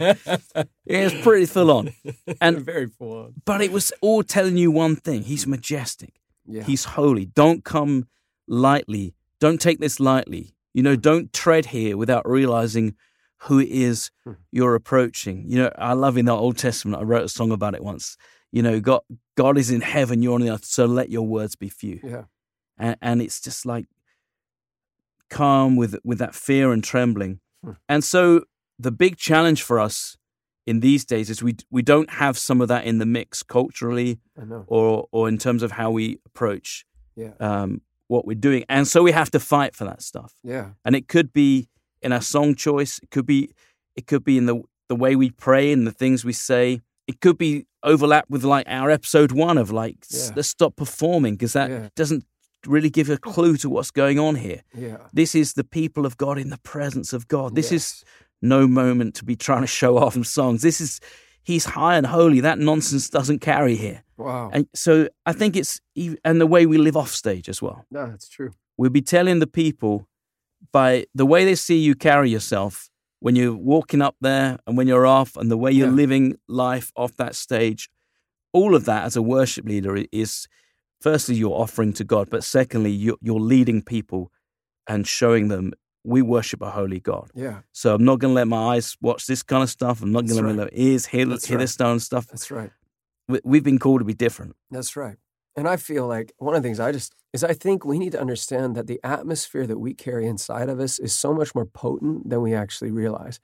it's 0.85 1.23
pretty 1.23 1.45
full 1.45 1.71
on. 1.71 1.93
And 2.41 2.59
very 2.65 2.87
full 2.87 3.25
on. 3.25 3.33
but 3.45 3.61
it 3.61 3.71
was 3.71 3.93
all 4.01 4.23
telling 4.23 4.57
you 4.57 4.71
one 4.71 4.95
thing: 4.95 5.23
he's 5.23 5.45
mm. 5.45 5.49
majestic. 5.49 6.13
Yeah. 6.45 6.63
He's 6.63 6.85
holy. 6.85 7.25
Don't 7.25 7.63
come 7.63 8.07
lightly. 8.47 9.13
Don't 9.39 9.59
take 9.59 9.79
this 9.79 9.99
lightly. 9.99 10.55
You 10.73 10.83
know, 10.83 10.95
mm. 10.95 11.01
don't 11.01 11.33
tread 11.33 11.67
here 11.67 11.97
without 11.97 12.27
realizing 12.27 12.95
who 13.41 13.59
it 13.59 13.69
is 13.69 14.11
Hmm. 14.25 14.33
you're 14.51 14.75
approaching. 14.75 15.43
You 15.47 15.57
know, 15.59 15.71
I 15.77 15.93
love 15.93 16.17
in 16.17 16.25
the 16.25 16.35
Old 16.35 16.57
Testament, 16.57 16.99
I 17.01 17.05
wrote 17.05 17.23
a 17.25 17.29
song 17.29 17.51
about 17.51 17.75
it 17.75 17.83
once. 17.83 18.17
You 18.51 18.61
know, 18.63 18.79
God, 18.79 19.01
God 19.35 19.57
is 19.57 19.69
in 19.71 19.81
heaven, 19.81 20.21
you're 20.21 20.33
on 20.35 20.41
the 20.41 20.49
earth, 20.51 20.65
so 20.65 20.85
let 20.85 21.09
your 21.09 21.27
words 21.27 21.55
be 21.55 21.69
few. 21.69 21.99
yeah. 22.03 22.23
And, 22.79 22.95
and 23.01 23.21
it's 23.21 23.39
just 23.41 23.65
like 23.65 23.85
calm 25.29 25.75
with, 25.75 25.95
with 26.03 26.19
that 26.19 26.35
fear 26.35 26.71
and 26.71 26.83
trembling. 26.83 27.39
Hmm. 27.63 27.71
And 27.89 28.03
so 28.03 28.43
the 28.79 28.91
big 28.91 29.17
challenge 29.17 29.61
for 29.63 29.79
us 29.79 30.17
in 30.65 30.79
these 30.81 31.05
days 31.05 31.29
is 31.29 31.41
we, 31.43 31.55
we 31.71 31.81
don't 31.81 32.09
have 32.11 32.37
some 32.37 32.61
of 32.61 32.67
that 32.67 32.85
in 32.85 32.97
the 32.99 33.05
mix 33.05 33.41
culturally 33.43 34.19
or, 34.67 35.07
or 35.11 35.27
in 35.29 35.37
terms 35.37 35.63
of 35.63 35.71
how 35.71 35.89
we 35.91 36.19
approach 36.25 36.85
Yeah. 37.15 37.31
um, 37.39 37.81
what 38.07 38.25
we're 38.25 38.35
doing. 38.35 38.63
And 38.69 38.87
so 38.87 39.01
we 39.03 39.11
have 39.11 39.31
to 39.31 39.39
fight 39.39 39.75
for 39.75 39.85
that 39.85 40.01
stuff. 40.01 40.33
Yeah. 40.43 40.71
And 40.85 40.95
it 40.95 41.07
could 41.07 41.33
be 41.33 41.67
in 42.07 42.11
our 42.13 42.21
song 42.35 42.55
choice. 42.55 42.99
It 43.03 43.09
could 43.11 43.25
be 43.27 43.49
it 43.95 44.07
could 44.07 44.23
be 44.23 44.37
in 44.37 44.45
the 44.47 44.57
the 44.89 44.95
way 44.95 45.15
we 45.15 45.29
pray 45.31 45.71
and 45.73 45.85
the 45.85 45.91
things 46.03 46.25
we 46.25 46.33
say. 46.33 46.81
it 47.07 47.21
could 47.21 47.37
be 47.37 47.65
overlap 47.83 48.25
with 48.29 48.43
like 48.43 48.65
our 48.67 48.89
episode 48.91 49.31
one 49.31 49.57
of 49.57 49.71
like 49.71 49.95
Yeah. 50.09 50.31
let's 50.35 50.49
stop 50.49 50.73
performing 50.75 51.35
because 51.35 51.53
that 51.53 51.69
Yeah. 51.69 51.87
doesn't 51.95 52.23
really 52.65 52.89
give 52.89 53.09
a 53.09 53.17
clue 53.17 53.55
to 53.57 53.69
what's 53.69 53.91
going 53.91 54.19
on 54.19 54.35
here. 54.35 54.61
Yeah. 54.85 54.97
This 55.13 55.33
is 55.35 55.53
the 55.53 55.63
people 55.63 56.05
of 56.05 56.17
God 56.17 56.37
in 56.37 56.49
the 56.49 56.57
presence 56.73 57.13
of 57.17 57.21
God. 57.27 57.55
This 57.55 57.71
is 57.71 58.03
no 58.41 58.67
moment 58.67 59.15
to 59.15 59.23
be 59.25 59.35
trying 59.37 59.61
to 59.63 59.67
show 59.81 59.97
off 59.97 60.15
in 60.17 60.23
songs. 60.25 60.61
This 60.61 60.81
is 60.81 60.99
he's 61.43 61.65
high 61.79 61.95
and 61.99 62.05
holy. 62.07 62.41
That 62.41 62.59
nonsense 62.59 63.09
doesn't 63.09 63.39
carry 63.39 63.75
here. 63.75 64.03
Wow. 64.17 64.49
And 64.53 64.67
so 64.73 65.07
I 65.25 65.33
think 65.33 65.55
it's 65.55 65.79
and 66.25 66.41
the 66.41 66.47
way 66.55 66.65
we 66.65 66.77
live 66.77 66.97
off 66.97 67.11
stage 67.23 67.47
as 67.53 67.61
well. 67.61 67.85
no, 67.89 68.03
that's 68.11 68.27
true. 68.27 68.51
We'll 68.77 68.91
be 69.01 69.01
telling 69.15 69.39
the 69.39 69.47
people 69.63 69.93
by 70.71 71.05
the 71.15 71.25
way 71.25 71.45
they 71.45 71.55
see 71.55 71.77
you 71.77 71.95
carry 71.95 72.29
yourself 72.29 72.89
when 73.19 73.35
you're 73.35 73.53
walking 73.55 74.01
up 74.01 74.15
there 74.21 74.57
and 74.67 74.77
when 74.77 74.87
you're 74.87 75.07
off 75.07 75.35
and 75.37 75.49
the 75.49 75.57
way 75.57 75.71
you're 75.71 75.87
Yeah. 75.89 75.93
living 75.93 76.35
life 76.47 76.91
off 76.95 77.15
that 77.17 77.35
stage. 77.35 77.89
All 78.53 78.75
of 78.75 78.85
that 78.85 79.03
as 79.05 79.15
a 79.15 79.21
worship 79.21 79.65
leader 79.65 80.03
is 80.11 80.47
firstly 81.01 81.35
you're 81.35 81.51
offering 81.51 81.93
to 81.93 82.03
God, 82.03 82.29
but 82.29 82.43
secondly 82.43 82.91
you're, 82.91 83.17
you're 83.21 83.39
leading 83.39 83.81
people 83.81 84.31
and 84.87 85.07
showing 85.07 85.47
them 85.47 85.73
we 86.03 86.21
worship 86.21 86.61
a 86.61 86.69
holy 86.71 86.99
God. 86.99 87.29
Yeah. 87.35 87.61
So 87.73 87.93
I'm 87.95 88.05
not 88.05 88.19
going 88.19 88.31
to 88.31 88.35
let 88.35 88.47
my 88.47 88.75
eyes 88.75 88.95
watch 89.01 89.25
this 89.27 89.43
kind 89.43 89.61
of 89.63 89.69
stuff. 89.69 90.01
I'm 90.01 90.11
not 90.11 90.25
going 90.25 90.41
to 90.41 90.47
let 90.47 90.57
right. 90.57 90.71
my 90.73 90.79
ears 90.79 91.05
hear, 91.07 91.25
That's 91.25 91.45
hear 91.45 91.57
right. 91.57 91.63
this 91.63 91.75
kind 91.75 91.95
of 91.95 92.01
stuff. 92.01 92.27
That's 92.27 92.49
right. 92.49 92.71
We've 93.43 93.63
been 93.63 93.77
called 93.79 93.99
to 93.99 94.05
be 94.05 94.13
different. 94.13 94.55
That's 94.71 94.95
right. 94.95 95.17
And 95.57 95.67
I 95.67 95.75
feel 95.75 96.07
like 96.07 96.33
one 96.37 96.55
of 96.55 96.61
the 96.61 96.69
things 96.69 96.79
I 96.79 96.91
just 96.91 97.15
is 97.33 97.43
I 97.43 97.53
think 97.53 97.83
we 97.83 97.97
need 97.97 98.11
to 98.11 98.21
understand 98.21 98.75
that 98.75 98.85
the 98.85 98.99
atmosphere 99.03 99.65
that 99.65 99.79
we 99.79 99.95
carry 99.95 100.27
inside 100.27 100.69
of 100.69 100.79
us 100.79 100.99
is 100.99 101.13
so 101.13 101.33
much 101.33 101.55
more 101.55 101.65
potent 101.65 102.29
than 102.29 102.43
we 102.43 102.53
actually 102.53 102.91
realize. 102.91 103.39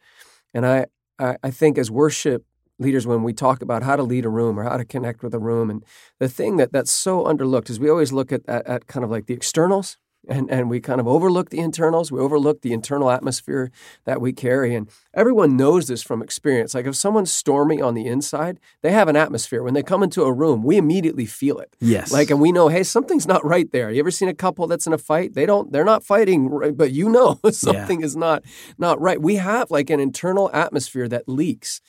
And 0.53 0.65
I, 0.65 0.85
I, 1.17 1.37
I 1.43 1.49
think 1.49 1.79
as 1.79 1.89
worship 1.89 2.45
leaders, 2.77 3.07
when 3.07 3.23
we 3.23 3.33
talk 3.33 3.63
about 3.63 3.81
how 3.81 3.95
to 3.95 4.03
lead 4.03 4.25
a 4.25 4.29
room 4.29 4.59
or 4.59 4.63
how 4.63 4.77
to 4.77 4.85
connect 4.85 5.23
with 5.23 5.33
a 5.33 5.39
room, 5.39 5.71
and 5.71 5.83
the 6.19 6.29
thing 6.29 6.57
that 6.57 6.71
that's 6.71 6.91
so 6.91 7.23
underlooked 7.23 7.71
is 7.71 7.79
we 7.79 7.89
always 7.89 8.13
look 8.13 8.31
at, 8.31 8.41
at, 8.47 8.65
at 8.67 8.87
kind 8.87 9.03
of 9.03 9.09
like 9.09 9.25
the 9.25 9.33
externals 9.33 9.97
and, 10.27 10.49
and 10.49 10.69
we 10.69 10.79
kind 10.79 11.01
of 11.01 11.07
overlook 11.07 11.49
the 11.49 11.59
internals. 11.59 12.11
We 12.11 12.19
overlook 12.19 12.61
the 12.61 12.73
internal 12.73 13.09
atmosphere 13.09 13.71
that 14.05 14.21
we 14.21 14.31
carry. 14.31 14.73
And 14.73 14.89
everyone 15.13 15.57
knows 15.57 15.87
this 15.87 16.01
from 16.01 16.21
experience. 16.21 16.73
Like 16.73 16.85
if 16.85 16.95
someone's 16.95 17.33
stormy 17.33 17.81
on 17.81 17.93
the 17.93 18.05
inside, 18.05 18.59
they 18.81 18.91
have 18.91 19.07
an 19.07 19.15
atmosphere. 19.15 19.63
When 19.63 19.73
they 19.73 19.83
come 19.83 20.03
into 20.03 20.23
a 20.23 20.31
room, 20.31 20.63
we 20.63 20.77
immediately 20.77 21.25
feel 21.25 21.59
it. 21.59 21.75
Yes. 21.79 22.11
Like, 22.11 22.29
and 22.29 22.39
we 22.39 22.51
know, 22.51 22.69
hey, 22.69 22.83
something's 22.83 23.27
not 23.27 23.45
right 23.45 23.69
there. 23.71 23.91
You 23.91 23.99
ever 23.99 24.11
seen 24.11 24.29
a 24.29 24.33
couple 24.33 24.67
that's 24.67 24.87
in 24.87 24.93
a 24.93 24.97
fight? 24.97 25.33
They 25.33 25.45
don't, 25.45 25.71
they're 25.71 25.83
not 25.83 26.03
fighting, 26.03 26.49
right, 26.49 26.75
but 26.75 26.91
you 26.91 27.09
know 27.09 27.39
something 27.51 28.01
is 28.01 28.15
not 28.15 28.43
not 28.77 28.99
right. 28.99 29.21
We 29.21 29.35
have 29.35 29.71
like 29.71 29.89
an 29.89 29.99
internal 29.99 30.49
atmosphere 30.53 31.07
that 31.09 31.27
leaks. 31.27 31.81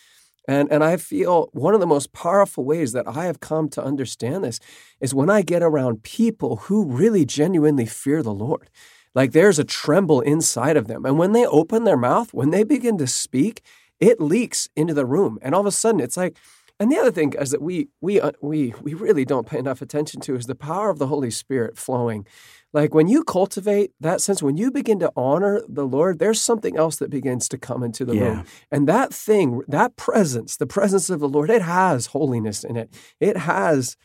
And, 0.47 0.71
and 0.71 0.85
I 0.85 0.97
feel 0.97 1.49
one 1.53 1.75
of 1.75 1.81
the 1.81 1.87
most 1.87 2.13
powerful 2.13 2.65
ways 2.65 2.93
that 2.93 3.09
I 3.09 3.25
have 3.25 3.41
come 3.41 3.69
to 3.71 3.83
understand 3.83 4.45
this 4.45 4.61
is 5.01 5.15
when 5.15 5.31
I 5.31 5.43
get 5.43 5.63
around 5.63 6.03
people 6.03 6.57
who 6.57 6.85
really 6.85 7.25
genuinely 7.25 7.87
fear 7.87 8.23
the 8.23 8.35
Lord. 8.35 8.69
Like 9.15 9.33
there's 9.33 9.59
a 9.59 9.65
tremble 9.65 10.21
inside 10.21 10.77
of 10.77 10.87
them. 10.87 11.07
And 11.07 11.19
when 11.19 11.33
they 11.33 11.47
open 11.47 11.85
their 11.85 11.97
mouth, 11.97 12.35
when 12.35 12.51
they 12.51 12.65
begin 12.65 12.99
to 12.99 13.07
speak, 13.07 13.63
it 14.01 14.21
leaks 14.21 14.69
into 14.77 14.93
the 14.93 15.07
room. 15.07 15.39
And 15.41 15.55
all 15.55 15.63
of 15.63 15.67
a 15.67 15.73
sudden 15.73 16.01
it's 16.01 16.17
like, 16.17 16.37
and 16.81 16.91
the 16.91 16.99
other 16.99 17.13
thing 17.13 17.33
is 17.39 17.51
that 17.51 17.63
we 17.63 17.89
we 18.01 18.21
uh, 18.21 18.33
we 18.43 18.75
we 18.83 18.95
really 18.95 19.25
don't 19.25 19.47
pay 19.47 19.59
enough 19.59 19.81
attention 19.81 20.21
to 20.23 20.35
is 20.35 20.47
the 20.47 20.57
power 20.57 20.91
of 20.91 20.99
the 20.99 21.07
Holy 21.07 21.31
Spirit 21.31 21.79
flowing. 21.79 22.27
Like 22.75 22.93
when 22.93 23.07
you 23.07 23.23
cultivate 23.23 23.93
that 24.01 24.21
sense, 24.21 24.43
when 24.43 24.57
you 24.57 24.71
begin 24.73 24.99
to 24.99 25.13
honor 25.17 25.63
the 25.69 25.87
Lord, 25.87 26.19
there's 26.19 26.41
something 26.41 26.77
else 26.77 26.97
that 26.97 27.09
begins 27.09 27.49
to 27.51 27.57
come 27.57 27.85
into 27.85 28.05
the 28.05 28.17
Yeah. 28.17 28.25
room. 28.25 28.45
And 28.73 28.89
that 28.89 29.15
thing, 29.15 29.63
that 29.69 29.95
presence, 29.97 30.57
the 30.57 30.67
presence 30.67 31.09
of 31.09 31.21
the 31.21 31.29
Lord, 31.29 31.51
it 31.51 31.63
has 31.63 32.07
holiness 32.07 32.65
in 32.65 32.77
it. 32.77 32.93
It 33.21 33.37
has, 33.37 33.97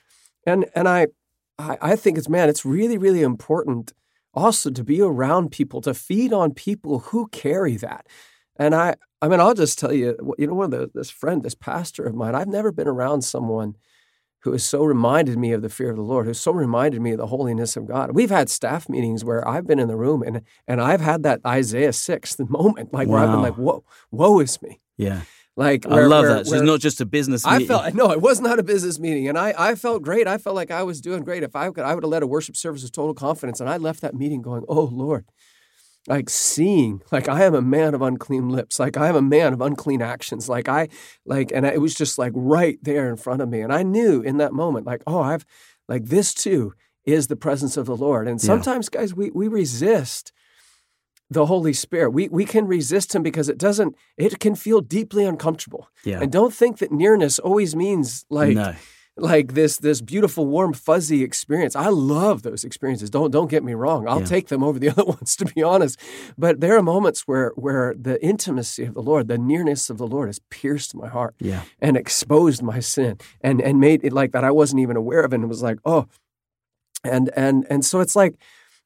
and 0.46 0.68
and 0.76 0.88
I, 0.88 1.08
I, 1.58 1.78
I 1.82 1.96
think 1.96 2.18
it's 2.20 2.30
man, 2.30 2.48
it's 2.48 2.64
really 2.64 2.98
really 2.98 3.24
important 3.24 3.92
also 4.36 4.70
to 4.70 4.84
be 4.84 5.02
around 5.02 5.50
people, 5.52 5.82
to 5.82 5.94
feed 5.96 6.32
on 6.32 6.54
people 6.54 7.00
who 7.00 7.28
carry 7.30 7.76
that. 7.78 8.06
And 8.58 8.76
I, 8.76 8.96
I 9.22 9.28
mean, 9.28 9.40
I'll 9.40 9.56
just 9.56 9.80
tell 9.80 9.92
you, 9.92 10.16
you 10.38 10.46
know, 10.46 10.54
one 10.54 10.72
of 10.72 10.80
the, 10.80 10.92
this 10.94 11.10
friend, 11.10 11.42
this 11.42 11.56
pastor 11.56 12.04
of 12.04 12.14
mine, 12.14 12.36
I've 12.36 12.48
never 12.48 12.72
been 12.72 12.88
around 12.88 13.24
someone 13.24 13.76
who 14.42 14.52
has 14.54 14.64
so 14.64 14.84
reminded 14.84 15.38
me 15.38 15.52
of 15.52 15.62
the 15.62 15.70
fear 15.70 15.90
of 15.90 15.96
the 15.96 16.02
Lord, 16.02 16.26
who's 16.26 16.40
so 16.40 16.52
reminded 16.52 17.02
me 17.02 17.12
of 17.12 17.18
the 17.18 17.28
holiness 17.28 17.76
of 17.76 17.86
God. 17.88 18.12
We've 18.14 18.30
had 18.30 18.50
staff 18.50 18.88
meetings 18.90 19.24
where 19.26 19.46
I've 19.48 19.68
been 19.68 19.80
in 19.80 19.88
the 19.88 19.98
room 19.98 20.22
and 20.24 20.42
and 20.68 20.82
I've 20.82 21.02
had 21.02 21.24
that 21.24 21.42
Isaiah 21.46 21.94
six 21.94 22.38
moment, 22.50 22.94
like 22.94 23.08
where 23.08 23.20
I've 23.20 23.32
been 23.32 23.42
like, 23.42 23.56
whoa, 23.58 23.84
woe 24.12 24.40
is 24.40 24.62
me. 24.62 24.80
yeah. 24.98 25.22
Like 25.58 25.86
I 25.86 26.06
love 26.06 26.24
where- 26.24 26.34
that. 26.36 26.46
So 26.46 26.52
where- 26.54 26.62
it's 26.62 26.68
not 26.68 26.80
just 26.80 27.02
a 27.02 27.06
business 27.06 27.46
Meeting. 27.46 27.66
I 27.66 27.68
felt 27.68 27.94
no, 27.94 28.12
it 28.12 28.22
was 28.22 28.40
not 28.40 28.60
a 28.60 28.64
business 28.64 28.98
meeting, 28.98 29.28
and 29.28 29.38
I, 29.38 29.54
I 29.58 29.76
felt 29.76 30.02
great. 30.04 30.26
I 30.26 30.38
felt 30.38 30.56
like 30.56 30.72
I 30.72 30.84
was 30.84 31.02
doing 31.02 31.24
great. 31.26 31.44
If 31.44 31.54
I 31.54 31.70
could, 31.70 31.84
I 31.84 31.94
would 31.96 32.04
have 32.06 32.10
led 32.12 32.24
a 32.24 32.28
worship 32.28 32.56
service 32.56 32.82
with 32.84 32.94
total 32.94 33.14
confidence, 33.14 33.60
and 33.60 33.70
I 33.70 33.76
left 33.76 34.00
that 34.02 34.16
meeting 34.16 34.42
going, 34.42 34.64
"Oh 34.70 34.84
Lord," 34.86 35.26
like 36.08 36.30
seeing, 36.30 37.02
like 37.12 37.28
I 37.28 37.44
am 37.44 37.54
a 37.54 37.62
man 37.62 37.94
of 37.94 38.02
unclean 38.02 38.50
lips, 38.50 38.80
like 38.80 38.98
I 38.98 39.10
am 39.10 39.16
a 39.16 39.22
man 39.22 39.54
of 39.54 39.62
unclean 39.62 40.02
actions, 40.02 40.48
like 40.50 40.68
I, 40.70 40.88
like, 41.26 41.52
and 41.54 41.66
it 41.66 41.82
was 41.82 41.94
just 41.94 42.18
like 42.18 42.32
right 42.36 42.80
there 42.82 43.10
in 43.10 43.18
front 43.18 43.42
of 43.42 43.50
me, 43.50 43.62
and 43.62 43.72
I 43.74 43.84
knew 43.84 44.22
in 44.22 44.38
that 44.38 44.54
moment, 44.54 44.86
like, 44.86 45.04
oh, 45.06 45.20
I've, 45.22 45.46
like 45.88 46.06
this 46.06 46.34
too 46.34 46.74
is 47.06 47.28
the 47.28 47.36
presence 47.36 47.76
of 47.78 47.86
the 47.86 47.96
Lord, 47.98 48.28
and 48.28 48.42
Yeah. 48.42 48.46
sometimes, 48.48 48.90
guys, 48.90 49.14
we 49.14 49.30
we 49.32 49.48
resist 49.48 50.32
the 51.32 51.46
Holy 51.46 51.74
Spirit. 51.74 52.10
We 52.12 52.28
we 52.30 52.44
can 52.46 52.66
resist 52.66 53.14
him 53.14 53.22
because 53.22 53.50
it 53.50 53.58
doesn't 53.58 53.96
it 54.18 54.40
can 54.40 54.56
feel 54.56 54.82
deeply 54.82 55.26
uncomfortable. 55.26 55.88
yeah. 56.04 56.20
And 56.22 56.32
don't 56.32 56.54
think 56.54 56.80
that 56.80 56.92
nearness 56.92 57.38
always 57.40 57.76
means 57.76 58.26
like 58.32 58.56
no. 58.56 58.74
Like 59.22 59.54
this 59.54 59.78
this 59.78 60.02
beautiful 60.02 60.46
warm 60.46 60.74
fuzzy 60.74 61.24
experience. 61.24 61.76
I 61.76 61.90
love 61.90 62.44
those 62.44 62.64
experiences. 62.64 63.10
Don't 63.10 63.32
don't 63.32 63.50
get 63.50 63.64
me 63.64 63.74
wrong. 63.74 64.08
I'll 64.08 64.20
Yeah. 64.20 64.26
take 64.26 64.48
them 64.48 64.64
over 64.64 64.80
the 64.80 64.90
other 64.94 65.04
ones 65.06 65.36
to 65.38 65.46
be 65.46 65.62
honest. 65.64 66.00
But 66.38 66.60
there 66.62 66.76
are 66.78 66.84
moments 66.84 67.22
where 67.28 67.52
where 67.56 67.94
the 68.00 68.24
intimacy 68.24 68.86
of 68.86 68.94
the 68.94 69.02
Lord, 69.02 69.28
the 69.28 69.38
nearness 69.38 69.90
of 69.90 69.98
the 69.98 70.08
Lord 70.08 70.28
has 70.30 70.40
pierced 70.50 70.96
my 70.96 71.08
heart 71.08 71.36
Yeah. 71.40 71.64
and 71.80 71.96
exposed 71.98 72.62
my 72.64 72.80
sin 72.80 73.18
and 73.42 73.62
and 73.62 73.80
made 73.80 74.04
it 74.04 74.14
like 74.14 74.32
that 74.32 74.44
I 74.44 74.52
wasn't 74.52 74.82
even 74.82 74.96
aware 74.98 75.22
of 75.22 75.32
it 75.34 75.36
and 75.36 75.44
it 75.44 75.48
was 75.48 75.64
like, 75.64 75.80
"Oh." 75.86 76.06
And 77.04 77.30
and 77.36 77.66
and 77.70 77.86
so 77.86 78.00
it's 78.02 78.16
like 78.16 78.36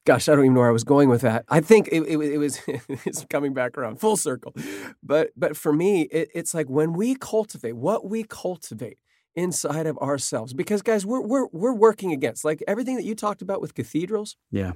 gosh, 0.06 0.28
I 0.28 0.36
don't 0.36 0.44
even 0.44 0.54
know 0.54 0.60
where 0.60 0.68
I 0.70 0.74
was 0.74 0.84
going 0.84 1.08
with 1.08 1.22
that. 1.22 1.46
I 1.48 1.62
think 1.62 1.88
it, 1.90 2.02
it, 2.02 2.18
it 2.20 2.38
was 2.38 2.60
it's 2.68 3.24
coming 3.30 3.54
back 3.54 3.78
around 3.78 4.02
full 4.02 4.18
circle. 4.18 4.54
But 5.02 5.32
but 5.38 5.56
for 5.56 5.72
me, 5.74 6.02
it, 6.04 6.30
it's 6.36 6.54
like 6.54 6.68
when 6.70 6.92
we 6.94 7.16
cultivate 7.16 7.78
what 7.78 8.06
we 8.10 8.24
cultivate 8.24 8.98
inside 9.36 9.88
of 9.88 9.98
ourselves, 10.00 10.54
because 10.54 10.82
guys, 10.82 11.06
we're 11.06 11.22
we're 11.22 11.48
we're 11.52 11.74
working 11.74 12.12
against 12.12 12.46
like 12.46 12.64
everything 12.68 12.96
that 12.96 13.04
you 13.04 13.16
talked 13.16 13.42
about 13.42 13.62
with 13.62 13.74
cathedrals. 13.74 14.36
Yeah. 14.52 14.74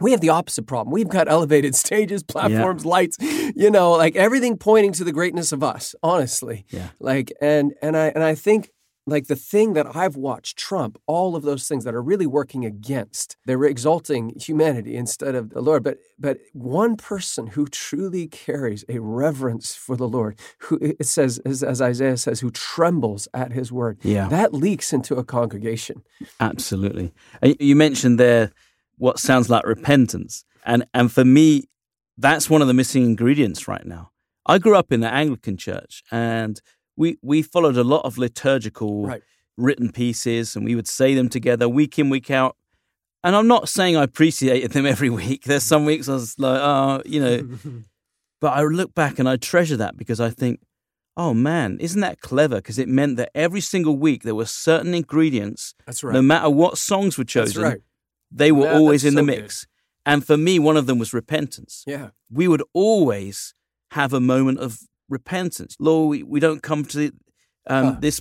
We 0.00 0.10
have 0.10 0.20
the 0.20 0.30
opposite 0.30 0.66
problem. 0.66 0.92
We've 0.92 1.08
got 1.08 1.28
elevated 1.30 1.76
stages, 1.76 2.24
platforms, 2.24 2.84
lights, 2.84 3.16
you 3.20 3.70
know, 3.70 3.92
like 3.92 4.16
everything 4.16 4.56
pointing 4.58 4.92
to 4.94 5.04
the 5.04 5.12
greatness 5.12 5.52
of 5.52 5.62
us, 5.62 5.94
honestly. 6.02 6.66
Yeah. 6.70 6.88
Like 6.98 7.32
and 7.40 7.74
and 7.80 7.96
I 7.96 8.06
and 8.08 8.24
I 8.24 8.34
think 8.34 8.70
like 9.06 9.26
the 9.26 9.36
thing 9.36 9.74
that 9.74 9.94
I've 9.94 10.16
watched 10.16 10.56
trump 10.58 10.98
all 11.06 11.36
of 11.36 11.42
those 11.42 11.68
things 11.68 11.84
that 11.84 11.94
are 11.94 12.02
really 12.02 12.26
working 12.26 12.64
against. 12.64 13.36
They're 13.44 13.64
exalting 13.64 14.32
humanity 14.40 14.96
instead 14.96 15.34
of 15.34 15.50
the 15.50 15.60
Lord. 15.60 15.82
But 15.84 15.98
but 16.18 16.38
one 16.52 16.96
person 16.96 17.48
who 17.48 17.66
truly 17.66 18.26
carries 18.28 18.84
a 18.88 18.98
reverence 19.00 19.74
for 19.74 19.96
the 19.96 20.08
Lord, 20.08 20.38
who 20.58 20.78
it 20.80 21.06
says 21.06 21.38
as, 21.44 21.62
as 21.62 21.82
Isaiah 21.82 22.16
says, 22.16 22.40
who 22.40 22.50
trembles 22.50 23.28
at 23.34 23.52
his 23.52 23.70
word, 23.70 23.98
Yeah. 24.02 24.28
that 24.28 24.54
leaks 24.54 24.92
into 24.92 25.16
a 25.16 25.24
congregation. 25.24 26.02
Absolutely. 26.40 27.12
You 27.60 27.76
mentioned 27.76 28.18
there 28.18 28.50
what 28.96 29.18
sounds 29.18 29.50
like 29.50 29.66
repentance. 29.66 30.44
And 30.64 30.86
and 30.94 31.12
for 31.12 31.24
me, 31.24 31.64
that's 32.16 32.48
one 32.48 32.62
of 32.62 32.68
the 32.68 32.74
missing 32.74 33.04
ingredients 33.04 33.68
right 33.68 33.84
now. 33.84 34.10
I 34.46 34.58
grew 34.58 34.76
up 34.76 34.92
in 34.92 35.00
the 35.00 35.08
Anglican 35.12 35.56
church 35.56 36.02
and 36.10 36.60
we 36.96 37.18
we 37.22 37.42
followed 37.42 37.76
a 37.76 37.84
lot 37.84 38.04
of 38.04 38.18
liturgical 38.18 39.06
Right. 39.06 39.22
written 39.56 39.92
pieces 39.92 40.56
and 40.56 40.64
we 40.64 40.74
would 40.74 40.88
say 40.88 41.14
them 41.14 41.28
together 41.28 41.68
week 41.68 41.98
in, 41.98 42.10
week 42.10 42.30
out. 42.30 42.56
And 43.22 43.34
I'm 43.34 43.46
not 43.48 43.68
saying 43.68 43.96
I 43.96 44.02
appreciated 44.02 44.72
them 44.72 44.84
every 44.94 45.10
week. 45.10 45.44
There's 45.44 45.62
some 45.62 45.84
weeks 45.86 46.08
I 46.08 46.14
was 46.14 46.38
like, 46.38 46.60
oh, 46.60 47.02
you 47.06 47.20
know, 47.20 47.48
but 48.40 48.52
I 48.52 48.62
look 48.62 48.94
back 48.94 49.18
and 49.18 49.28
I 49.28 49.36
treasure 49.36 49.76
that 49.78 49.96
because 49.96 50.20
I 50.20 50.30
think, 50.30 50.60
oh 51.16 51.32
man, 51.32 51.78
isn't 51.80 52.00
that 52.00 52.20
clever? 52.20 52.56
Because 52.56 52.78
it 52.78 52.88
meant 52.88 53.16
that 53.16 53.30
every 53.34 53.60
single 53.60 53.96
week 53.96 54.22
there 54.24 54.34
were 54.34 54.46
certain 54.46 54.94
ingredients 54.94 55.74
That's 55.86 56.02
right. 56.04 56.12
no 56.12 56.22
matter 56.22 56.50
what 56.50 56.76
songs 56.78 57.16
were 57.16 57.24
chosen, 57.24 57.62
right. 57.62 57.80
they 58.30 58.52
were 58.52 58.66
Yeah, 58.66 58.74
always 58.78 59.04
in 59.04 59.14
the 59.14 59.22
so 59.22 59.26
good. 59.26 59.40
mix. 59.42 59.66
And 60.06 60.26
for 60.26 60.36
me, 60.36 60.58
one 60.58 60.76
of 60.76 60.86
them 60.86 60.98
was 60.98 61.14
repentance. 61.14 61.82
Yeah. 61.86 62.10
We 62.30 62.46
would 62.48 62.62
always 62.74 63.54
have 63.92 64.12
a 64.12 64.20
moment 64.20 64.58
of 64.58 64.80
repentance. 65.08 65.76
Lord, 65.78 66.10
we, 66.10 66.22
we 66.22 66.40
don't 66.40 66.62
come 66.62 66.84
to 66.86 67.12
um, 67.66 67.84
Huh. 67.84 67.96
this 68.00 68.20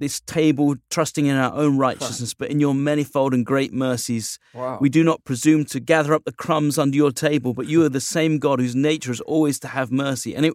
this 0.00 0.20
table 0.20 0.74
trusting 0.90 1.24
in 1.26 1.36
our 1.36 1.54
own 1.54 1.78
righteousness, 1.78 2.34
but 2.34 2.50
in 2.50 2.58
your 2.58 2.74
manifold 2.74 3.32
and 3.32 3.46
great 3.46 3.72
mercies. 3.72 4.40
Wow. 4.52 4.76
We 4.80 4.88
do 4.88 5.04
not 5.04 5.22
presume 5.24 5.64
to 5.66 5.78
gather 5.78 6.12
up 6.12 6.24
the 6.24 6.32
crumbs 6.32 6.78
under 6.78 6.96
your 6.96 7.12
table, 7.12 7.54
but 7.54 7.68
you 7.68 7.84
are 7.84 7.88
the 7.88 8.00
same 8.16 8.38
God 8.40 8.58
whose 8.58 8.74
nature 8.74 9.12
is 9.12 9.20
always 9.20 9.60
to 9.60 9.68
have 9.68 9.92
mercy. 9.92 10.34
And 10.34 10.44
it 10.46 10.54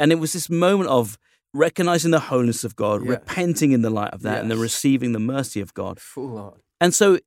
and 0.00 0.10
it 0.10 0.16
was 0.16 0.32
this 0.32 0.50
moment 0.50 0.90
of 0.90 1.16
recognizing 1.54 2.10
the 2.10 2.18
holiness 2.18 2.64
of 2.64 2.74
God, 2.74 3.04
Yeah. 3.04 3.10
repenting 3.10 3.70
in 3.72 3.82
the 3.82 3.90
light 3.90 4.12
of 4.12 4.22
that, 4.22 4.40
and 4.40 4.50
then 4.50 4.58
receiving 4.58 5.12
the 5.12 5.20
mercy 5.20 5.60
of 5.60 5.72
God. 5.74 6.00
Full 6.00 6.36
on. 6.38 6.58
And 6.80 6.92
so, 6.92 7.18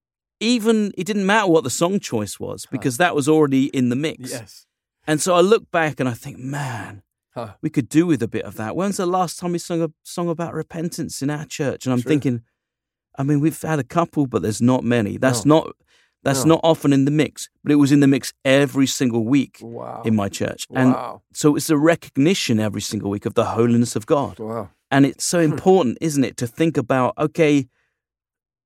even 0.42 0.92
it 0.98 1.06
didn't 1.06 1.26
matter 1.26 1.48
what 1.48 1.64
the 1.64 1.70
song 1.70 2.00
choice 2.02 2.38
was 2.40 2.66
because 2.70 2.98
that 2.98 3.16
was 3.16 3.30
already 3.30 3.68
in 3.68 3.88
the 3.90 3.96
mix. 3.96 4.32
Yes. 4.32 4.66
And 5.08 5.22
so 5.22 5.36
I 5.36 5.42
look 5.42 5.72
back 5.72 6.00
and 6.02 6.10
I 6.10 6.14
think, 6.14 6.38
man, 6.38 7.04
Huh. 7.36 7.56
we 7.62 7.70
could 7.70 7.90
do 7.90 8.08
with 8.08 8.24
a 8.24 8.30
bit 8.30 8.46
of 8.46 8.56
that. 8.56 8.78
When's 8.78 8.96
the 8.98 9.06
last 9.06 9.38
time 9.38 9.52
we 9.52 9.58
sung 9.60 9.82
a 9.82 9.90
song 10.04 10.30
about 10.30 10.54
repentance 10.54 11.22
in 11.22 11.30
our 11.30 11.46
church? 11.46 11.86
And 11.86 11.92
I'm 11.92 12.02
True. 12.02 12.10
thinking, 12.10 12.42
I 13.18 13.24
mean, 13.24 13.42
we've 13.42 13.62
had 13.62 13.78
a 13.78 13.84
couple, 13.84 14.26
but 14.26 14.42
there's 14.42 14.62
not 14.62 14.86
many. 14.86 15.18
That's 15.18 15.46
No. 15.46 15.56
not 15.56 15.76
that's 16.24 16.44
No. 16.44 16.56
not 16.56 16.62
often 16.64 16.92
in 16.92 17.06
the 17.06 17.12
mix, 17.12 17.50
but 17.64 17.72
it 17.72 17.76
was 17.76 17.92
in 17.92 18.00
the 18.00 18.08
mix 18.08 18.34
every 18.44 18.88
single 18.88 19.24
week 19.26 19.60
Wow. 19.62 20.02
in 20.06 20.16
my 20.16 20.28
church. 20.28 20.66
And 20.74 20.94
wow. 20.94 21.22
so 21.34 21.56
it's 21.56 21.70
a 21.70 21.78
recognition 21.78 22.60
every 22.60 22.82
single 22.82 23.12
week 23.12 23.28
of 23.28 23.36
the 23.36 23.46
holiness 23.46 23.96
of 23.96 24.08
God. 24.08 24.40
Wow. 24.40 24.72
And 24.90 25.06
it's 25.06 25.24
so 25.24 25.46
hmm. 25.46 25.54
important, 25.54 25.98
isn't 26.02 26.24
it, 26.24 26.36
to 26.38 26.48
think 26.48 26.78
about, 26.78 27.14
okay, 27.20 27.68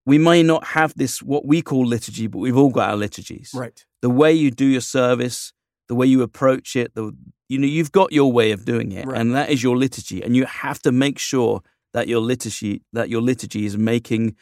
we 0.05 0.17
may 0.17 0.41
not 0.41 0.63
have 0.67 0.93
this 0.95 1.21
what 1.21 1.45
we 1.45 1.61
call 1.61 1.85
liturgy, 1.85 2.27
but 2.27 2.39
we've 2.39 2.55
all 2.57 2.69
got 2.71 2.91
our 2.91 2.95
liturgies 2.97 3.51
Right. 3.53 3.85
the 4.01 4.09
way 4.09 4.31
you 4.31 4.51
do 4.51 4.65
your 4.65 4.81
service, 4.81 5.51
the 5.89 5.95
way 5.95 6.07
you 6.07 6.21
approach 6.21 6.77
it, 6.77 6.95
the 6.95 7.11
you 7.49 7.57
know 7.59 7.67
you've 7.67 7.91
got 7.91 8.11
your 8.13 8.31
way 8.31 8.51
of 8.51 8.63
doing 8.65 8.91
it, 8.91 9.05
Right. 9.05 9.19
and 9.19 9.33
that 9.35 9.49
is 9.49 9.61
your 9.63 9.75
liturgy, 9.77 10.21
and 10.23 10.35
you 10.35 10.45
have 10.45 10.79
to 10.83 10.91
make 10.91 11.19
sure 11.19 11.61
that 11.93 12.07
your 12.07 12.21
liturgy 12.21 12.83
that 12.93 13.09
your 13.09 13.21
liturgy 13.21 13.65
is 13.65 13.77
making 13.77 14.35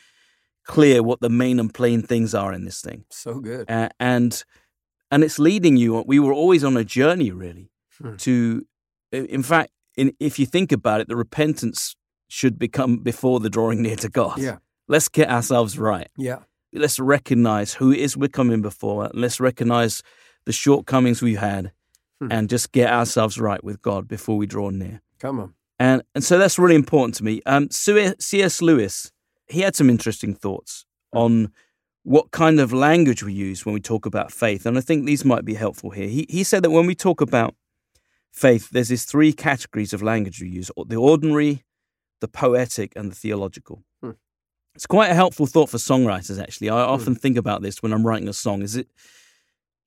clear 0.65 1.01
what 1.01 1.21
the 1.21 1.29
main 1.29 1.59
and 1.59 1.73
plain 1.73 2.01
things 2.01 2.35
are 2.35 2.51
in 2.53 2.65
this 2.65 2.81
thing, 2.81 3.05
So 3.09 3.39
good. 3.39 3.69
uh, 3.71 3.89
and 3.99 4.43
and 5.09 5.23
it's 5.23 5.39
leading 5.39 5.77
you. 5.77 6.03
We 6.05 6.19
were 6.19 6.33
always 6.33 6.63
on 6.63 6.75
a 6.77 6.83
journey, 6.83 7.31
really, 7.31 7.71
Hmm. 8.01 8.15
to 8.17 8.65
in 9.11 9.41
fact, 9.43 9.71
in, 9.95 10.11
if 10.19 10.37
you 10.37 10.45
think 10.45 10.71
about 10.73 10.99
it, 11.01 11.07
the 11.07 11.15
repentance 11.15 11.95
should 12.27 12.59
become 12.59 12.97
before 12.97 13.39
the 13.39 13.49
drawing 13.49 13.81
near 13.81 13.95
to 13.95 14.09
God. 14.09 14.37
Yeah. 14.37 14.57
Let's 14.89 15.07
get 15.09 15.29
ourselves 15.29 15.79
right 15.79 16.09
Yeah. 16.17 16.39
let's 16.73 16.99
recognize 16.99 17.75
who 17.75 17.91
it 17.91 17.99
is 17.99 18.17
we're 18.17 18.27
coming 18.27 18.61
before 18.61 19.09
let's 19.13 19.39
recognize 19.39 20.03
the 20.45 20.51
shortcomings 20.51 21.21
we've 21.21 21.39
had 21.39 21.71
Hmm. 22.19 22.31
and 22.31 22.49
just 22.49 22.71
get 22.71 22.91
ourselves 22.91 23.39
right 23.39 23.63
with 23.63 23.79
God 23.83 24.07
before 24.07 24.37
we 24.37 24.47
draw 24.47 24.71
near. 24.71 25.01
Come 25.19 25.39
on. 25.39 25.53
And 25.79 26.01
and 26.15 26.23
so 26.23 26.39
that's 26.39 26.57
really 26.57 26.75
important 26.75 27.13
to 27.15 27.23
me. 27.23 27.41
Um, 27.45 27.69
C.S. 27.69 28.61
Lewis, 28.61 29.11
he 29.47 29.61
had 29.61 29.75
some 29.75 29.89
interesting 29.89 30.33
thoughts 30.33 30.85
on 31.13 31.51
what 32.03 32.31
kind 32.31 32.59
of 32.59 32.73
language 32.73 33.21
we 33.21 33.33
use 33.33 33.65
when 33.65 33.73
we 33.73 33.79
talk 33.79 34.05
about 34.05 34.31
faith, 34.31 34.65
and 34.65 34.77
I 34.77 34.81
think 34.81 35.05
these 35.05 35.25
might 35.25 35.45
be 35.45 35.53
helpful 35.53 35.91
here. 35.91 36.07
He 36.07 36.25
he 36.27 36.43
said 36.43 36.63
that 36.63 36.71
when 36.71 36.87
we 36.87 36.95
talk 36.95 37.21
about 37.21 37.53
faith, 38.31 38.69
there's 38.71 38.89
these 38.89 39.05
three 39.05 39.31
categories 39.31 39.93
of 39.93 40.01
language 40.01 40.41
we 40.41 40.49
use: 40.49 40.71
the 40.87 40.95
ordinary, 40.95 41.63
the 42.19 42.27
poetic, 42.27 42.93
and 42.95 43.11
the 43.11 43.15
theological. 43.15 43.83
Hmm. 44.01 44.11
It's 44.73 44.87
quite 44.87 45.11
a 45.11 45.15
helpful 45.15 45.45
thought 45.45 45.69
for 45.69 45.77
songwriters. 45.77 46.41
Actually, 46.41 46.71
I 46.71 46.79
often 46.79 47.13
think 47.13 47.37
about 47.37 47.61
this 47.61 47.83
when 47.83 47.93
I'm 47.93 48.07
writing 48.07 48.27
a 48.27 48.33
song. 48.33 48.63
Is 48.63 48.75
it 48.75 48.87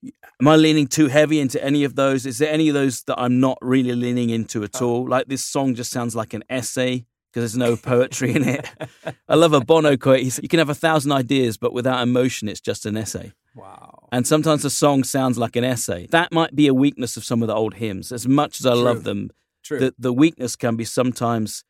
Am 0.02 0.48
I 0.48 0.56
leaning 0.56 0.86
too 0.86 1.08
heavy 1.08 1.40
into 1.40 1.62
any 1.62 1.84
of 1.84 1.94
those? 1.94 2.24
Is 2.24 2.38
there 2.38 2.50
any 2.50 2.68
of 2.68 2.74
those 2.74 3.02
that 3.02 3.18
I'm 3.20 3.40
not 3.40 3.58
really 3.60 3.94
leaning 3.94 4.30
into 4.30 4.64
at 4.64 4.80
all? 4.80 5.06
Like 5.06 5.26
this 5.26 5.44
song 5.44 5.74
just 5.74 5.90
sounds 5.90 6.16
like 6.16 6.32
an 6.32 6.42
essay 6.48 7.04
because 7.32 7.52
there's 7.52 7.56
no 7.56 7.76
poetry 7.76 8.34
in 8.34 8.48
it. 8.48 8.68
I 9.28 9.34
love 9.34 9.52
a 9.52 9.60
Bono 9.60 9.96
quote. 9.96 10.20
He 10.20 10.30
said, 10.30 10.44
You 10.44 10.48
can 10.48 10.58
have 10.58 10.70
a 10.70 10.74
thousand 10.74 11.12
ideas, 11.12 11.56
but 11.58 11.72
without 11.72 12.02
emotion, 12.02 12.48
it's 12.48 12.60
just 12.60 12.86
an 12.86 12.96
essay. 12.96 13.32
Wow. 13.54 14.08
And 14.12 14.26
sometimes 14.26 14.64
a 14.64 14.70
song 14.70 15.04
sounds 15.04 15.36
like 15.36 15.56
an 15.56 15.64
essay. 15.64 16.06
That 16.10 16.32
might 16.32 16.54
be 16.56 16.66
a 16.66 16.74
weakness 16.74 17.16
of 17.16 17.24
some 17.24 17.42
of 17.42 17.48
the 17.48 17.54
old 17.54 17.74
hymns. 17.74 18.10
As 18.12 18.26
much 18.26 18.60
as 18.60 18.66
I 18.66 18.74
love 18.74 19.04
them, 19.04 19.30
True. 19.62 19.78
the, 19.78 19.94
the 19.98 20.12
weakness 20.12 20.56
can 20.56 20.76
be 20.76 20.84
sometimes, 20.84 21.64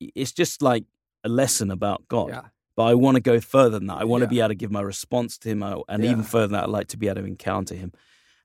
it's 0.00 0.32
just 0.32 0.62
like 0.62 0.84
a 1.24 1.28
lesson 1.28 1.70
about 1.70 2.06
God. 2.08 2.28
yeah. 2.28 2.42
But 2.76 2.84
I 2.84 2.94
want 2.94 3.16
to 3.16 3.20
go 3.20 3.38
further 3.40 3.78
than 3.78 3.86
that. 3.88 3.98
I 3.98 4.04
want 4.04 4.22
to 4.22 4.28
be 4.28 4.38
able 4.40 4.48
to 4.48 4.54
give 4.54 4.70
my 4.70 4.80
response 4.80 5.36
to 5.38 5.48
Him, 5.50 5.62
I- 5.62 5.82
and 5.88 6.04
even 6.04 6.22
further 6.22 6.46
than 6.48 6.52
that, 6.52 6.64
I'd 6.64 6.70
like 6.70 6.88
to 6.88 6.96
be 6.96 7.08
able 7.08 7.20
to 7.22 7.26
encounter 7.26 7.74
Him. 7.74 7.92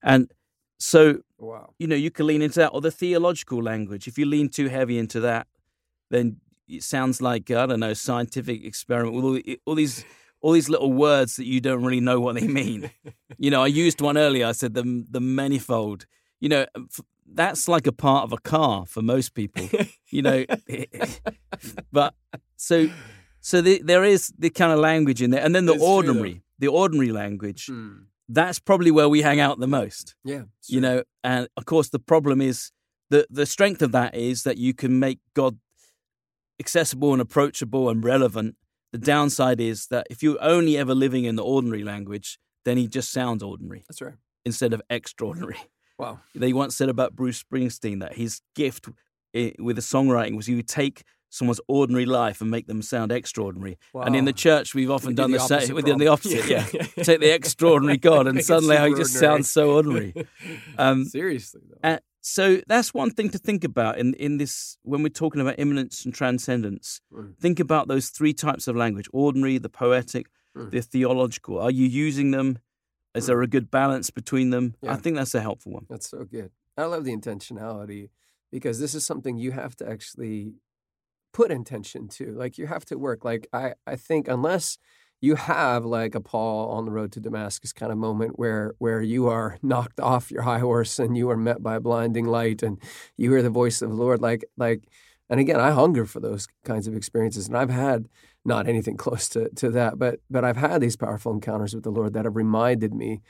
And 0.03 0.31
so, 0.79 1.19
Wow. 1.39 1.73
you 1.79 1.87
know, 1.87 1.95
you 1.95 2.11
can 2.11 2.27
lean 2.27 2.41
into 2.41 2.59
that 2.59 2.69
or 2.73 2.81
the 2.81 2.91
theological 2.91 3.63
language. 3.63 4.07
If 4.07 4.17
you 4.17 4.25
lean 4.25 4.49
too 4.49 4.67
heavy 4.67 4.97
into 4.97 5.19
that, 5.21 5.47
then 6.09 6.37
it 6.67 6.83
sounds 6.83 7.21
like 7.21 7.49
I 7.51 7.65
don't 7.65 7.79
know 7.79 7.93
scientific 7.93 8.63
experiment 8.65 9.15
with 9.15 9.23
all, 9.25 9.39
all 9.65 9.75
these 9.75 10.03
all 10.41 10.51
these 10.51 10.69
little 10.69 10.93
words 10.93 11.37
that 11.37 11.45
you 11.45 11.59
don't 11.61 11.83
really 11.83 11.99
know 12.01 12.19
what 12.19 12.35
they 12.35 12.47
mean. 12.47 12.91
you 13.39 13.49
know, 13.49 13.63
I 13.63 13.67
used 13.67 14.01
one 14.01 14.17
earlier. 14.17 14.45
I 14.45 14.51
said 14.51 14.73
the 14.73 15.05
the 15.09 15.21
manifold. 15.21 16.05
You 16.41 16.49
know, 16.49 16.65
um, 16.75 16.87
f- 16.91 17.05
that's 17.25 17.67
like 17.67 17.87
a 17.87 17.91
part 17.91 18.23
of 18.25 18.31
a 18.33 18.37
car 18.37 18.85
for 18.85 19.01
most 19.01 19.33
people. 19.33 19.67
you 20.11 20.21
know, 20.21 20.45
but 21.91 22.13
so 22.55 22.89
so 23.49 23.61
the, 23.61 23.81
there 23.91 24.03
is 24.13 24.21
the 24.37 24.49
kind 24.59 24.71
of 24.73 24.79
language 24.79 25.21
in 25.21 25.29
there, 25.31 25.43
and 25.45 25.53
then 25.55 25.65
the 25.65 25.73
It's 25.73 25.83
true, 25.83 25.93
ordinary, 25.95 26.35
the 26.59 26.67
ordinary 26.67 27.11
language. 27.23 27.67
Hmm. 27.67 27.93
That's 28.29 28.59
probably 28.59 28.91
where 28.91 29.07
we 29.07 29.21
hang 29.29 29.39
out 29.45 29.59
the 29.59 29.67
most 29.81 30.15
Yeah. 30.23 30.43
you 30.73 30.79
true. 30.81 30.89
know 30.89 30.97
and 31.23 31.47
of 31.59 31.63
course 31.65 31.89
the 31.89 31.99
problem 32.13 32.41
is 32.41 32.71
the 33.09 33.25
the 33.39 33.45
strength 33.45 33.81
of 33.81 33.91
that 33.93 34.11
is 34.15 34.43
that 34.43 34.57
you 34.57 34.73
can 34.81 34.99
make 34.99 35.19
god 35.33 35.53
accessible 36.59 37.13
and 37.13 37.21
approachable 37.21 37.89
and 37.89 38.03
relevant 38.03 38.55
the 38.91 38.97
downside 38.97 39.59
is 39.61 39.87
that 39.87 40.07
if 40.09 40.21
you're 40.23 40.41
only 40.41 40.77
ever 40.77 40.95
living 40.95 41.23
in 41.25 41.35
the 41.37 41.43
ordinary 41.43 41.83
language 41.83 42.39
then 42.65 42.77
he 42.77 42.87
just 42.87 43.11
sounds 43.11 43.41
ordinary 43.43 43.83
That's 43.87 44.01
right. 44.01 44.15
instead 44.45 44.73
of 44.73 44.81
extraordinary 44.89 45.59
Wow. 45.99 46.19
they 46.35 46.53
once 46.53 46.75
said 46.75 46.89
about 46.89 47.15
bruce 47.15 47.41
springsteen 47.43 47.99
that 48.01 48.13
his 48.15 48.41
gift 48.55 48.89
with 49.33 49.75
the 49.75 49.81
songwriting 49.93 50.35
was 50.35 50.45
he 50.47 50.55
would 50.55 50.67
take 50.67 51.03
someone's 51.29 51.59
ordinary 51.67 52.05
life 52.05 52.41
and 52.41 52.49
make 52.49 52.67
them 52.67 52.81
sound 52.81 53.11
extraordinary 53.11 53.77
and 53.93 54.15
in 54.15 54.25
the 54.25 54.33
church 54.33 54.73
we've 54.73 54.89
often 54.91 55.09
We 55.09 55.15
done 55.15 55.31
the 55.31 55.39
same 55.39 55.75
we've 55.75 55.85
done 55.85 55.99
the 55.99 56.07
opposite 56.07 56.47
Yeah. 56.49 56.65
yeah, 56.73 57.03
take 57.03 57.19
the 57.19 57.33
extraordinary 57.33 57.97
god 58.09 58.27
and 58.27 58.43
suddenly 58.43 58.77
he 58.77 58.95
just 58.95 59.13
sounds 59.13 59.49
so 59.51 59.71
ordinary 59.75 60.13
um, 60.77 61.05
Seriously 61.05 61.61
though. 61.69 61.89
uh, 61.89 61.97
so 62.21 62.61
that's 62.67 62.93
one 62.93 63.11
thing 63.11 63.29
to 63.29 63.37
think 63.37 63.63
about 63.63 63.97
in, 63.99 64.13
in 64.15 64.37
this 64.37 64.77
when 64.83 65.01
we're 65.01 65.09
talking 65.09 65.39
about 65.39 65.55
immanence 65.59 66.03
and 66.03 66.13
transcendence. 66.13 66.99
Mm. 67.13 67.37
Think 67.37 67.57
about 67.59 67.87
those 67.87 68.09
three 68.09 68.33
types 68.33 68.67
of 68.67 68.75
language 68.75 69.07
ordinary, 69.13 69.57
the 69.57 69.69
poetic, 69.69 70.27
Mm. 70.57 70.71
the 70.71 70.81
theological. 70.81 71.57
Are 71.59 71.71
you 71.71 71.85
using 71.87 72.31
them? 72.31 72.59
Is 73.15 73.27
there 73.27 73.41
a 73.43 73.47
good 73.47 73.69
balance 73.71 74.09
between 74.09 74.49
them? 74.49 74.75
I 74.85 74.95
think 74.95 75.15
that's 75.15 75.35
a 75.35 75.39
helpful 75.41 75.71
one. 75.71 75.85
That's 75.89 76.09
so 76.09 76.25
good. 76.25 76.51
I 76.77 76.83
love 76.85 77.05
the 77.05 77.15
intentionality 77.15 78.09
because 78.51 78.79
this 78.79 78.93
is 78.95 79.05
something 79.05 79.37
you 79.37 79.51
have 79.51 79.75
to 79.77 79.89
actually 79.89 80.55
put 81.37 81.51
intention 81.51 82.07
to. 82.07 82.33
Like 82.33 82.57
you 82.57 82.65
have 82.65 82.83
to 82.85 82.97
work. 82.97 83.23
Like 83.23 83.47
I, 83.53 83.73
I 83.85 83.95
think 83.95 84.27
unless 84.27 84.79
you 85.21 85.35
have 85.35 85.85
like 85.85 86.15
a 86.15 86.19
Paul 86.19 86.71
on 86.71 86.85
the 86.85 86.91
road 86.91 87.11
to 87.11 87.19
Damascus 87.19 87.71
kind 87.71 87.91
of 87.91 87.97
moment 87.99 88.39
where 88.39 88.73
where 88.79 89.03
you 89.03 89.27
are 89.27 89.59
knocked 89.61 89.99
off 89.99 90.31
your 90.31 90.41
high 90.41 90.57
horse 90.57 90.97
and 90.97 91.15
you 91.15 91.29
are 91.29 91.37
met 91.37 91.61
by 91.61 91.75
a 91.75 91.79
blinding 91.79 92.25
light 92.25 92.63
and 92.63 92.81
you 93.17 93.29
hear 93.29 93.43
the 93.43 93.51
voice 93.51 93.83
of 93.83 93.89
the 93.89 93.95
Lord. 93.95 94.19
Like 94.19 94.45
like 94.57 94.87
and 95.29 95.39
again, 95.39 95.59
I 95.59 95.71
hunger 95.71 96.05
for 96.05 96.19
those 96.19 96.47
kinds 96.65 96.87
of 96.87 96.95
experiences. 96.95 97.47
And 97.47 97.55
I've 97.55 97.69
had 97.69 98.07
not 98.43 98.67
anything 98.67 98.97
close 99.05 99.29
to, 99.29 99.49
to 99.57 99.69
that, 99.69 99.99
but 99.99 100.19
but 100.31 100.43
I've 100.43 100.57
had 100.57 100.81
these 100.81 100.95
powerful 100.95 101.33
encounters 101.33 101.75
with 101.75 101.83
the 101.83 101.91
Lord 101.91 102.13
that 102.13 102.25
have 102.25 102.35
reminded 102.35 102.95
me 102.95 103.21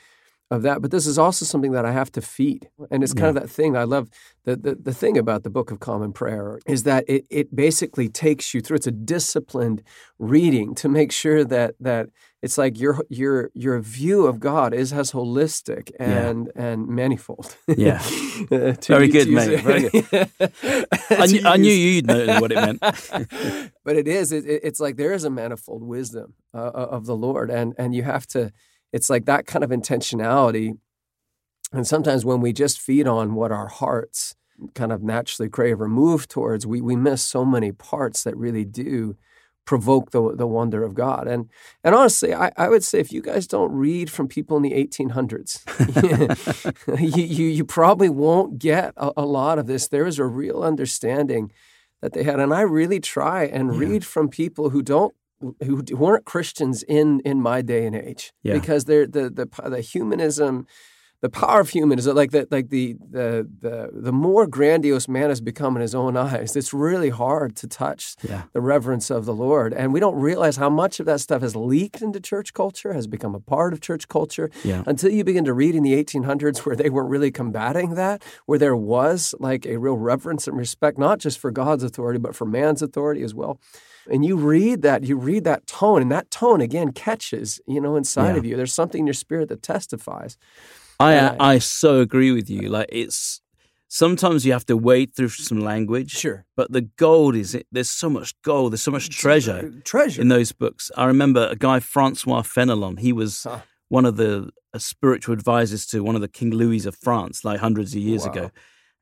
of 0.50 0.62
that. 0.62 0.80
But 0.80 0.90
this 0.90 1.06
is 1.06 1.18
also 1.18 1.44
something 1.44 1.72
that 1.72 1.84
I 1.84 1.92
have 1.92 2.10
to 2.12 2.20
feed. 2.22 2.68
And 2.90 3.02
it's 3.02 3.12
kind 3.12 3.36
of 3.36 3.42
that 3.42 3.50
thing 3.50 3.76
I 3.76 3.84
love. 3.84 4.08
The, 4.44 4.56
the, 4.56 4.74
the 4.76 4.94
thing 4.94 5.18
about 5.18 5.42
the 5.42 5.50
Book 5.50 5.70
of 5.70 5.78
Common 5.80 6.12
Prayer 6.12 6.58
is 6.66 6.84
that 6.84 7.04
it, 7.06 7.26
it 7.28 7.54
basically 7.54 8.08
takes 8.08 8.54
you 8.54 8.60
through, 8.62 8.76
it's 8.76 8.86
a 8.86 8.90
disciplined 8.92 9.82
reading 10.18 10.74
to 10.76 10.88
make 10.88 11.12
sure 11.12 11.44
that 11.44 11.74
that 11.80 12.08
it's 12.40 12.56
like 12.56 12.78
your 12.78 13.04
your 13.08 13.50
your 13.52 13.80
view 13.80 14.26
of 14.26 14.38
God 14.38 14.72
is 14.72 14.92
as 14.92 15.10
holistic 15.12 15.90
and 15.98 16.50
and 16.54 16.88
manifold. 16.88 17.56
Yeah. 17.66 18.02
Uh, 18.52 18.72
Very 18.86 19.08
good, 19.08 19.28
mate. 19.28 19.60
Very 19.60 19.90
it- 19.92 20.86
I, 21.10 21.26
knew, 21.26 21.40
I 21.44 21.56
knew 21.56 21.72
you'd 21.72 22.06
know 22.06 22.38
what 22.40 22.52
it 22.52 22.54
meant. 22.54 22.80
but 23.84 23.96
it 23.96 24.06
is. 24.06 24.30
It, 24.30 24.46
it- 24.46 24.60
it's 24.62 24.78
like 24.78 24.96
there 24.96 25.12
is 25.12 25.24
a 25.24 25.30
manifold 25.30 25.82
wisdom 25.82 26.34
uh, 26.54 26.70
of 26.70 27.06
the 27.06 27.16
Lord, 27.16 27.50
and 27.50 27.74
and 27.78 27.94
you 27.96 28.04
have 28.04 28.26
to. 28.28 28.52
It's 28.92 29.10
like 29.10 29.26
that 29.26 29.46
kind 29.46 29.64
of 29.64 29.70
intentionality. 29.70 30.78
And 31.72 31.86
sometimes 31.86 32.24
when 32.24 32.40
we 32.40 32.52
just 32.52 32.80
feed 32.80 33.06
on 33.06 33.34
what 33.34 33.52
our 33.52 33.68
hearts 33.68 34.34
kind 34.74 34.90
of 34.92 35.02
naturally 35.02 35.48
crave 35.48 35.80
or 35.80 35.88
move 35.88 36.26
towards, 36.28 36.66
we 36.66 36.80
we 36.80 36.96
miss 36.96 37.22
so 37.22 37.44
many 37.44 37.72
parts 37.72 38.24
that 38.24 38.36
really 38.36 38.64
do 38.64 39.16
provoke 39.66 40.10
the 40.12 40.34
the 40.34 40.46
wonder 40.46 40.82
of 40.82 40.94
God. 40.94 41.28
And 41.28 41.50
and 41.84 41.94
honestly, 41.94 42.34
I, 42.34 42.50
I 42.56 42.68
would 42.70 42.82
say 42.82 43.00
if 43.00 43.12
you 43.12 43.20
guys 43.20 43.46
don't 43.46 43.72
read 43.72 44.10
from 44.10 44.28
people 44.28 44.56
in 44.56 44.62
the 44.62 44.72
1800s, 44.72 45.60
you, 46.98 47.22
you 47.24 47.46
you 47.48 47.64
probably 47.64 48.08
won't 48.08 48.58
get 48.58 48.94
a, 48.96 49.12
a 49.18 49.26
lot 49.26 49.58
of 49.58 49.66
this. 49.66 49.88
There 49.88 50.06
is 50.06 50.18
a 50.18 50.24
real 50.24 50.62
understanding 50.62 51.52
that 52.00 52.12
they 52.14 52.22
had, 52.22 52.40
and 52.40 52.54
I 52.54 52.62
really 52.62 53.00
try 53.00 53.44
and 53.44 53.68
Yeah. 53.72 53.78
read 53.78 54.06
from 54.06 54.28
people 54.28 54.70
who 54.70 54.82
don't 54.82 55.14
who 55.64 55.82
weren't 55.96 56.24
Christians 56.24 56.82
in 56.82 57.20
in 57.20 57.40
my 57.40 57.62
day 57.62 57.86
and 57.86 57.94
age 57.96 58.32
Yeah. 58.42 58.54
because 58.54 58.84
they're 58.86 59.06
the 59.06 59.30
the 59.30 59.46
the 59.70 59.80
humanism 59.80 60.66
the 61.20 61.28
power 61.28 61.60
of 61.60 61.70
humanism 61.70 62.14
like 62.14 62.30
that 62.30 62.52
like 62.52 62.68
the 62.70 62.94
the 63.10 63.44
the 63.60 63.90
the 63.92 64.12
more 64.12 64.46
grandiose 64.46 65.08
man 65.08 65.30
has 65.30 65.40
become 65.40 65.74
in 65.76 65.82
his 65.82 65.92
own 65.92 66.16
eyes 66.16 66.54
it's 66.54 66.72
really 66.72 67.08
hard 67.10 67.56
to 67.56 67.66
touch 67.66 68.14
Yeah. 68.22 68.42
the 68.52 68.60
reverence 68.60 69.10
of 69.10 69.24
the 69.26 69.34
lord 69.34 69.72
and 69.74 69.92
we 69.92 69.98
don't 69.98 70.14
realize 70.14 70.56
how 70.58 70.70
much 70.70 71.00
of 71.00 71.06
that 71.06 71.20
stuff 71.20 71.42
has 71.42 71.56
leaked 71.56 72.02
into 72.02 72.20
church 72.20 72.52
culture 72.54 72.92
has 72.92 73.08
become 73.08 73.34
a 73.34 73.40
part 73.40 73.72
of 73.72 73.80
church 73.80 74.06
culture 74.06 74.48
Yeah. 74.62 74.84
until 74.86 75.10
you 75.10 75.24
begin 75.24 75.44
to 75.46 75.52
read 75.54 75.74
in 75.74 75.82
the 75.82 75.94
1800s 75.94 76.58
where 76.64 76.76
they 76.76 76.88
weren't 76.88 77.10
really 77.10 77.32
combating 77.32 77.94
that 77.96 78.22
where 78.46 78.58
there 78.60 78.76
was 78.76 79.34
like 79.40 79.66
a 79.66 79.76
real 79.78 79.98
reverence 79.98 80.46
and 80.46 80.56
respect 80.56 80.98
not 80.98 81.18
just 81.18 81.38
for 81.40 81.50
god's 81.50 81.82
authority 81.82 82.20
but 82.20 82.36
for 82.36 82.44
man's 82.46 82.80
authority 82.80 83.22
as 83.24 83.34
well 83.34 83.58
and 84.10 84.24
you 84.24 84.36
read 84.36 84.82
that 84.82 85.04
you 85.04 85.16
read 85.16 85.44
that 85.44 85.66
tone 85.66 86.00
and 86.02 86.10
that 86.12 86.30
tone 86.30 86.60
again 86.60 86.92
catches 86.92 87.60
you 87.66 87.80
know 87.80 87.96
inside 87.96 88.32
Yeah. 88.32 88.36
of 88.38 88.44
you 88.44 88.56
there's 88.56 88.72
something 88.74 89.00
in 89.00 89.06
your 89.06 89.14
spirit 89.14 89.48
that 89.48 89.62
testifies 89.62 90.36
I 91.00 91.12
Yeah. 91.14 91.36
I 91.38 91.58
so 91.60 92.00
agree 92.00 92.32
with 92.32 92.48
you. 92.50 92.68
Uh, 92.68 92.72
like 92.78 92.88
it's 92.90 93.40
sometimes 93.88 94.44
you 94.44 94.52
have 94.52 94.66
to 94.66 94.76
wade 94.76 95.14
through 95.14 95.28
some 95.30 95.60
language. 95.60 96.10
Sure. 96.10 96.44
But 96.56 96.72
the 96.72 96.82
gold 96.82 97.34
is 97.36 97.54
it, 97.54 97.66
there's 97.72 97.88
so 97.90 98.10
much 98.10 98.34
gold, 98.42 98.72
there's 98.72 98.82
so 98.82 98.90
much 98.90 99.08
uh, 99.08 99.12
treasure 99.12 99.72
treasure 99.84 100.20
in 100.20 100.28
those 100.28 100.52
books. 100.52 100.90
I 100.96 101.04
remember 101.06 101.46
a 101.50 101.56
guy 101.56 101.80
Francois 101.80 102.42
Fenelon. 102.42 102.98
He 102.98 103.12
was 103.12 103.44
Huh. 103.44 103.60
one 103.88 104.04
of 104.06 104.16
the 104.16 104.50
uh, 104.74 104.78
spiritual 104.78 105.32
advisors 105.34 105.86
to 105.86 106.02
one 106.02 106.14
of 106.16 106.20
the 106.20 106.28
King 106.28 106.50
Louis 106.50 106.84
of 106.86 106.94
France, 106.96 107.44
like 107.44 107.60
hundreds 107.60 107.94
of 107.94 108.00
years 108.02 108.24
Wow. 108.26 108.32
ago, 108.32 108.50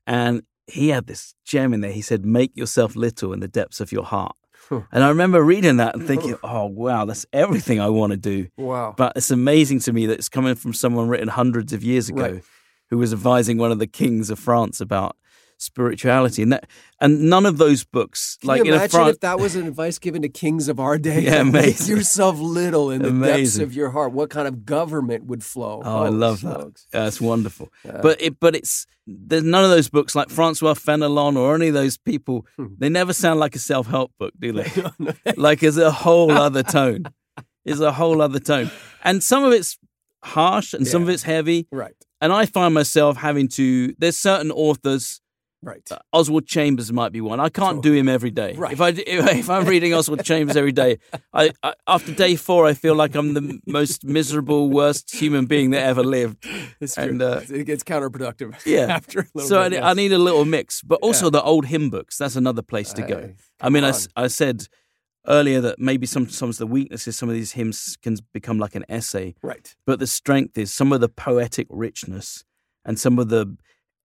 and 0.05 0.43
he 0.67 0.89
had 0.89 1.07
this 1.07 1.33
gem 1.45 1.73
in 1.73 1.81
there. 1.81 1.91
He 1.91 2.01
said, 2.01 2.25
"Make 2.25 2.51
yourself 2.55 2.95
little 2.95 3.33
in 3.33 3.39
the 3.39 3.47
depths 3.59 3.79
of 3.81 3.91
your 3.91 4.03
heart." 4.05 4.35
And 4.91 5.03
I 5.03 5.09
remember 5.09 5.41
reading 5.43 5.77
that 5.77 5.95
and 5.95 6.05
thinking, 6.05 6.35
"Oh 6.43 6.65
wow, 6.65 7.05
that's 7.05 7.25
everything 7.31 7.79
I 7.79 7.89
want 7.89 8.11
to 8.11 8.17
do." 8.17 8.47
wow 8.57 8.93
But 8.97 9.13
it's 9.15 9.31
amazing 9.31 9.79
to 9.81 9.93
me 9.93 10.05
that 10.07 10.17
it's 10.17 10.29
coming 10.29 10.55
from 10.55 10.73
someone 10.73 11.07
written 11.07 11.29
hundreds 11.29 11.71
of 11.73 11.83
years 11.83 12.09
ago 12.09 12.21
Right. 12.33 12.43
who 12.89 12.97
was 12.97 13.13
advising 13.13 13.57
one 13.57 13.71
of 13.71 13.79
the 13.79 13.87
kings 13.87 14.29
of 14.29 14.39
France 14.39 14.81
about 14.81 15.15
spirituality. 15.57 16.41
And 16.43 16.53
that 16.53 16.69
and 16.99 17.29
none 17.29 17.45
of 17.45 17.57
those 17.57 17.83
books, 17.83 18.37
Can 18.41 18.47
like 18.47 18.57
you 18.59 18.65
in 18.65 18.73
a 18.73 18.75
imagine 18.77 18.89
France, 18.91 19.15
if 19.15 19.19
that 19.21 19.39
was 19.39 19.55
an 19.55 19.67
advice 19.67 19.99
given 19.99 20.21
to 20.23 20.29
kings 20.29 20.67
of 20.67 20.79
our 20.79 20.97
day? 20.97 21.21
Yeah, 21.27 21.43
Make 21.57 21.87
yourself 21.87 22.39
little 22.39 22.89
in 22.91 23.01
the 23.01 23.11
depths 23.11 23.57
of 23.57 23.73
your 23.73 23.89
heart. 23.91 24.13
What 24.13 24.29
kind 24.29 24.47
of 24.47 24.65
government 24.65 25.25
would 25.25 25.43
flow? 25.43 25.81
Oh, 25.83 26.03
I 26.03 26.09
love 26.09 26.41
that. 26.41 26.81
That's 26.91 27.19
wonderful. 27.19 27.69
Yeah. 27.83 27.99
But 28.01 28.21
it, 28.21 28.39
but 28.39 28.55
it's 28.55 28.85
there's 29.05 29.43
none 29.43 29.63
of 29.63 29.69
those 29.69 29.89
books 29.89 30.15
like 30.15 30.29
Francois 30.29 30.73
Fenelon 30.73 31.37
or 31.37 31.55
any 31.55 31.69
of 31.69 31.73
those 31.73 31.97
people. 31.97 32.45
Hmm. 32.55 32.67
They 32.77 32.89
never 32.89 33.13
sound 33.13 33.39
like 33.39 33.55
a 33.55 33.59
self 33.59 33.87
help 33.87 34.11
book, 34.19 34.33
do 34.39 34.53
they? 34.53 34.71
like 35.37 35.63
it's 35.63 35.77
a 35.77 35.91
whole 35.91 36.31
other 36.31 36.63
tone. 36.63 37.03
It's 37.65 37.79
a 37.81 37.91
whole 37.91 38.21
other 38.21 38.39
tone, 38.39 38.71
and 39.03 39.21
some 39.21 39.43
of 39.43 39.51
it's 39.53 39.77
harsh 40.23 40.73
and 40.73 40.87
some 40.87 41.03
of 41.03 41.09
it's 41.09 41.23
heavy. 41.23 41.67
right, 41.71 41.95
And 42.21 42.31
I 42.33 42.45
find 42.45 42.73
myself 42.73 43.17
having 43.17 43.47
to. 43.49 43.93
There's 43.97 44.17
certain 44.17 44.51
authors. 44.51 45.21
Right. 45.61 45.81
uh, 45.91 45.97
Oswald 46.13 46.45
Chambers 46.45 46.91
might 46.93 47.11
be 47.11 47.21
one. 47.21 47.39
I 47.39 47.49
can't 47.49 47.75
Sure. 47.75 47.81
do 47.81 47.93
him 47.93 48.07
every 48.09 48.31
day. 48.31 48.53
Right. 48.53 48.71
If 48.77 48.81
I 48.81 48.89
if, 48.89 49.07
if 49.37 49.49
I'm 49.49 49.65
reading 49.65 49.93
Oswald 49.93 50.23
Chambers 50.23 50.55
every 50.57 50.71
day, 50.71 50.97
I, 51.33 51.51
I 51.63 51.73
after 51.87 52.13
day 52.13 52.35
four 52.35 52.65
I 52.65 52.73
feel 52.73 52.95
like 52.95 53.15
I'm 53.15 53.33
the 53.33 53.59
most 53.65 54.03
miserable, 54.05 54.69
worst 54.69 55.13
human 55.13 55.45
being 55.45 55.71
that 55.71 55.83
ever 55.83 56.03
lived. 56.03 56.45
It's 56.79 56.95
true. 56.95 57.03
and, 57.05 57.21
uh, 57.21 57.41
it 57.49 57.65
gets 57.65 57.83
counterproductive. 57.83 58.55
Yeah. 58.65 58.87
after 58.95 59.19
a 59.21 59.25
little 59.33 59.49
So 59.49 59.61
I, 59.61 59.69
bit, 59.69 59.81
I 59.83 59.87
yes. 59.89 59.95
need 59.95 60.11
a 60.13 60.17
little 60.19 60.45
mix, 60.45 60.81
but 60.81 60.99
also 61.01 61.25
Yeah. 61.27 61.31
the 61.31 61.43
old 61.43 61.65
hymn 61.65 61.89
books. 61.89 62.17
That's 62.17 62.35
another 62.35 62.61
place 62.61 62.93
to 62.93 63.01
go. 63.01 63.19
Hey, 63.21 63.35
I 63.61 63.69
mean, 63.69 63.83
I, 63.83 63.93
I 64.15 64.27
said 64.27 64.67
earlier 65.27 65.59
that 65.61 65.77
maybe 65.79 66.05
sometimes 66.05 66.57
the 66.57 66.67
weaknesses, 66.67 67.17
some 67.17 67.27
of 67.29 67.35
these 67.35 67.51
hymns 67.53 67.97
can 68.01 68.15
become 68.33 68.57
like 68.59 68.75
an 68.75 68.85
essay, 68.87 69.35
right. 69.43 69.75
but 69.85 69.99
the 69.99 70.07
strength 70.07 70.57
is 70.57 70.71
some 70.73 70.93
of 70.93 71.01
the 71.01 71.09
poetic 71.09 71.67
richness 71.69 72.45
and 72.85 72.97
some 72.97 73.19
of 73.19 73.27
the 73.29 73.57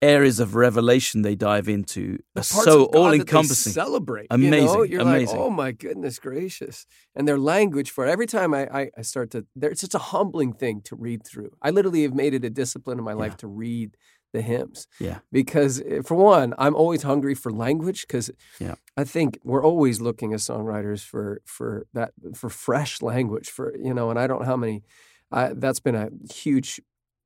areas 0.02 0.40
of 0.40 0.54
revelation 0.56 1.22
they 1.22 1.34
dive 1.36 1.68
into 1.68 2.18
are 2.36 2.42
so 2.42 2.84
all 2.86 3.12
encompassing. 3.12 3.72
celebrate. 3.72 4.26
Amazing, 4.30 4.52
You 4.68 4.74
know? 4.74 4.82
You're 4.82 5.00
amazing. 5.02 5.36
like, 5.38 5.46
oh 5.46 5.50
my 5.50 5.72
goodness 5.72 6.18
gracious. 6.18 6.86
And 7.14 7.26
their 7.28 7.38
language 7.38 7.90
for 7.90 8.06
it. 8.06 8.10
Every 8.10 8.26
time 8.26 8.52
I, 8.52 8.66
I, 8.66 8.90
I 8.98 9.02
start 9.02 9.30
to, 9.30 9.46
there, 9.54 9.70
it's 9.70 9.80
just 9.80 9.94
a 9.94 9.98
humbling 9.98 10.52
thing 10.52 10.80
to 10.82 10.96
read 10.96 11.24
through. 11.24 11.52
I 11.62 11.70
literally 11.70 12.02
have 12.02 12.14
made 12.14 12.34
it 12.34 12.44
a 12.44 12.50
discipline 12.50 12.98
in 12.98 13.04
my 13.04 13.12
life 13.12 13.36
to 13.38 13.46
read 13.46 13.96
the 14.32 14.42
hymns. 14.42 14.86
Yeah. 14.98 15.18
Because 15.30 15.80
eh, 15.82 16.00
for 16.04 16.14
one, 16.14 16.54
I'm 16.58 16.74
always 16.74 17.02
hungry 17.02 17.34
for 17.34 17.52
language 17.52 18.02
because 18.06 18.30
Yeah. 18.58 18.74
I 18.96 19.04
think 19.04 19.38
we're 19.44 19.62
always 19.64 20.00
looking 20.00 20.32
as 20.34 20.42
songwriters 20.44 21.04
for 21.04 21.42
for 21.44 21.86
that 21.94 22.12
for 22.34 22.48
fresh 22.50 23.02
language 23.02 23.48
for 23.50 23.74
you 23.76 23.92
know, 23.94 24.10
and 24.10 24.18
I 24.18 24.26
don't 24.26 24.40
know 24.40 24.46
how 24.46 24.56
many. 24.56 24.82
I, 25.30 25.52
that's 25.54 25.80
been 25.80 25.94
a 25.94 26.08
huge 26.32 26.80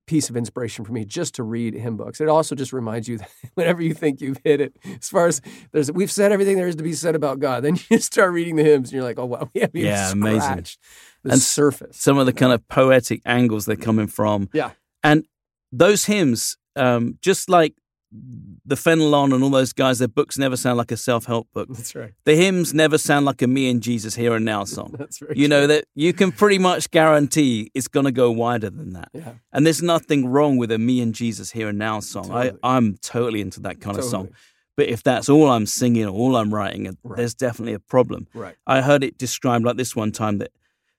piece 0.07 0.31
of 0.31 0.37
inspiration 0.37 0.85
for 0.85 0.93
me 0.93 1.05
just 1.05 1.35
to 1.35 1.43
read 1.43 1.75
hymn 1.75 1.97
books. 1.97 2.21
It 2.21 2.29
also 2.29 2.55
just 2.55 2.73
reminds 2.73 3.09
you 3.09 3.19
that 3.19 3.29
whenever 3.55 3.83
you 3.83 3.95
think 3.95 4.21
you've 4.21 4.39
hit 4.45 4.61
it, 4.61 4.77
as 5.01 5.09
far 5.09 5.27
as 5.27 5.41
there's 5.73 5.91
we've 5.93 6.11
said 6.11 6.33
everything 6.33 6.57
there 6.57 6.69
is 6.69 6.77
to 6.77 6.83
be 6.83 6.93
said 6.93 7.15
about 7.15 7.39
God, 7.41 7.65
then 7.65 7.77
you 7.91 7.99
start 7.99 8.33
reading 8.33 8.57
the 8.57 8.65
hymns 8.65 8.89
and 8.89 8.95
you're 8.95 9.05
like, 9.05 9.19
oh 9.19 9.27
wow, 9.27 9.49
we 9.55 9.61
haven't 9.61 9.77
even 9.77 9.91
Yeah, 9.91 10.13
amazing. 10.13 10.41
scratched 10.41 10.81
the 11.25 11.33
And 11.33 11.41
surface. 11.43 11.97
Some 11.99 12.19
of 12.19 12.27
the 12.27 12.33
kind 12.33 12.53
of 12.53 12.67
poetic 12.69 13.21
angles 13.27 13.67
they're 13.67 13.77
coming 13.77 14.07
from. 14.07 14.49
Yeah. 14.53 14.71
And 15.03 15.27
those 15.73 16.05
hymns, 16.05 16.57
um, 16.77 17.19
just 17.21 17.49
like 17.49 17.75
the 18.13 18.77
Fenelon 18.77 19.35
and 19.35 19.43
all 19.43 19.51
those 19.51 19.73
guys, 19.73 19.99
their 19.99 20.09
books 20.09 20.39
never 20.39 20.57
sound 20.57 20.79
like 20.79 20.93
a 20.93 20.97
self 20.97 21.27
help 21.27 21.49
book. 21.53 21.69
That's 21.71 21.95
right. 21.95 22.13
The 22.25 22.37
hymns 22.37 22.73
never 22.73 22.99
sound 22.99 23.27
like 23.27 23.43
a 23.43 23.47
me 23.47 23.69
and 23.69 23.83
Jesus 23.83 24.15
here 24.15 24.35
and 24.35 24.45
now 24.45 24.65
song. 24.65 24.95
That's 24.99 25.19
very 25.19 25.37
You 25.37 25.49
know 25.49 25.67
that 25.67 25.85
you 25.95 26.13
can 26.13 26.33
pretty 26.33 26.59
much 26.59 26.91
guarantee 26.91 27.71
it's 27.75 27.89
going 27.89 28.07
to 28.07 28.13
go 28.13 28.31
wider 28.31 28.71
than 28.71 28.93
that. 28.93 29.09
Yeah. 29.13 29.35
And 29.53 29.67
there's 29.67 29.83
nothing 29.83 30.27
wrong 30.29 30.57
with 30.57 30.71
a 30.71 30.79
me 30.79 31.01
and 31.01 31.15
Jesus 31.15 31.51
here 31.51 31.69
and 31.69 31.79
now 31.79 32.01
song. 32.01 32.29
Totally. 32.29 32.59
I, 32.63 32.77
I'm 32.77 32.97
totally 33.03 33.41
into 33.41 33.61
that 33.61 33.81
kind 33.81 33.99
of 33.99 34.05
song. 34.05 34.25
Totally. 34.27 34.39
But 34.77 34.89
if 34.89 35.03
that's 35.03 35.29
all 35.29 35.51
I'm 35.51 35.67
singing 35.67 36.05
or 36.05 36.11
all 36.11 36.37
I'm 36.37 36.53
writing, 36.55 36.97
Right. 37.03 37.17
there's 37.17 37.35
definitely 37.35 37.73
a 37.75 37.81
problem. 37.81 38.29
Right. 38.35 38.57
I 38.67 38.83
heard 38.83 39.03
it 39.03 39.17
described 39.19 39.65
like 39.65 39.77
this 39.77 39.97
one 39.97 40.13
time 40.13 40.39
that 40.39 40.51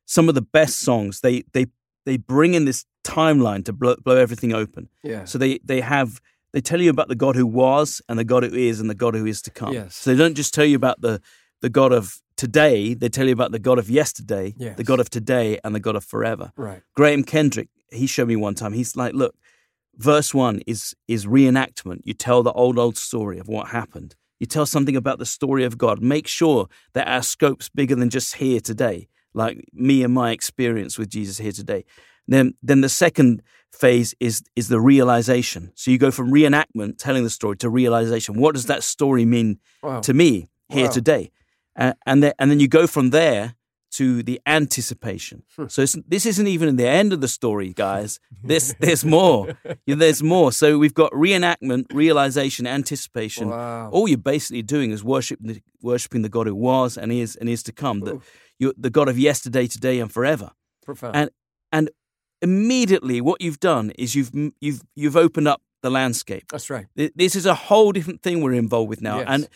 some 0.05 0.29
of 0.29 0.35
the 0.35 0.41
best 0.41 0.79
songs 0.79 1.21
they 1.21 1.43
they 1.53 1.67
they 2.05 2.17
bring 2.17 2.53
in 2.53 2.65
this 2.65 2.85
timeline 3.03 3.63
to 3.65 3.73
blow, 3.73 3.95
blow 4.03 4.15
everything 4.17 4.51
open. 4.53 4.89
Yeah. 5.03 5.25
So 5.25 5.37
they 5.37 5.59
they 5.63 5.81
have 5.81 6.19
they 6.53 6.61
tell 6.61 6.81
you 6.81 6.89
about 6.89 7.07
the 7.09 7.15
God 7.15 7.35
who 7.35 7.45
was 7.45 8.01
and 8.07 8.17
the 8.17 8.23
God 8.23 8.43
who 8.43 8.53
is 8.53 8.79
and 8.79 8.89
the 8.89 8.95
God 8.95 9.15
who 9.15 9.25
is 9.25 9.41
to 9.43 9.51
come. 9.51 9.73
Yes. 9.73 9.95
So 9.95 10.11
they 10.11 10.17
don't 10.17 10.35
just 10.35 10.53
tell 10.53 10.65
you 10.65 10.75
about 10.75 11.01
the 11.01 11.21
the 11.61 11.69
God 11.69 11.91
of 11.91 12.21
today. 12.35 12.93
They 12.93 13.09
tell 13.09 13.25
you 13.25 13.33
about 13.33 13.51
the 13.51 13.59
God 13.59 13.79
of 13.79 13.89
yesterday, 13.89 14.53
Yes. 14.57 14.77
the 14.77 14.83
God 14.83 14.99
of 14.99 15.09
today, 15.09 15.59
and 15.63 15.73
the 15.73 15.79
God 15.79 15.95
of 15.95 16.03
forever. 16.03 16.51
Right. 16.55 16.81
Graham 16.95 17.23
Kendrick, 17.23 17.69
he 17.91 18.05
showed 18.07 18.27
me 18.27 18.35
one 18.35 18.53
time. 18.55 18.73
He's 18.73 18.95
like, 18.95 19.13
look, 19.13 19.35
verse 19.95 20.33
one 20.33 20.61
is 20.67 20.95
is 21.07 21.25
reenactment. 21.25 22.01
You 22.03 22.13
tell 22.13 22.43
the 22.43 22.53
old 22.53 22.77
old 22.77 22.97
story 22.97 23.39
of 23.39 23.47
what 23.47 23.69
happened. 23.69 24.15
You 24.39 24.45
tell 24.45 24.67
something 24.67 24.95
about 24.95 25.17
the 25.17 25.25
story 25.25 25.63
of 25.63 25.77
God. 25.77 26.01
Make 26.01 26.27
sure 26.27 26.67
that 26.93 27.07
our 27.07 27.23
scope's 27.23 27.69
bigger 27.69 27.95
than 27.95 28.09
just 28.11 28.35
here 28.35 28.59
today, 28.59 29.07
like 29.33 29.65
me 29.73 30.03
and 30.03 30.13
my 30.13 30.29
experience 30.31 30.99
with 30.99 31.09
Jesus 31.09 31.39
here 31.39 31.51
today. 31.51 31.85
Then 32.27 32.53
then 32.61 32.81
the 32.81 32.89
second 32.89 33.41
phase 33.71 34.13
is 34.19 34.41
is 34.55 34.67
the 34.67 34.79
realization. 34.79 35.71
So 35.75 35.91
you 35.91 35.97
go 35.97 36.11
from 36.11 36.31
reenactment, 36.31 36.97
telling 36.97 37.23
the 37.23 37.29
story, 37.29 37.57
to 37.57 37.69
realization. 37.69 38.39
What 38.39 38.55
does 38.55 38.65
that 38.65 38.83
story 38.83 39.25
mean 39.25 39.59
Wow. 39.83 40.01
to 40.01 40.13
me 40.13 40.49
here 40.69 40.85
Wow. 40.87 40.91
today? 40.91 41.31
Uh, 41.75 41.93
and 42.05 42.21
then 42.23 42.33
and 42.39 42.49
then 42.51 42.59
you 42.59 42.67
go 42.67 42.87
from 42.87 43.09
there 43.11 43.53
to 43.91 44.21
the 44.23 44.39
anticipation. 44.45 45.43
Hmm. 45.55 45.67
So 45.69 45.81
it's, 45.81 45.95
this 46.07 46.25
isn't 46.25 46.47
even 46.47 46.75
the 46.75 46.87
end 46.87 47.13
of 47.13 47.21
the 47.21 47.27
story, 47.27 47.73
guys. 47.73 48.19
This 48.43 48.75
there's 48.79 49.05
more. 49.05 49.57
There's 49.85 50.21
more. 50.21 50.51
So 50.51 50.77
we've 50.77 50.93
got 50.93 51.11
reenactment, 51.13 51.85
realization, 51.93 52.67
anticipation. 52.67 53.49
Wow. 53.49 53.89
All 53.91 54.07
you're 54.07 54.17
basically 54.35 54.61
doing 54.63 54.91
is 54.91 55.03
worship, 55.03 55.39
worshiping 55.81 56.21
the 56.23 56.29
God 56.29 56.47
who 56.47 56.55
was 56.55 56.97
and 56.97 57.11
is 57.11 57.35
and 57.37 57.49
is 57.49 57.63
to 57.63 57.71
come, 57.71 58.01
the, 58.01 58.73
the 58.77 58.89
God 58.89 59.07
of 59.09 59.17
yesterday, 59.17 59.67
today, 59.67 59.99
and 60.01 60.11
forever. 60.11 60.51
Profound. 60.85 61.15
and- 61.15 61.29
And 61.71 61.89
immediately, 62.41 63.21
what 63.21 63.41
you've 63.41 63.59
done 63.59 63.91
is 63.97 64.15
you've 64.15 64.31
you've 64.59 64.81
you've 64.95 65.15
opened 65.17 65.47
up 65.47 65.61
the 65.81 65.89
landscape. 65.89 66.45
That's 66.51 66.69
right. 66.69 66.85
This 66.95 67.35
is 67.35 67.45
a 67.45 67.53
whole 67.53 67.91
different 67.91 68.21
thing 68.23 68.41
we're 68.41 68.53
involved 68.53 68.89
with 68.89 69.01
now, 69.01 69.19
Yes. 69.19 69.27
and 69.29 69.49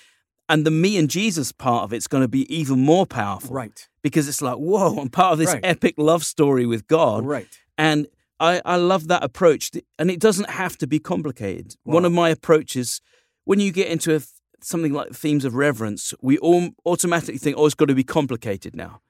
and 0.49 0.65
the 0.65 0.71
me 0.71 0.97
and 0.97 1.09
Jesus 1.09 1.51
part 1.51 1.83
of 1.83 1.93
it's 1.93 2.07
going 2.07 2.21
to 2.23 2.27
be 2.27 2.43
even 2.53 2.79
more 2.79 3.05
powerful 3.05 3.55
Right. 3.55 3.87
because 4.03 4.27
it's 4.27 4.41
like 4.41 4.57
whoa, 4.57 4.97
I'm 4.99 5.09
part 5.09 5.33
of 5.33 5.39
this 5.39 5.53
Right. 5.53 5.61
epic 5.63 5.95
love 5.97 6.23
story 6.23 6.65
with 6.65 6.87
God, 6.87 7.25
Right. 7.25 7.47
and 7.77 8.07
I 8.39 8.61
I 8.65 8.75
love 8.77 9.07
that 9.07 9.23
approach, 9.23 9.71
and 9.99 10.11
it 10.11 10.19
doesn't 10.19 10.49
have 10.49 10.77
to 10.79 10.87
be 10.87 10.99
complicated. 10.99 11.75
One 11.83 12.05
of 12.05 12.11
my 12.11 12.29
approaches 12.29 13.01
when 13.45 13.59
you 13.59 13.71
get 13.71 13.87
into 13.87 14.15
a 14.15 14.21
something 14.63 14.93
like 14.93 15.11
themes 15.13 15.43
of 15.43 15.55
reverence, 15.55 16.13
we 16.21 16.37
all 16.37 16.69
automatically 16.85 17.39
think, 17.39 17.57
oh, 17.57 17.65
it's 17.65 17.73
got 17.73 17.87
to 17.87 17.95
be 17.95 18.03
complicated 18.03 18.75
now. 18.75 19.01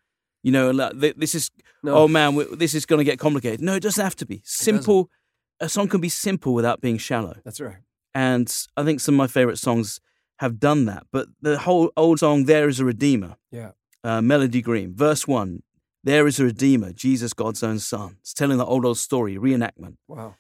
You 0.44 0.52
know, 0.52 0.72
like, 0.72 0.94
this 1.18 1.36
is 1.36 1.50
No. 1.84 1.96
oh 1.96 2.08
man, 2.08 2.36
this 2.58 2.74
is 2.74 2.86
going 2.86 2.98
to 3.00 3.04
get 3.04 3.20
complicated. 3.20 3.62
No, 3.62 3.76
it 3.76 3.84
doesn't 3.84 4.04
have 4.04 4.16
to 4.18 4.26
be 4.26 4.42
simple. 4.44 5.10
A 5.60 5.70
song 5.70 5.88
can 5.88 6.02
be 6.02 6.10
simple 6.10 6.54
without 6.56 6.82
being 6.82 6.98
shallow 6.98 7.36
That's 7.46 7.62
right. 7.62 7.78
and 8.16 8.52
I 8.76 8.84
think 8.84 9.00
some 9.00 9.14
of 9.16 9.18
my 9.18 9.28
favorite 9.28 9.58
songs 9.60 10.00
have 10.40 10.60
done 10.60 10.86
that. 10.86 11.04
But 11.12 11.28
the 11.42 11.60
whole 11.60 11.92
old 11.96 12.18
song, 12.20 12.46
"There 12.46 12.68
Is 12.68 12.80
a 12.80 12.86
Redeemer," 12.86 13.36
Yeah. 13.52 13.72
uh, 14.04 14.22
Melody 14.22 14.62
Green, 14.64 14.96
verse 14.96 15.28
one, 15.28 15.62
"There 16.04 16.26
is 16.26 16.40
a 16.40 16.46
Redeemer, 16.46 16.92
Jesus, 16.94 17.34
God's 17.34 17.62
own 17.62 17.78
Son." 17.78 18.18
It's 18.22 18.34
telling 18.34 18.58
the 18.58 18.66
old 18.66 18.86
old 18.86 18.98
story, 18.98 19.36
reenactment. 19.38 19.98
Wow. 20.08 20.36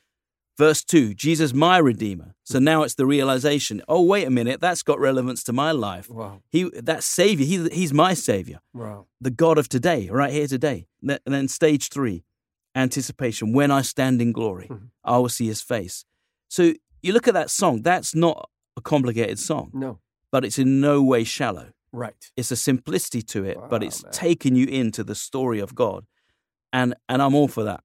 Verse 0.58 0.84
2, 0.84 1.14
Jesus, 1.14 1.54
my 1.54 1.78
Redeemer. 1.78 2.36
So 2.43 2.60
now 2.60 2.84
it's 2.84 2.95
the 2.95 3.06
realization 3.06 3.82
oh, 3.88 4.02
wait 4.02 4.28
a 4.28 4.30
minute, 4.30 4.60
that's 4.60 4.84
got 4.84 4.99
relevance 4.99 5.43
to 5.45 5.54
my 5.54 5.72
life. 5.72 6.10
Wow. 6.10 6.41
He, 6.49 6.70
that 6.76 7.04
Savior, 7.04 7.45
he, 7.45 7.70
he's 7.70 7.93
my 7.93 8.14
Savior, 8.14 8.60
Wow. 8.74 9.08
the 9.20 9.32
God 9.32 9.58
of 9.58 9.70
today, 9.70 10.10
right 10.10 10.32
here 10.32 10.47
today. 10.47 10.88
And 11.08 11.20
then 11.26 11.47
stage 11.47 11.89
three, 11.89 12.24
anticipation. 12.76 13.54
When 13.54 13.72
I 13.72 13.82
stand 13.82 14.22
in 14.22 14.32
glory, 14.32 14.68
Mhm. 14.70 14.89
I 15.04 15.18
will 15.18 15.30
see 15.30 15.47
his 15.47 15.62
face. 15.62 16.06
So 16.47 16.74
you 17.02 17.14
look 17.14 17.28
at 17.28 17.34
that 17.34 17.49
song, 17.49 17.82
that's 17.82 18.14
not 18.14 18.49
a 18.78 18.82
complicated 18.82 19.39
song, 19.39 19.72
No. 19.74 19.99
but 20.32 20.45
it's 20.45 20.60
in 20.60 20.80
no 20.82 21.02
way 21.02 21.24
shallow. 21.24 21.72
Right. 21.93 22.32
It's 22.38 22.52
a 22.52 22.56
simplicity 22.56 23.22
to 23.24 23.43
it, 23.45 23.58
but 23.70 23.84
it's 23.84 24.04
man. 24.04 24.12
taken 24.14 24.56
you 24.56 24.66
into 24.68 25.04
the 25.04 25.16
story 25.16 25.60
of 25.60 25.76
God. 25.76 26.06
And, 26.72 26.93
and 27.10 27.22
I'm 27.22 27.36
all 27.36 27.47
for 27.49 27.64
that. 27.64 27.84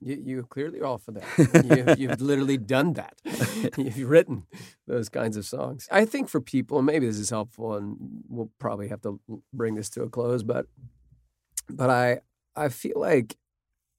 You, 0.00 0.22
you 0.24 0.42
clearly 0.42 0.80
are 0.82 0.98
for 0.98 1.12
that. 1.12 1.96
you, 1.98 2.08
you've 2.08 2.20
literally 2.20 2.58
done 2.58 2.92
that. 2.94 3.14
you've 3.76 4.08
written 4.08 4.44
those 4.86 5.08
kinds 5.08 5.36
of 5.36 5.46
songs. 5.46 5.88
I 5.90 6.04
think 6.04 6.28
for 6.28 6.40
people, 6.40 6.78
and 6.78 6.86
maybe 6.86 7.06
this 7.06 7.18
is 7.18 7.30
helpful, 7.30 7.74
and 7.74 7.96
we'll 8.28 8.50
probably 8.58 8.88
have 8.88 9.00
to 9.02 9.20
bring 9.52 9.74
this 9.74 9.88
to 9.90 10.02
a 10.02 10.08
close, 10.08 10.42
but 10.42 10.66
but 11.70 11.90
I 11.90 12.20
I 12.54 12.68
feel 12.68 12.94
like 12.96 13.36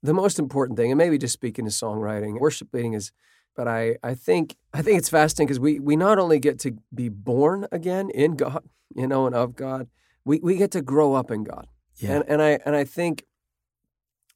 the 0.03 0.13
most 0.13 0.39
important 0.39 0.77
thing, 0.77 0.91
and 0.91 0.97
maybe 0.97 1.17
just 1.17 1.33
speaking 1.33 1.65
to 1.65 1.71
songwriting, 1.71 2.39
worship 2.39 2.69
leading 2.73 2.93
is, 2.93 3.11
but 3.55 3.67
I 3.67 3.97
I 4.03 4.13
think 4.13 4.55
I 4.73 4.81
think 4.81 4.99
it's 4.99 5.09
fascinating 5.09 5.47
because 5.47 5.59
we 5.59 5.79
we 5.79 5.95
not 5.95 6.19
only 6.19 6.39
get 6.39 6.59
to 6.59 6.77
be 6.93 7.09
born 7.09 7.67
again 7.71 8.09
in 8.11 8.35
God, 8.35 8.63
you 8.95 9.07
know, 9.07 9.25
and 9.25 9.35
of 9.35 9.55
God, 9.55 9.87
we 10.25 10.39
we 10.41 10.55
get 10.57 10.71
to 10.71 10.81
grow 10.81 11.15
up 11.15 11.31
in 11.31 11.43
God. 11.43 11.67
Yeah. 11.97 12.17
And, 12.17 12.23
and 12.27 12.41
I 12.41 12.59
and 12.65 12.75
I 12.75 12.83
think, 12.83 13.25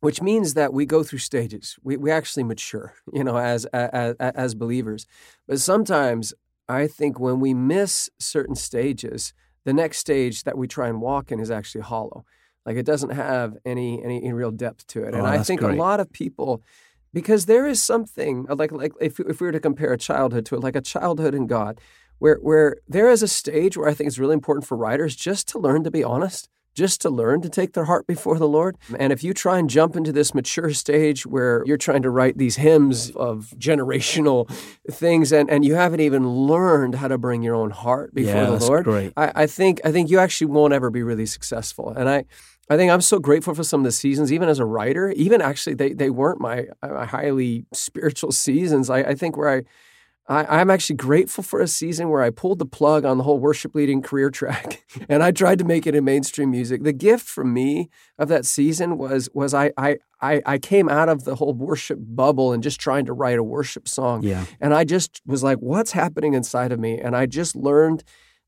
which 0.02 0.22
means 0.22 0.56
that 0.56 0.74
we 0.74 0.86
go 0.86 1.04
through 1.04 1.20
stages. 1.20 1.78
We 1.84 1.96
we 1.96 2.12
actually 2.12 2.44
mature, 2.44 2.94
you 3.14 3.24
know, 3.24 3.38
as 3.38 3.66
as 3.66 4.16
as 4.20 4.56
believers. 4.56 5.06
But 5.48 5.60
sometimes 5.60 6.34
I 6.68 6.88
think 6.88 7.20
when 7.20 7.40
we 7.40 7.54
miss 7.54 8.10
certain 8.20 8.56
stages, 8.56 9.34
the 9.64 9.74
next 9.74 10.00
stage 10.00 10.44
that 10.44 10.58
we 10.58 10.68
try 10.68 10.88
and 10.90 11.02
walk 11.02 11.32
in 11.32 11.40
is 11.40 11.52
actually 11.52 11.82
hollow. 11.82 12.26
Like 12.66 12.78
it 12.78 12.86
doesn't 12.86 13.12
have 13.12 13.58
any 13.66 14.04
any, 14.04 14.18
any 14.18 14.34
real 14.34 14.52
depth 14.52 14.88
to 14.88 15.04
it. 15.04 15.14
Oh, 15.14 15.18
and 15.20 15.28
Oh, 15.28 15.30
I 15.30 15.44
think 15.44 15.62
great. 15.62 15.76
a 15.78 15.82
lot 15.82 16.00
of 16.00 16.12
people. 16.12 16.62
Because 17.14 17.46
there 17.46 17.68
is 17.68 17.84
something 17.84 18.46
uh, 18.50 18.56
like 18.56 18.72
like 18.72 18.94
if 19.02 19.20
if 19.20 19.42
we 19.42 19.48
were 19.48 19.52
to 19.52 19.60
compare 19.60 19.92
a 19.94 19.98
childhood 19.98 20.46
to 20.48 20.56
it, 20.56 20.62
like 20.62 20.78
a 20.78 20.82
childhood 20.82 21.36
in 21.36 21.46
God, 21.46 21.80
where 22.20 22.38
where 22.38 22.78
there 22.88 23.10
is 23.10 23.22
a 23.22 23.28
stage 23.28 23.76
where 23.76 23.90
I 23.90 23.94
think 23.94 24.08
it's 24.08 24.18
really 24.18 24.34
important 24.34 24.66
for 24.66 24.78
writers 24.78 25.16
just 25.16 25.48
to 25.50 25.60
learn 25.60 25.84
to 25.84 25.92
be 25.92 26.04
honest, 26.06 26.48
just 26.74 27.02
to 27.02 27.10
learn 27.10 27.42
to 27.42 27.50
take 27.50 27.74
their 27.74 27.86
heart 27.86 28.08
before 28.08 28.38
the 28.38 28.48
Lord. 28.48 28.78
And 28.98 29.12
if 29.12 29.24
you 29.24 29.34
try 29.34 29.60
and 29.60 29.70
jump 29.70 29.96
into 29.96 30.12
this 30.12 30.34
mature 30.34 30.74
stage 30.74 31.26
where 31.26 31.64
you're 31.66 31.78
trying 31.78 32.02
to 32.04 32.10
write 32.10 32.38
these 32.38 32.56
hymns 32.56 33.12
of 33.12 33.54
generational 33.58 34.50
things 34.90 35.32
and, 35.32 35.50
and 35.50 35.66
you 35.66 35.76
haven't 35.76 36.00
even 36.00 36.28
learned 36.28 36.96
how 36.96 37.08
to 37.08 37.18
bring 37.18 37.44
your 37.44 37.56
own 37.56 37.72
heart 37.72 38.14
before 38.14 38.36
yeah, 38.36 38.46
the 38.46 38.66
Lord, 38.66 38.86
great. 38.86 39.14
I, 39.18 39.32
I 39.36 39.48
think 39.48 39.82
I 39.84 39.92
think 39.92 40.10
you 40.10 40.20
actually 40.20 40.48
won't 40.48 40.74
ever 40.74 40.90
be 40.90 41.04
really 41.04 41.26
successful. 41.26 41.90
And 41.90 42.10
I 42.10 42.26
I 42.70 42.78
think 42.78 42.90
I'm 42.90 43.02
so 43.02 43.20
grateful 43.20 43.54
for 43.54 43.66
some 43.66 43.82
of 43.82 43.84
the 43.84 43.92
seasons, 43.92 44.32
even 44.32 44.48
as 44.48 44.60
a 44.60 44.66
writer. 44.66 45.12
Even 45.12 45.42
actually, 45.42 45.74
they 45.74 45.92
they 45.92 46.10
weren't 46.10 46.40
my, 46.40 46.68
my 46.82 47.06
highly 47.06 47.66
spiritual 47.74 48.32
seasons. 48.32 48.90
I, 48.90 49.00
I 49.00 49.16
think 49.16 49.36
where 49.36 49.50
I, 49.50 49.64
I 50.28 50.60
I'm 50.60 50.70
actually 50.70 50.98
grateful 50.98 51.44
for 51.44 51.60
a 51.60 51.68
season 51.68 52.10
where 52.10 52.22
I 52.22 52.30
pulled 52.30 52.60
the 52.60 52.66
plug 52.66 53.06
on 53.06 53.18
the 53.18 53.24
whole 53.24 53.40
worship 53.40 53.76
leading 53.76 54.02
career 54.02 54.30
track, 54.30 54.84
and 55.10 55.24
I 55.24 55.32
tried 55.32 55.60
to 55.60 55.66
make 55.66 55.88
it 55.88 55.96
in 55.96 56.04
mainstream 56.06 56.52
music. 56.52 56.84
The 56.84 56.94
gift 56.94 57.28
for 57.28 57.44
me 57.44 57.90
of 58.18 58.28
that 58.30 58.46
season 58.46 58.98
was 58.98 59.30
was 59.34 59.54
I 59.54 59.72
I 59.78 59.98
I, 60.22 60.42
I 60.46 60.58
came 60.60 60.88
out 60.88 61.10
of 61.10 61.24
the 61.24 61.36
whole 61.36 61.54
worship 61.54 61.98
bubble 62.00 62.54
and 62.54 62.62
just 62.62 62.80
trying 62.80 63.06
to 63.06 63.14
write 63.14 63.40
a 63.40 63.44
worship 63.44 63.88
song. 63.88 64.24
Yeah. 64.24 64.46
And 64.60 64.74
I 64.74 64.84
just 64.84 65.22
was 65.26 65.42
like, 65.42 65.58
what's 65.58 65.92
happening 65.92 66.36
inside 66.36 66.72
of 66.72 66.80
me? 66.80 67.00
And 67.00 67.16
I 67.16 67.26
just 67.26 67.56
learned 67.56 68.04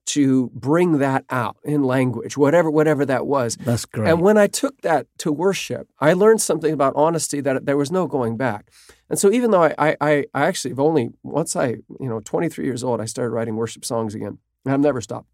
to 0.05 0.49
bring 0.53 0.99
that 0.99 1.25
out 1.29 1.57
in 1.63 1.83
language, 1.83 2.37
whatever 2.37 2.69
whatever 2.69 3.05
that 3.05 3.25
was. 3.25 3.55
That's 3.57 3.85
great. 3.85 4.09
And 4.09 4.21
when 4.21 4.37
I 4.37 4.47
took 4.47 4.81
that 4.81 5.07
to 5.19 5.31
worship, 5.31 5.87
I 5.99 6.13
learned 6.13 6.41
something 6.41 6.73
about 6.73 6.93
honesty 6.95 7.41
that 7.41 7.65
there 7.65 7.77
was 7.77 7.91
no 7.91 8.07
going 8.07 8.37
back. 8.37 8.71
And 9.09 9.17
so 9.17 9.31
even 9.31 9.51
though 9.51 9.63
I 9.63 9.73
I, 9.79 9.95
I 10.01 10.45
actually 10.45 10.71
have 10.71 10.79
only 10.79 11.09
once 11.23 11.55
I, 11.55 11.67
you 11.99 12.09
know, 12.09 12.19
23 12.19 12.65
years 12.65 12.83
old, 12.83 13.01
I 13.01 13.05
started 13.05 13.31
writing 13.31 13.55
worship 13.55 13.85
songs 13.85 14.15
again. 14.15 14.39
And 14.65 14.73
I've 14.73 14.79
never 14.79 15.01
stopped. 15.01 15.27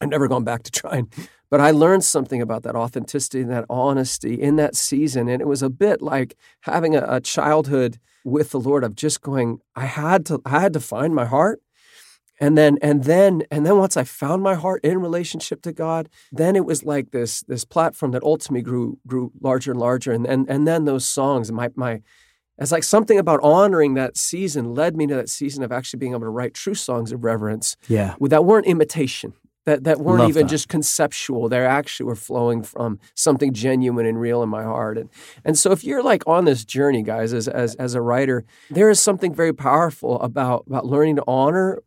I've 0.00 0.08
never 0.08 0.28
gone 0.28 0.44
back 0.44 0.62
to 0.64 0.70
trying. 0.80 1.10
But 1.50 1.60
I 1.60 1.70
learned 1.70 2.02
something 2.04 2.40
about 2.40 2.62
that 2.62 2.74
authenticity 2.74 3.42
and 3.42 3.50
that 3.50 3.66
honesty 3.68 4.40
in 4.40 4.56
that 4.56 4.74
season. 4.74 5.28
And 5.28 5.42
it 5.42 5.46
was 5.46 5.62
a 5.62 5.68
bit 5.68 6.00
like 6.00 6.34
having 6.62 6.96
a, 6.96 7.04
a 7.06 7.20
childhood 7.20 7.98
with 8.24 8.50
the 8.50 8.60
Lord 8.60 8.84
of 8.84 8.94
just 8.94 9.20
going, 9.20 9.60
I 9.76 9.86
had 9.86 10.24
to 10.26 10.40
I 10.46 10.60
had 10.60 10.72
to 10.72 10.80
find 10.80 11.14
my 11.14 11.26
heart. 11.26 11.60
And 12.42 12.58
then 12.58 12.76
and 12.82 13.04
then 13.04 13.44
and 13.52 13.64
then 13.64 13.78
once 13.78 13.96
I 13.96 14.02
found 14.02 14.42
my 14.42 14.56
heart 14.56 14.84
in 14.84 14.98
relationship 15.00 15.62
to 15.62 15.72
God, 15.72 16.08
then 16.32 16.56
it 16.56 16.64
was 16.64 16.82
like 16.82 17.12
this 17.12 17.42
this 17.44 17.64
platform 17.64 18.10
that 18.12 18.22
ultimately 18.24 18.62
grew 18.62 18.98
grew 19.06 19.30
larger 19.40 19.70
and 19.70 19.80
larger. 19.80 20.10
And 20.10 20.26
and, 20.26 20.50
and 20.50 20.66
then 20.66 20.84
those 20.84 21.06
songs, 21.06 21.52
my 21.52 21.70
my 21.76 22.02
it's 22.58 22.72
like 22.72 22.82
something 22.82 23.18
about 23.18 23.40
honoring 23.42 23.94
that 23.94 24.16
season 24.16 24.74
led 24.74 24.96
me 24.96 25.06
to 25.06 25.14
that 25.14 25.28
season 25.28 25.62
of 25.62 25.70
actually 25.70 25.98
being 25.98 26.12
able 26.12 26.22
to 26.22 26.30
write 26.30 26.52
true 26.54 26.74
songs 26.74 27.12
of 27.12 27.22
reverence 27.22 27.76
yeah. 27.88 28.14
that 28.20 28.44
weren't 28.44 28.66
imitation, 28.66 29.32
that, 29.64 29.84
that 29.84 29.98
weren't 30.00 30.20
Love 30.20 30.28
even 30.28 30.46
that. 30.46 30.50
just 30.50 30.68
conceptual. 30.68 31.48
They 31.48 31.64
actually 31.64 32.06
were 32.06 32.14
flowing 32.14 32.62
from 32.62 33.00
something 33.14 33.52
genuine 33.52 34.06
and 34.06 34.20
real 34.20 34.42
in 34.42 34.48
my 34.48 34.62
heart. 34.62 34.98
And, 34.98 35.08
and 35.44 35.58
so 35.58 35.72
if 35.72 35.82
you're 35.82 36.02
like 36.02 36.22
on 36.26 36.44
this 36.44 36.64
journey, 36.64 37.02
guys, 37.02 37.32
as, 37.32 37.48
as, 37.48 37.74
as 37.76 37.94
a 37.94 38.02
writer, 38.02 38.44
there 38.70 38.90
is 38.90 39.00
something 39.00 39.34
very 39.34 39.54
powerful 39.54 40.20
about, 40.20 40.64
about 40.66 40.86
learning 40.86 41.16
to 41.16 41.24
honor 41.26 41.82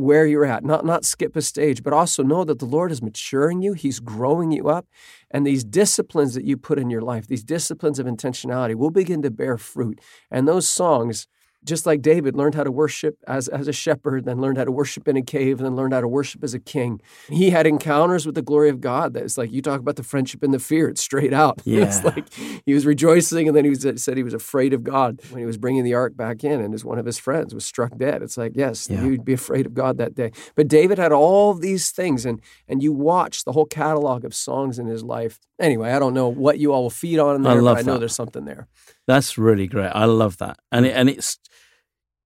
where 0.00 0.26
you're 0.26 0.44
at, 0.44 0.64
not, 0.64 0.84
not 0.84 1.04
skip 1.04 1.36
a 1.36 1.42
stage, 1.42 1.82
but 1.82 1.92
also 1.92 2.22
know 2.22 2.44
that 2.44 2.58
the 2.58 2.64
Lord 2.64 2.90
is 2.90 3.02
maturing 3.02 3.62
you. 3.62 3.72
He's 3.74 4.00
growing 4.00 4.50
you 4.50 4.68
up. 4.68 4.86
And 5.30 5.46
these 5.46 5.64
disciplines 5.64 6.34
that 6.34 6.44
you 6.44 6.56
put 6.56 6.78
in 6.78 6.90
your 6.90 7.02
life, 7.02 7.26
these 7.26 7.44
disciplines 7.44 7.98
of 7.98 8.06
intentionality, 8.06 8.74
will 8.74 8.90
begin 8.90 9.22
to 9.22 9.30
bear 9.30 9.58
fruit. 9.58 10.00
And 10.30 10.48
those 10.48 10.68
songs, 10.68 11.26
just 11.64 11.84
like 11.86 12.00
David 12.02 12.34
learned 12.36 12.54
how 12.54 12.64
to 12.64 12.70
worship 12.72 13.16
as, 13.26 13.48
as 13.48 13.68
a 13.68 13.72
shepherd, 13.72 14.24
then 14.24 14.40
learned 14.40 14.58
how 14.58 14.64
to 14.64 14.72
worship 14.72 15.06
in 15.08 15.16
a 15.16 15.22
cave, 15.22 15.58
and 15.58 15.66
then 15.66 15.76
learned 15.76 15.92
how 15.92 16.00
to 16.00 16.08
worship 16.08 16.42
as 16.42 16.54
a 16.54 16.58
king. 16.58 17.00
He 17.28 17.50
had 17.50 17.66
encounters 17.66 18.24
with 18.26 18.34
the 18.34 18.42
glory 18.42 18.68
of 18.70 18.80
God. 18.80 19.14
That's 19.14 19.36
like 19.36 19.52
you 19.52 19.60
talk 19.62 19.80
about 19.80 19.96
the 19.96 20.02
friendship 20.02 20.42
and 20.42 20.54
the 20.54 20.58
fear. 20.58 20.88
It's 20.88 21.00
straight 21.00 21.32
out. 21.32 21.58
it's 21.66 21.98
Yeah. 22.02 22.12
like 22.14 22.26
he 22.64 22.72
was 22.74 22.86
rejoicing, 22.86 23.46
and 23.48 23.56
then 23.56 23.64
he 23.64 23.70
was, 23.70 23.86
said 24.02 24.16
he 24.16 24.22
was 24.22 24.34
afraid 24.34 24.72
of 24.72 24.84
God 24.84 25.20
when 25.30 25.38
he 25.40 25.46
was 25.46 25.56
bringing 25.58 25.84
the 25.84 25.94
ark 25.94 26.16
back 26.16 26.44
in, 26.44 26.60
and 26.60 26.72
his 26.72 26.84
one 26.84 26.98
of 26.98 27.06
his 27.06 27.18
friends 27.18 27.54
was 27.54 27.64
struck 27.64 27.96
dead. 27.98 28.22
It's 28.22 28.36
like 28.38 28.52
yes, 28.54 28.88
Yeah. 28.90 29.04
you'd 29.04 29.24
be 29.24 29.32
afraid 29.34 29.66
of 29.66 29.74
God 29.74 29.98
that 29.98 30.14
day. 30.14 30.32
But 30.54 30.68
David 30.68 30.98
had 30.98 31.12
all 31.12 31.54
these 31.54 31.90
things, 31.90 32.24
and 32.24 32.40
and 32.68 32.82
you 32.82 32.92
watch 32.92 33.44
the 33.44 33.52
whole 33.52 33.66
catalog 33.66 34.24
of 34.24 34.34
songs 34.34 34.78
in 34.78 34.86
his 34.86 35.02
life. 35.02 35.38
Anyway, 35.58 35.90
I 35.92 35.98
don't 35.98 36.14
know 36.14 36.28
what 36.28 36.58
you 36.58 36.72
all 36.72 36.82
will 36.84 36.90
feed 36.90 37.18
on 37.18 37.36
in 37.36 37.46
I 37.46 37.52
there, 37.54 37.62
love 37.62 37.76
but 37.76 37.80
I 37.80 37.86
know 37.86 37.92
that. 37.94 37.98
there's 38.00 38.14
something 38.14 38.44
there. 38.46 38.66
That's 39.10 39.36
really 39.38 39.66
great. 39.66 39.88
I 39.90 40.04
love 40.04 40.36
that. 40.38 40.58
And 40.72 40.86
it, 40.86 40.90
and 40.96 41.08
it's 41.08 41.38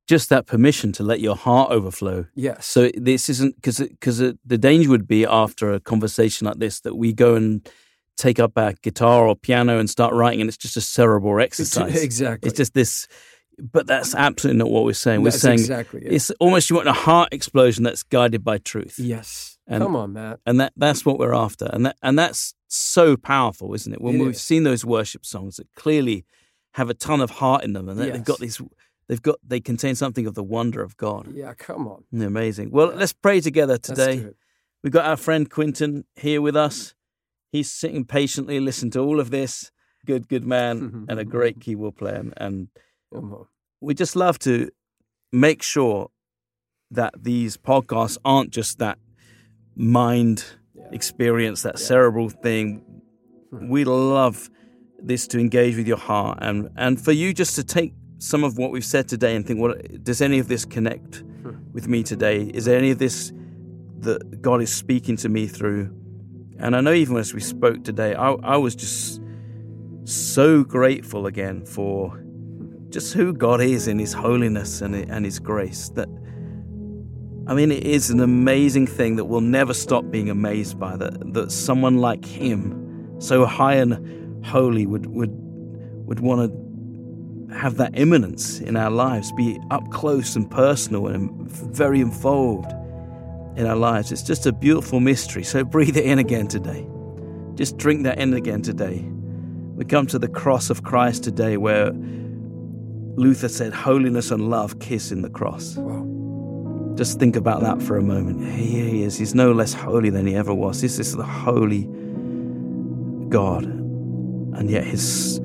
just 0.06 0.28
that 0.28 0.46
permission 0.46 0.92
to 0.92 1.02
let 1.02 1.20
your 1.20 1.34
heart 1.36 1.70
overflow. 1.70 2.26
Yes. 2.34 2.66
So 2.66 2.90
this 2.96 3.28
isn't 3.28 3.56
because 3.56 3.78
because 3.78 4.18
the 4.18 4.58
danger 4.58 4.90
would 4.90 5.06
be 5.08 5.24
after 5.24 5.72
a 5.72 5.80
conversation 5.80 6.46
like 6.46 6.58
this 6.58 6.80
that 6.80 6.94
we 6.96 7.12
go 7.12 7.34
and 7.36 7.66
take 8.16 8.38
up 8.38 8.52
our 8.56 8.74
guitar 8.82 9.26
or 9.26 9.34
piano 9.34 9.78
and 9.78 9.88
start 9.88 10.12
writing, 10.14 10.40
and 10.42 10.48
it's 10.48 10.56
just 10.58 10.76
a 10.76 10.80
cerebral 10.80 11.40
exercise. 11.48 12.02
exactly. 12.02 12.48
It's 12.48 12.56
just 12.56 12.74
this, 12.74 13.08
but 13.58 13.86
that's 13.86 14.14
absolutely 14.14 14.58
not 14.58 14.70
what 14.70 14.84
we're 14.84 14.92
saying. 14.92 15.22
We're 15.22 15.30
That's 15.30 15.42
saying 15.42 15.58
exactly 15.60 16.02
it. 16.04 16.12
it's 16.12 16.30
almost 16.38 16.68
you 16.70 16.76
want 16.76 16.88
a 16.88 16.92
heart 16.92 17.30
explosion 17.32 17.82
that's 17.82 18.02
guided 18.02 18.44
by 18.44 18.58
truth, 18.58 18.98
Yes. 18.98 19.52
And- 19.66 19.82
Come 19.82 19.96
on, 19.96 20.12
Matt. 20.12 20.40
and 20.44 20.60
that 20.60 20.74
that's 20.76 21.06
what 21.06 21.18
we're 21.18 21.34
after, 21.34 21.64
and 21.72 21.86
that 21.86 21.96
and 22.02 22.18
that's 22.18 22.52
so 22.68 23.16
powerful, 23.16 23.72
isn't 23.74 23.92
it? 23.94 24.00
When 24.02 24.16
It 24.16 24.18
we've 24.18 24.30
is. 24.34 24.42
seen 24.42 24.64
those 24.64 24.84
worship 24.84 25.24
songs 25.24 25.56
that 25.56 25.66
clearly 25.74 26.26
have 26.74 26.90
a 26.90 26.94
ton 26.94 27.20
of 27.20 27.30
heart 27.30 27.64
in 27.64 27.72
them, 27.72 27.88
and 27.88 27.98
they- 27.98 28.10
they've 28.10 28.24
got 28.24 28.38
these, 28.38 28.60
they've 29.08 29.22
got 29.22 29.36
they 29.46 29.60
contain 29.60 29.94
something 29.94 30.26
of 30.26 30.34
the 30.34 30.42
wonder 30.44 30.82
of 30.82 30.96
God. 30.96 31.32
Yeah, 31.32 31.54
come 31.54 31.86
on. 31.88 32.04
Amazing. 32.12 32.70
Well, 32.70 32.90
Yeah. 32.90 32.98
let's 32.98 33.12
pray 33.12 33.40
together 33.40 33.78
today. 33.78 34.30
We've 34.82 34.92
got 34.92 35.04
our 35.06 35.16
friend 35.16 35.48
Quinton 35.50 36.04
here 36.14 36.40
with 36.42 36.56
us. 36.56 36.94
He's 37.50 37.70
sitting 37.70 38.04
patiently, 38.04 38.60
listening 38.60 38.90
to 38.92 39.00
all 39.00 39.18
of 39.20 39.30
this. 39.30 39.70
Good, 40.04 40.28
good 40.28 40.44
man, 40.44 41.06
and 41.08 41.18
a 41.18 41.24
great 41.24 41.60
keyboard 41.60 41.96
player. 41.96 42.16
And- 42.16 42.34
And 42.36 42.68
Come 43.12 43.32
on. 43.32 43.46
we 43.80 43.94
just 43.94 44.14
love 44.16 44.38
to 44.40 44.70
make 45.32 45.62
sure 45.62 46.10
that 46.90 47.14
these 47.22 47.56
podcasts 47.56 48.18
aren't 48.24 48.50
just 48.50 48.78
that 48.78 48.98
mind 49.76 50.44
Yeah. 50.74 50.88
experience, 50.92 51.62
that 51.62 51.78
Yeah. 51.78 51.86
cerebral 51.86 52.28
thing. 52.30 52.82
Hmm. 53.50 53.68
We 53.68 53.84
love 53.84 54.50
this 55.06 55.26
to 55.28 55.38
engage 55.38 55.76
with 55.76 55.86
your 55.86 55.98
heart 55.98 56.38
and, 56.40 56.70
and 56.76 57.00
for 57.00 57.12
you 57.12 57.32
just 57.32 57.54
to 57.56 57.64
take 57.64 57.94
some 58.18 58.42
of 58.42 58.56
what 58.56 58.70
we've 58.70 58.84
said 58.84 59.08
today 59.08 59.36
and 59.36 59.46
think, 59.46 59.60
what 59.60 60.02
does 60.02 60.22
any 60.22 60.38
of 60.38 60.48
this 60.48 60.64
connect 60.64 61.22
with 61.72 61.88
me 61.88 62.02
today? 62.02 62.42
Is 62.42 62.64
there 62.64 62.78
any 62.78 62.90
of 62.90 62.98
this 62.98 63.32
that 64.00 64.40
God 64.40 64.62
is 64.62 64.72
speaking 64.72 65.16
to 65.18 65.28
me 65.28 65.46
through? 65.46 65.94
And 66.58 66.74
I 66.74 66.80
know 66.80 66.92
even 66.92 67.16
as 67.16 67.34
we 67.34 67.40
spoke 67.40 67.84
today, 67.84 68.14
I, 68.14 68.32
I 68.32 68.56
was 68.56 68.74
just 68.74 69.20
so 70.04 70.64
grateful 70.64 71.26
again 71.26 71.64
for 71.64 72.22
just 72.88 73.12
who 73.12 73.32
God 73.32 73.60
is 73.60 73.88
in 73.88 73.98
His 73.98 74.12
holiness 74.12 74.80
and, 74.80 74.94
and 74.94 75.24
His 75.24 75.38
grace. 75.38 75.90
That 75.90 76.08
I 77.46 77.52
mean, 77.52 77.70
it 77.70 77.84
is 77.84 78.08
an 78.08 78.20
amazing 78.20 78.86
thing 78.86 79.16
that 79.16 79.26
we'll 79.26 79.42
never 79.42 79.74
stop 79.74 80.10
being 80.10 80.30
amazed 80.30 80.78
by. 80.78 80.96
That 80.96 81.34
that 81.34 81.50
someone 81.50 81.98
like 81.98 82.24
Him, 82.24 83.16
so 83.18 83.44
high 83.44 83.74
and 83.74 84.23
holy, 84.44 84.86
would 84.86 85.06
would 85.06 85.30
would 86.06 86.20
want 86.20 86.50
to 86.50 86.64
have 87.54 87.76
that 87.76 87.98
immanence 87.98 88.60
in 88.60 88.76
our 88.76 88.90
lives, 88.90 89.32
be 89.32 89.58
up 89.70 89.90
close 89.90 90.36
and 90.36 90.50
personal 90.50 91.06
and 91.06 91.50
very 91.50 92.00
involved 92.00 92.70
in 93.56 93.66
our 93.66 93.76
lives. 93.76 94.12
It's 94.12 94.22
just 94.22 94.46
a 94.46 94.52
beautiful 94.52 95.00
mystery. 95.00 95.44
So 95.44 95.64
breathe 95.64 95.96
it 95.96 96.04
in 96.04 96.18
again 96.18 96.48
today. 96.48 96.86
Just 97.54 97.76
drink 97.76 98.02
that 98.02 98.18
in 98.18 98.34
again 98.34 98.62
today. 98.62 99.04
We 99.76 99.84
come 99.84 100.06
to 100.08 100.18
the 100.18 100.28
cross 100.28 100.70
of 100.70 100.82
Christ 100.82 101.22
today 101.24 101.56
where 101.56 101.92
Luther 103.16 103.48
said, 103.48 103.72
Holiness 103.72 104.30
and 104.30 104.50
love 104.50 104.80
kiss 104.80 105.12
in 105.12 105.22
the 105.22 105.30
cross. 105.30 105.76
Wow. 105.76 106.94
Just 106.96 107.18
think 107.18 107.36
about 107.36 107.60
that 107.62 107.82
for 107.82 107.96
a 107.96 108.02
moment. 108.02 108.44
Here 108.52 108.84
he 108.84 109.02
is. 109.02 109.16
He's 109.16 109.34
no 109.34 109.52
less 109.52 109.72
holy 109.72 110.10
than 110.10 110.26
he 110.26 110.34
ever 110.34 110.54
was. 110.54 110.80
This 110.80 110.98
is 110.98 111.16
the 111.16 111.24
holy 111.24 111.84
God. 113.28 113.83
And 114.56 114.70
yet 114.70 114.84
his, 114.84 115.40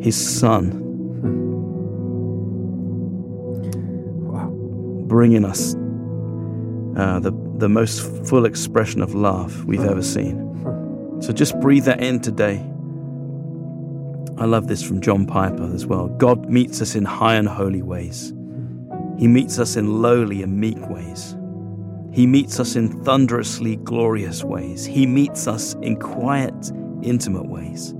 his 0.00 0.16
son, 0.16 0.70
wow. 4.30 4.50
bringing 5.06 5.44
us 5.44 5.74
uh, 6.96 7.20
the, 7.20 7.32
the 7.56 7.68
most 7.68 8.00
full 8.26 8.44
expression 8.44 9.02
of 9.02 9.14
love 9.14 9.64
we've 9.64 9.84
ever 9.84 10.02
seen. 10.02 11.18
So 11.20 11.32
just 11.32 11.58
breathe 11.60 11.84
that 11.84 12.02
in 12.02 12.20
today. 12.20 12.64
I 14.38 14.46
love 14.46 14.68
this 14.68 14.82
from 14.82 15.00
John 15.02 15.26
Piper 15.26 15.70
as 15.74 15.84
well. 15.86 16.08
God 16.08 16.48
meets 16.48 16.80
us 16.80 16.94
in 16.94 17.04
high 17.04 17.34
and 17.34 17.46
holy 17.46 17.82
ways. 17.82 18.32
He 19.18 19.28
meets 19.28 19.58
us 19.58 19.76
in 19.76 20.00
lowly 20.00 20.42
and 20.42 20.58
meek 20.58 20.78
ways. 20.88 21.36
He 22.12 22.26
meets 22.26 22.58
us 22.58 22.74
in 22.74 23.04
thunderously 23.04 23.76
glorious 23.76 24.42
ways. 24.42 24.86
He 24.86 25.06
meets 25.06 25.46
us 25.46 25.74
in 25.82 26.00
quiet, 26.00 26.72
intimate 27.02 27.46
ways. 27.46 27.94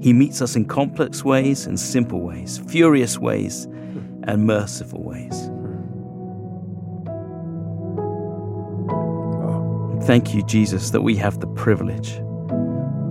He 0.00 0.12
meets 0.12 0.42
us 0.42 0.56
in 0.56 0.66
complex 0.66 1.24
ways 1.24 1.66
and 1.66 1.78
simple 1.78 2.20
ways, 2.20 2.58
furious 2.68 3.18
ways 3.18 3.64
and 4.24 4.46
merciful 4.46 5.02
ways. 5.02 5.50
Thank 10.06 10.34
you, 10.34 10.44
Jesus, 10.44 10.90
that 10.90 11.00
we 11.00 11.16
have 11.16 11.40
the 11.40 11.48
privilege 11.48 12.12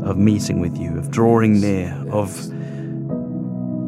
of 0.06 0.18
meeting 0.18 0.62
with 0.62 0.78
you, 0.78 0.98
of 0.98 1.12
drawing 1.12 1.60
near, 1.60 1.88
yes. 2.06 2.14
of 2.14 2.54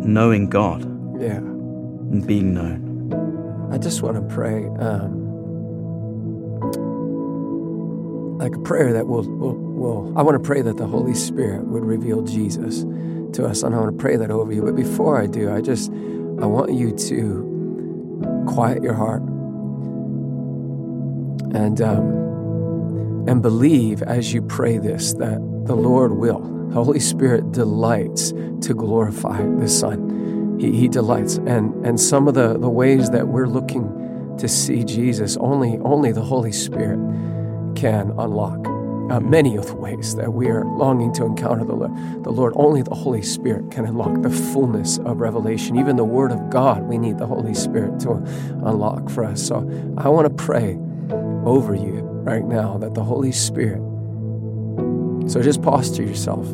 knowing 0.06 0.50
God. 0.50 0.82
Yeah. 1.22 1.38
And 1.38 2.28
being 2.28 2.54
known. 2.54 3.70
I 3.72 3.78
just 3.78 4.02
want 4.02 4.16
to 4.18 4.36
pray 4.36 4.66
um, 4.80 5.28
like 8.38 8.56
a 8.56 8.60
prayer 8.60 8.92
that 8.92 9.08
will, 9.08 9.24
will, 9.24 9.56
will, 9.78 10.12
I 10.18 10.22
want 10.22 10.42
to 10.42 10.46
pray 10.46 10.62
that 10.62 10.78
the 10.78 10.88
Holy 10.88 11.14
Spirit 11.14 11.66
would 11.68 11.84
reveal 11.84 12.22
Jesus 12.24 12.82
to 13.34 13.46
us. 13.46 13.64
And 13.64 13.74
I 13.76 13.80
want 13.80 13.98
to 13.98 14.02
pray 14.02 14.16
that 14.18 14.32
over 14.32 14.52
you. 14.52 14.64
But 14.64 14.76
before 14.76 15.22
I 15.22 15.28
do, 15.28 15.52
I 15.54 15.62
just, 15.62 15.90
I 15.92 16.46
want 16.46 16.74
you 16.74 16.96
to 16.96 18.46
quiet 18.48 18.82
your 18.84 18.94
heart 18.94 19.22
and, 21.54 21.82
um, 21.82 23.28
and 23.28 23.42
believe 23.42 24.02
as 24.04 24.34
you 24.34 24.42
pray 24.42 24.78
this 24.78 25.14
that 25.14 25.40
the 25.66 25.76
Lord 25.76 26.14
will. 26.14 26.40
The 26.70 26.84
Holy 26.84 27.00
Spirit 27.00 27.52
delights 27.52 28.32
to 28.32 28.74
glorify 28.74 29.42
the 29.60 29.70
Son. 29.70 30.58
He, 30.60 30.72
he 30.72 30.88
delights. 30.88 31.38
And, 31.38 31.86
and 31.86 32.00
some 32.00 32.28
of 32.28 32.34
the, 32.34 32.58
the 32.58 32.70
ways 32.70 33.12
that 33.12 33.28
we're 33.28 33.48
looking 33.48 34.36
to 34.38 34.48
see 34.48 34.84
Jesus, 34.84 35.38
only, 35.38 35.78
only 35.80 36.12
the 36.12 36.22
Holy 36.22 36.52
Spirit 36.52 37.00
can 37.76 38.12
unlock. 38.18 38.67
Uh, 39.10 39.20
many 39.22 39.56
of 39.56 39.68
the 39.68 39.76
ways 39.76 40.16
that 40.16 40.34
we 40.34 40.48
are 40.48 40.66
longing 40.66 41.14
to 41.14 41.26
encounter 41.26 41.64
the, 41.64 41.76
the 42.24 42.32
Lord, 42.32 42.54
only 42.56 42.82
the 42.82 42.96
Holy 42.96 43.22
Spirit 43.22 43.72
can 43.72 43.86
unlock 43.86 44.22
the 44.22 44.30
fullness 44.30 44.98
of 45.00 45.22
revelation. 45.22 45.78
Even 45.78 45.96
the 45.96 46.04
Word 46.04 46.32
of 46.32 46.50
God, 46.50 46.84
we 46.84 46.98
need 46.98 47.18
the 47.18 47.26
Holy 47.28 47.54
Spirit 47.54 48.00
to 48.02 48.12
unlock 48.66 49.10
for 49.10 49.24
us. 49.24 49.42
So 49.46 49.58
I 49.98 50.10
want 50.10 50.28
to 50.28 50.44
pray 50.44 50.78
over 51.46 51.74
you 51.74 52.02
right 52.24 52.44
now 52.44 52.78
that 52.80 52.94
the 52.94 53.04
Holy 53.04 53.32
Spirit 53.32 53.82
so 55.28 55.42
just 55.42 55.62
posture 55.62 56.04
yourself. 56.04 56.46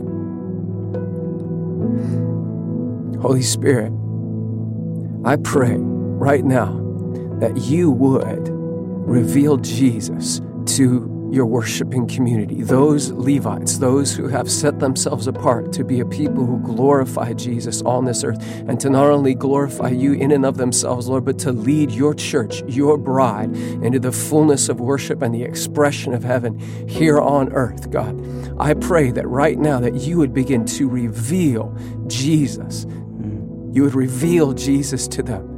Holy 3.21 3.43
Spirit, 3.43 3.91
I 5.23 5.35
pray 5.35 5.75
right 5.77 6.43
now 6.43 6.79
that 7.39 7.55
you 7.57 7.91
would 7.91 8.49
reveal 8.49 9.57
Jesus 9.57 10.41
to 10.65 11.12
your 11.33 11.47
worshiping 11.47 12.07
community, 12.07 12.61
those 12.61 13.11
Levites, 13.11 13.79
those 13.79 14.15
who 14.15 14.27
have 14.27 14.51
set 14.51 14.79
themselves 14.79 15.25
apart 15.25 15.73
to 15.73 15.83
be 15.83 15.99
a 15.99 16.05
people 16.05 16.45
who 16.45 16.59
glorify 16.59 17.33
Jesus 17.33 17.81
on 17.81 18.05
this 18.05 18.23
earth, 18.23 18.39
and 18.67 18.79
to 18.79 18.87
not 18.87 19.07
only 19.07 19.33
glorify 19.33 19.89
you 19.89 20.13
in 20.13 20.31
and 20.31 20.45
of 20.45 20.57
themselves, 20.57 21.09
Lord, 21.09 21.25
but 21.25 21.39
to 21.39 21.51
lead 21.51 21.89
your 21.89 22.13
church, 22.13 22.61
your 22.67 22.99
bride, 22.99 23.55
into 23.55 23.99
the 23.99 24.11
fullness 24.11 24.69
of 24.69 24.79
worship 24.79 25.23
and 25.23 25.33
the 25.33 25.41
expression 25.41 26.13
of 26.13 26.23
heaven 26.23 26.59
here 26.87 27.19
on 27.19 27.51
earth, 27.53 27.89
God. 27.89 28.15
I 28.59 28.75
pray 28.75 29.09
that 29.09 29.27
right 29.27 29.57
now 29.57 29.79
that 29.79 29.95
you 29.95 30.19
would 30.19 30.35
begin 30.35 30.65
to 30.65 30.87
reveal 30.87 31.75
Jesus. 32.05 32.85
Mm-hmm. 32.85 33.73
You 33.73 33.81
would 33.81 33.95
reveal 33.95 34.53
Jesus 34.53 35.07
to 35.07 35.23
them. 35.23 35.49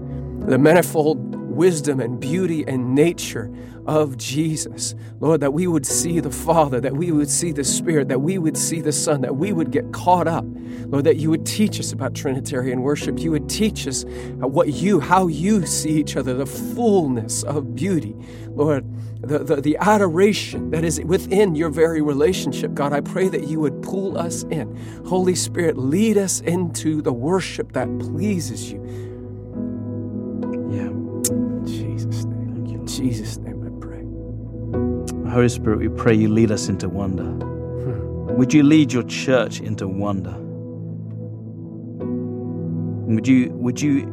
The 0.48 0.58
manifold 0.58 1.35
wisdom 1.56 2.00
and 2.00 2.20
beauty 2.20 2.64
and 2.68 2.94
nature 2.94 3.52
of 3.86 4.18
Jesus. 4.18 4.96
Lord, 5.20 5.42
that 5.42 5.54
we 5.54 5.68
would 5.68 5.86
see 5.86 6.20
the 6.20 6.32
Father, 6.32 6.82
that 6.82 6.96
we 6.96 7.12
would 7.12 7.30
see 7.30 7.52
the 7.52 7.64
Spirit, 7.64 8.10
that 8.10 8.22
we 8.22 8.38
would 8.38 8.58
see 8.58 8.82
the 8.82 8.92
Son, 8.92 9.22
that 9.22 9.36
we 9.36 9.54
would 9.54 9.72
get 9.72 9.92
caught 9.94 10.28
up. 10.28 10.46
Lord, 10.88 11.06
that 11.06 11.18
you 11.18 11.30
would 11.30 11.46
teach 11.46 11.80
us 11.80 11.92
about 11.92 12.14
Trinitarian 12.14 12.82
worship. 12.82 13.20
You 13.20 13.32
would 13.32 13.50
teach 13.50 13.88
us 13.88 14.06
what 14.38 14.70
you, 14.70 15.00
how 15.00 15.28
you 15.28 15.66
see 15.66 15.92
each 15.92 16.16
other, 16.16 16.34
the 16.34 16.46
fullness 16.46 17.44
of 17.44 17.76
beauty. 17.76 18.16
Lord, 18.50 18.86
the, 19.22 19.40
the, 19.40 19.56
the 19.58 19.78
adoration 19.78 20.72
that 20.72 20.84
is 20.84 21.02
within 21.02 21.56
your 21.56 21.70
very 21.70 22.02
relationship. 22.02 22.74
God, 22.74 22.94
I 22.94 23.02
pray 23.02 23.28
that 23.30 23.48
you 23.48 23.60
would 23.60 23.82
pull 23.82 24.18
us 24.18 24.44
in. 24.44 24.76
Holy 25.06 25.36
Spirit, 25.36 25.78
lead 25.78 26.18
us 26.18 26.42
into 26.42 27.02
the 27.02 27.14
worship 27.14 27.72
that 27.74 27.88
pleases 28.00 28.72
you. 28.72 29.05
Jesus' 33.06 33.38
name 33.38 33.62
I 33.62 33.70
pray. 33.86 34.02
Holy 35.32 35.48
Spirit, 35.48 35.78
we 35.78 35.90
pray 35.90 36.16
you 36.16 36.28
lead 36.28 36.50
us 36.50 36.70
into 36.70 36.90
wonder. 36.90 37.24
Hmm. 37.24 38.36
Would 38.36 38.52
you 38.52 38.64
lead 38.64 38.92
your 38.92 39.04
church 39.04 39.60
into 39.60 39.88
wonder? 39.88 40.36
Would 43.14 43.28
you, 43.28 43.52
would 43.52 43.80
you 43.80 44.12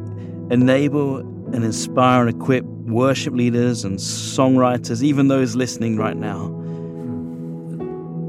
enable 0.51 1.17
and 1.17 1.63
inspire 1.63 2.27
and 2.27 2.39
equip 2.39 2.65
worship 2.65 3.33
leaders 3.33 3.83
and 3.83 3.97
songwriters, 3.97 5.01
even 5.01 5.27
those 5.27 5.55
listening 5.55 5.97
right 5.97 6.15
now, 6.15 6.49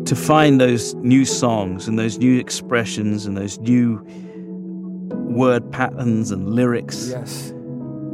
to 0.06 0.16
find 0.16 0.58
those 0.58 0.94
new 0.94 1.26
songs 1.26 1.88
and 1.88 1.98
those 1.98 2.16
new 2.16 2.40
expressions 2.40 3.26
and 3.26 3.36
those 3.36 3.58
new 3.58 4.02
word 5.10 5.70
patterns 5.72 6.30
and 6.30 6.48
lyrics 6.48 7.08
yes 7.10 7.52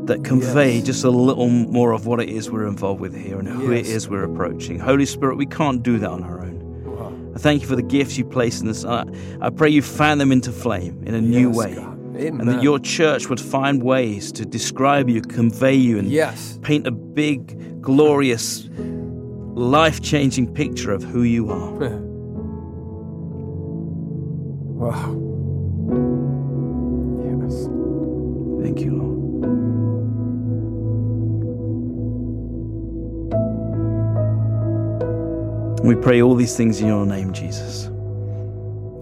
that 0.07 0.25
convey 0.25 0.77
yes. 0.77 0.87
just 0.87 1.05
a 1.05 1.11
little 1.11 1.49
more 1.49 1.93
of 1.93 2.07
what 2.07 2.21
it 2.21 2.29
is 2.29 2.51
we're 2.51 2.67
involved 2.67 3.01
with 3.01 3.15
here 3.15 3.39
and 3.39 3.49
who 3.49 3.73
yes. 3.73 3.87
it 3.87 3.93
is 3.93 4.09
we're 4.09 4.25
approaching. 4.25 4.79
Holy 4.79 5.07
Spirit, 5.07 5.37
we 5.37 5.47
can't 5.47 5.83
do 5.83 5.99
that 5.99 6.11
on 6.11 6.25
our 6.25 6.41
own. 6.41 6.85
Wow. 6.85 7.13
I 7.35 7.39
thank 7.39 7.63
you 7.63 7.69
for 7.69 7.77
the 7.77 7.83
gifts 7.83 8.19
you 8.19 8.25
place 8.25 8.61
in 8.61 8.69
us. 8.69 8.85
I, 8.85 9.05
I 9.41 9.51
pray 9.51 9.69
you 9.71 9.83
fan 9.83 10.19
them 10.19 10.33
into 10.33 10.53
flame 10.53 11.03
in 11.05 11.15
a 11.15 11.21
new 11.21 11.51
way. 11.51 11.77
And 12.19 12.49
that 12.49 12.63
your 12.63 12.79
church 12.79 13.31
would 13.31 13.41
find 13.41 13.83
ways 13.83 14.31
to 14.33 14.45
describe 14.45 15.09
you, 15.09 15.23
convey 15.23 15.75
you, 15.75 15.99
and 15.99 16.11
yes. 16.11 16.59
paint 16.61 16.87
a 16.87 16.91
big, 16.91 17.81
glorious, 17.81 18.69
life 19.55 20.03
changing 20.03 20.53
picture 20.53 20.93
of 20.93 21.03
who 21.03 21.23
you 21.23 21.51
are. 21.51 21.73
wow. 24.77 25.30
We 35.83 35.95
pray 35.95 36.21
all 36.21 36.35
these 36.35 36.57
things 36.57 36.81
in 36.81 36.89
your 36.89 37.07
name, 37.07 37.33
Jesus. 37.33 37.87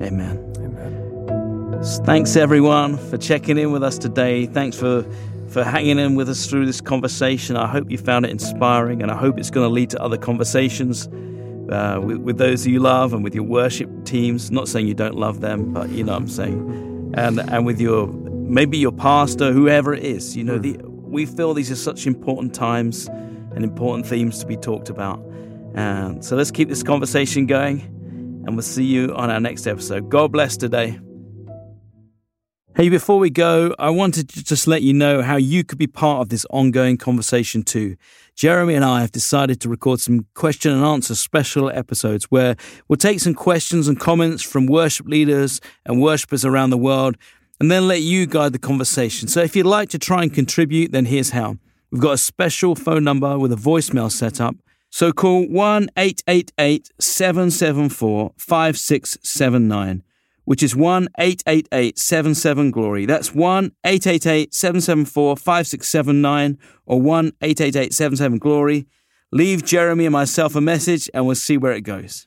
Amen. 0.00 0.38
Amen. 0.58 1.82
Thanks 2.04 2.36
everyone 2.36 2.96
for 2.96 3.18
checking 3.18 3.58
in 3.58 3.72
with 3.72 3.82
us 3.82 3.98
today. 3.98 4.46
Thanks 4.46 4.78
for 4.78 5.04
for 5.48 5.64
hanging 5.64 5.98
in 5.98 6.14
with 6.14 6.28
us 6.28 6.46
through 6.46 6.66
this 6.66 6.80
conversation. 6.80 7.56
I 7.56 7.66
hope 7.66 7.90
you 7.90 7.98
found 7.98 8.26
it 8.26 8.30
inspiring, 8.30 9.02
and 9.02 9.10
I 9.10 9.16
hope 9.16 9.38
it's 9.38 9.50
going 9.50 9.64
to 9.66 9.72
lead 9.72 9.90
to 9.90 10.00
other 10.00 10.18
conversations 10.18 11.08
uh, 11.72 12.00
with, 12.02 12.18
with, 12.18 12.38
those 12.38 12.66
you 12.66 12.80
love 12.80 13.12
and 13.12 13.24
with 13.24 13.34
your 13.34 13.44
worship 13.44 13.90
teams. 14.04 14.50
Not 14.50 14.68
saying 14.68 14.86
you 14.86 14.94
don't 14.94 15.16
love 15.16 15.40
them, 15.40 15.72
but 15.72 15.88
you 15.88 16.04
know 16.04 16.12
what 16.12 16.22
I'm 16.22 16.28
saying. 16.28 17.12
And 17.16 17.40
and 17.40 17.66
with 17.66 17.80
your 17.80 18.06
maybe 18.06 18.78
your 18.78 18.92
pastor, 18.92 19.52
whoever 19.52 19.94
it 19.94 20.04
is. 20.04 20.36
You 20.36 20.44
know, 20.44 20.58
the, 20.58 20.78
we 20.84 21.26
feel 21.26 21.54
these 21.54 21.72
are 21.72 21.76
such 21.76 22.06
important 22.06 22.54
times 22.54 23.08
and 23.08 23.64
important 23.64 24.06
themes 24.06 24.38
to 24.38 24.46
be 24.46 24.56
talked 24.56 24.90
about. 24.90 25.27
And 25.74 26.24
so 26.24 26.36
let's 26.36 26.50
keep 26.50 26.68
this 26.68 26.82
conversation 26.82 27.46
going, 27.46 27.80
and 28.46 28.56
we'll 28.56 28.62
see 28.62 28.84
you 28.84 29.14
on 29.14 29.30
our 29.30 29.40
next 29.40 29.66
episode. 29.66 30.08
God 30.08 30.32
bless 30.32 30.56
today. 30.56 30.98
Hey, 32.78 32.90
before 32.90 33.18
we 33.18 33.28
go, 33.28 33.74
I 33.76 33.90
wanted 33.90 34.28
to 34.28 34.44
just 34.44 34.68
let 34.68 34.82
you 34.82 34.92
know 34.92 35.20
how 35.20 35.34
you 35.34 35.64
could 35.64 35.78
be 35.78 35.88
part 35.88 36.20
of 36.20 36.28
this 36.28 36.46
ongoing 36.50 36.96
conversation 36.96 37.64
too. 37.64 37.96
Jeremy 38.36 38.74
and 38.74 38.84
I 38.84 39.00
have 39.00 39.10
decided 39.10 39.60
to 39.62 39.68
record 39.68 40.00
some 40.00 40.26
question 40.34 40.72
and 40.72 40.84
answer 40.84 41.16
special 41.16 41.70
episodes 41.70 42.26
where 42.26 42.54
we'll 42.86 42.96
take 42.96 43.18
some 43.18 43.34
questions 43.34 43.88
and 43.88 43.98
comments 43.98 44.44
from 44.44 44.66
worship 44.66 45.08
leaders 45.08 45.60
and 45.84 46.00
worshippers 46.00 46.44
around 46.44 46.70
the 46.70 46.78
world 46.78 47.16
and 47.58 47.68
then 47.68 47.88
let 47.88 48.02
you 48.02 48.26
guide 48.26 48.52
the 48.52 48.60
conversation. 48.60 49.26
So 49.26 49.40
if 49.40 49.56
you'd 49.56 49.66
like 49.66 49.88
to 49.88 49.98
try 49.98 50.22
and 50.22 50.32
contribute, 50.32 50.92
then 50.92 51.06
here's 51.06 51.30
how. 51.30 51.56
We've 51.90 52.00
got 52.00 52.12
a 52.12 52.18
special 52.18 52.76
phone 52.76 53.02
number 53.02 53.36
with 53.40 53.52
a 53.52 53.56
voicemail 53.56 54.08
set 54.08 54.40
up. 54.40 54.54
So 54.90 55.12
call 55.12 55.46
1 55.48 55.88
888 55.96 56.90
774 56.98 58.32
5679 58.36 60.02
which 60.48 60.62
is 60.62 60.74
1 60.74 61.08
888 61.18 61.98
77 61.98 62.70
Glory. 62.70 63.04
That's 63.04 63.34
1 63.34 63.70
888 63.84 64.54
774 64.54 65.36
5679 65.36 66.58
or 66.86 67.02
1 67.02 67.32
888 67.42 67.92
77 67.92 68.38
Glory. 68.38 68.86
Leave 69.30 69.62
Jeremy 69.62 70.06
and 70.06 70.14
myself 70.14 70.56
a 70.56 70.62
message 70.62 71.10
and 71.12 71.26
we'll 71.26 71.34
see 71.34 71.58
where 71.58 71.72
it 71.72 71.82
goes. 71.82 72.26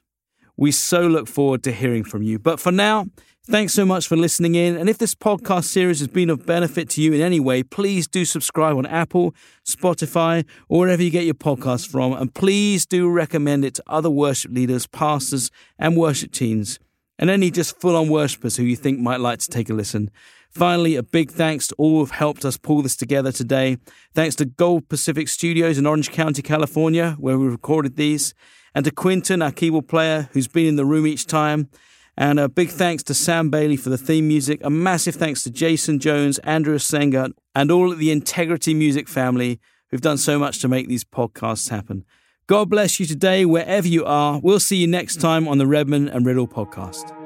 We 0.55 0.71
so 0.71 1.07
look 1.07 1.27
forward 1.27 1.63
to 1.63 1.71
hearing 1.71 2.03
from 2.03 2.21
you. 2.21 2.37
But 2.37 2.59
for 2.59 2.71
now, 2.71 3.07
thanks 3.45 3.73
so 3.73 3.85
much 3.85 4.07
for 4.07 4.15
listening 4.15 4.55
in. 4.55 4.75
And 4.75 4.89
if 4.89 4.97
this 4.97 5.15
podcast 5.15 5.65
series 5.65 5.99
has 5.99 6.07
been 6.07 6.29
of 6.29 6.45
benefit 6.45 6.89
to 6.91 7.01
you 7.01 7.13
in 7.13 7.21
any 7.21 7.39
way, 7.39 7.63
please 7.63 8.07
do 8.07 8.25
subscribe 8.25 8.77
on 8.77 8.85
Apple, 8.85 9.33
Spotify, 9.65 10.45
or 10.69 10.79
wherever 10.79 11.01
you 11.01 11.09
get 11.09 11.25
your 11.25 11.33
podcasts 11.33 11.87
from. 11.87 12.13
And 12.13 12.33
please 12.33 12.85
do 12.85 13.09
recommend 13.09 13.65
it 13.65 13.75
to 13.75 13.83
other 13.87 14.09
worship 14.09 14.51
leaders, 14.51 14.87
pastors, 14.87 15.51
and 15.77 15.97
worship 15.97 16.31
teams 16.31 16.79
and 17.21 17.29
any 17.29 17.51
just 17.51 17.79
full 17.79 17.95
on 17.95 18.09
worshippers 18.09 18.57
who 18.57 18.63
you 18.63 18.75
think 18.75 18.99
might 18.99 19.19
like 19.19 19.39
to 19.39 19.47
take 19.47 19.69
a 19.69 19.73
listen. 19.73 20.09
Finally, 20.49 20.95
a 20.95 21.03
big 21.03 21.31
thanks 21.31 21.67
to 21.67 21.75
all 21.75 21.99
who've 21.99 22.11
helped 22.11 22.43
us 22.43 22.57
pull 22.57 22.81
this 22.81 22.97
together 22.97 23.31
today. 23.31 23.77
Thanks 24.13 24.35
to 24.37 24.45
Gold 24.45 24.89
Pacific 24.89 25.29
Studios 25.29 25.77
in 25.77 25.85
Orange 25.85 26.11
County, 26.11 26.41
California, 26.41 27.15
where 27.19 27.37
we 27.37 27.47
recorded 27.47 27.95
these, 27.95 28.33
and 28.73 28.83
to 28.83 28.91
Quinton, 28.91 29.41
our 29.41 29.51
keyboard 29.51 29.87
player, 29.87 30.29
who's 30.33 30.47
been 30.47 30.65
in 30.65 30.75
the 30.75 30.85
room 30.85 31.05
each 31.05 31.27
time. 31.27 31.69
And 32.17 32.39
a 32.39 32.49
big 32.49 32.69
thanks 32.69 33.03
to 33.03 33.13
Sam 33.13 33.49
Bailey 33.49 33.77
for 33.77 33.89
the 33.89 33.97
theme 33.97 34.27
music. 34.27 34.59
A 34.63 34.69
massive 34.69 35.15
thanks 35.15 35.43
to 35.43 35.49
Jason 35.49 35.99
Jones, 35.99 36.39
Andrew 36.39 36.77
Sengert, 36.77 37.31
and 37.55 37.71
all 37.71 37.91
of 37.91 37.99
the 37.99 38.11
Integrity 38.11 38.73
Music 38.73 39.07
family 39.07 39.59
who've 39.89 40.01
done 40.01 40.17
so 40.17 40.37
much 40.37 40.59
to 40.59 40.67
make 40.67 40.87
these 40.87 41.03
podcasts 41.03 41.69
happen. 41.69 42.05
God 42.47 42.69
bless 42.69 42.99
you 42.99 43.05
today, 43.05 43.45
wherever 43.45 43.87
you 43.87 44.03
are. 44.05 44.39
We'll 44.41 44.59
see 44.59 44.77
you 44.77 44.87
next 44.87 45.21
time 45.21 45.47
on 45.47 45.57
the 45.57 45.67
Redman 45.67 46.09
and 46.09 46.25
Riddle 46.25 46.47
podcast. 46.47 47.17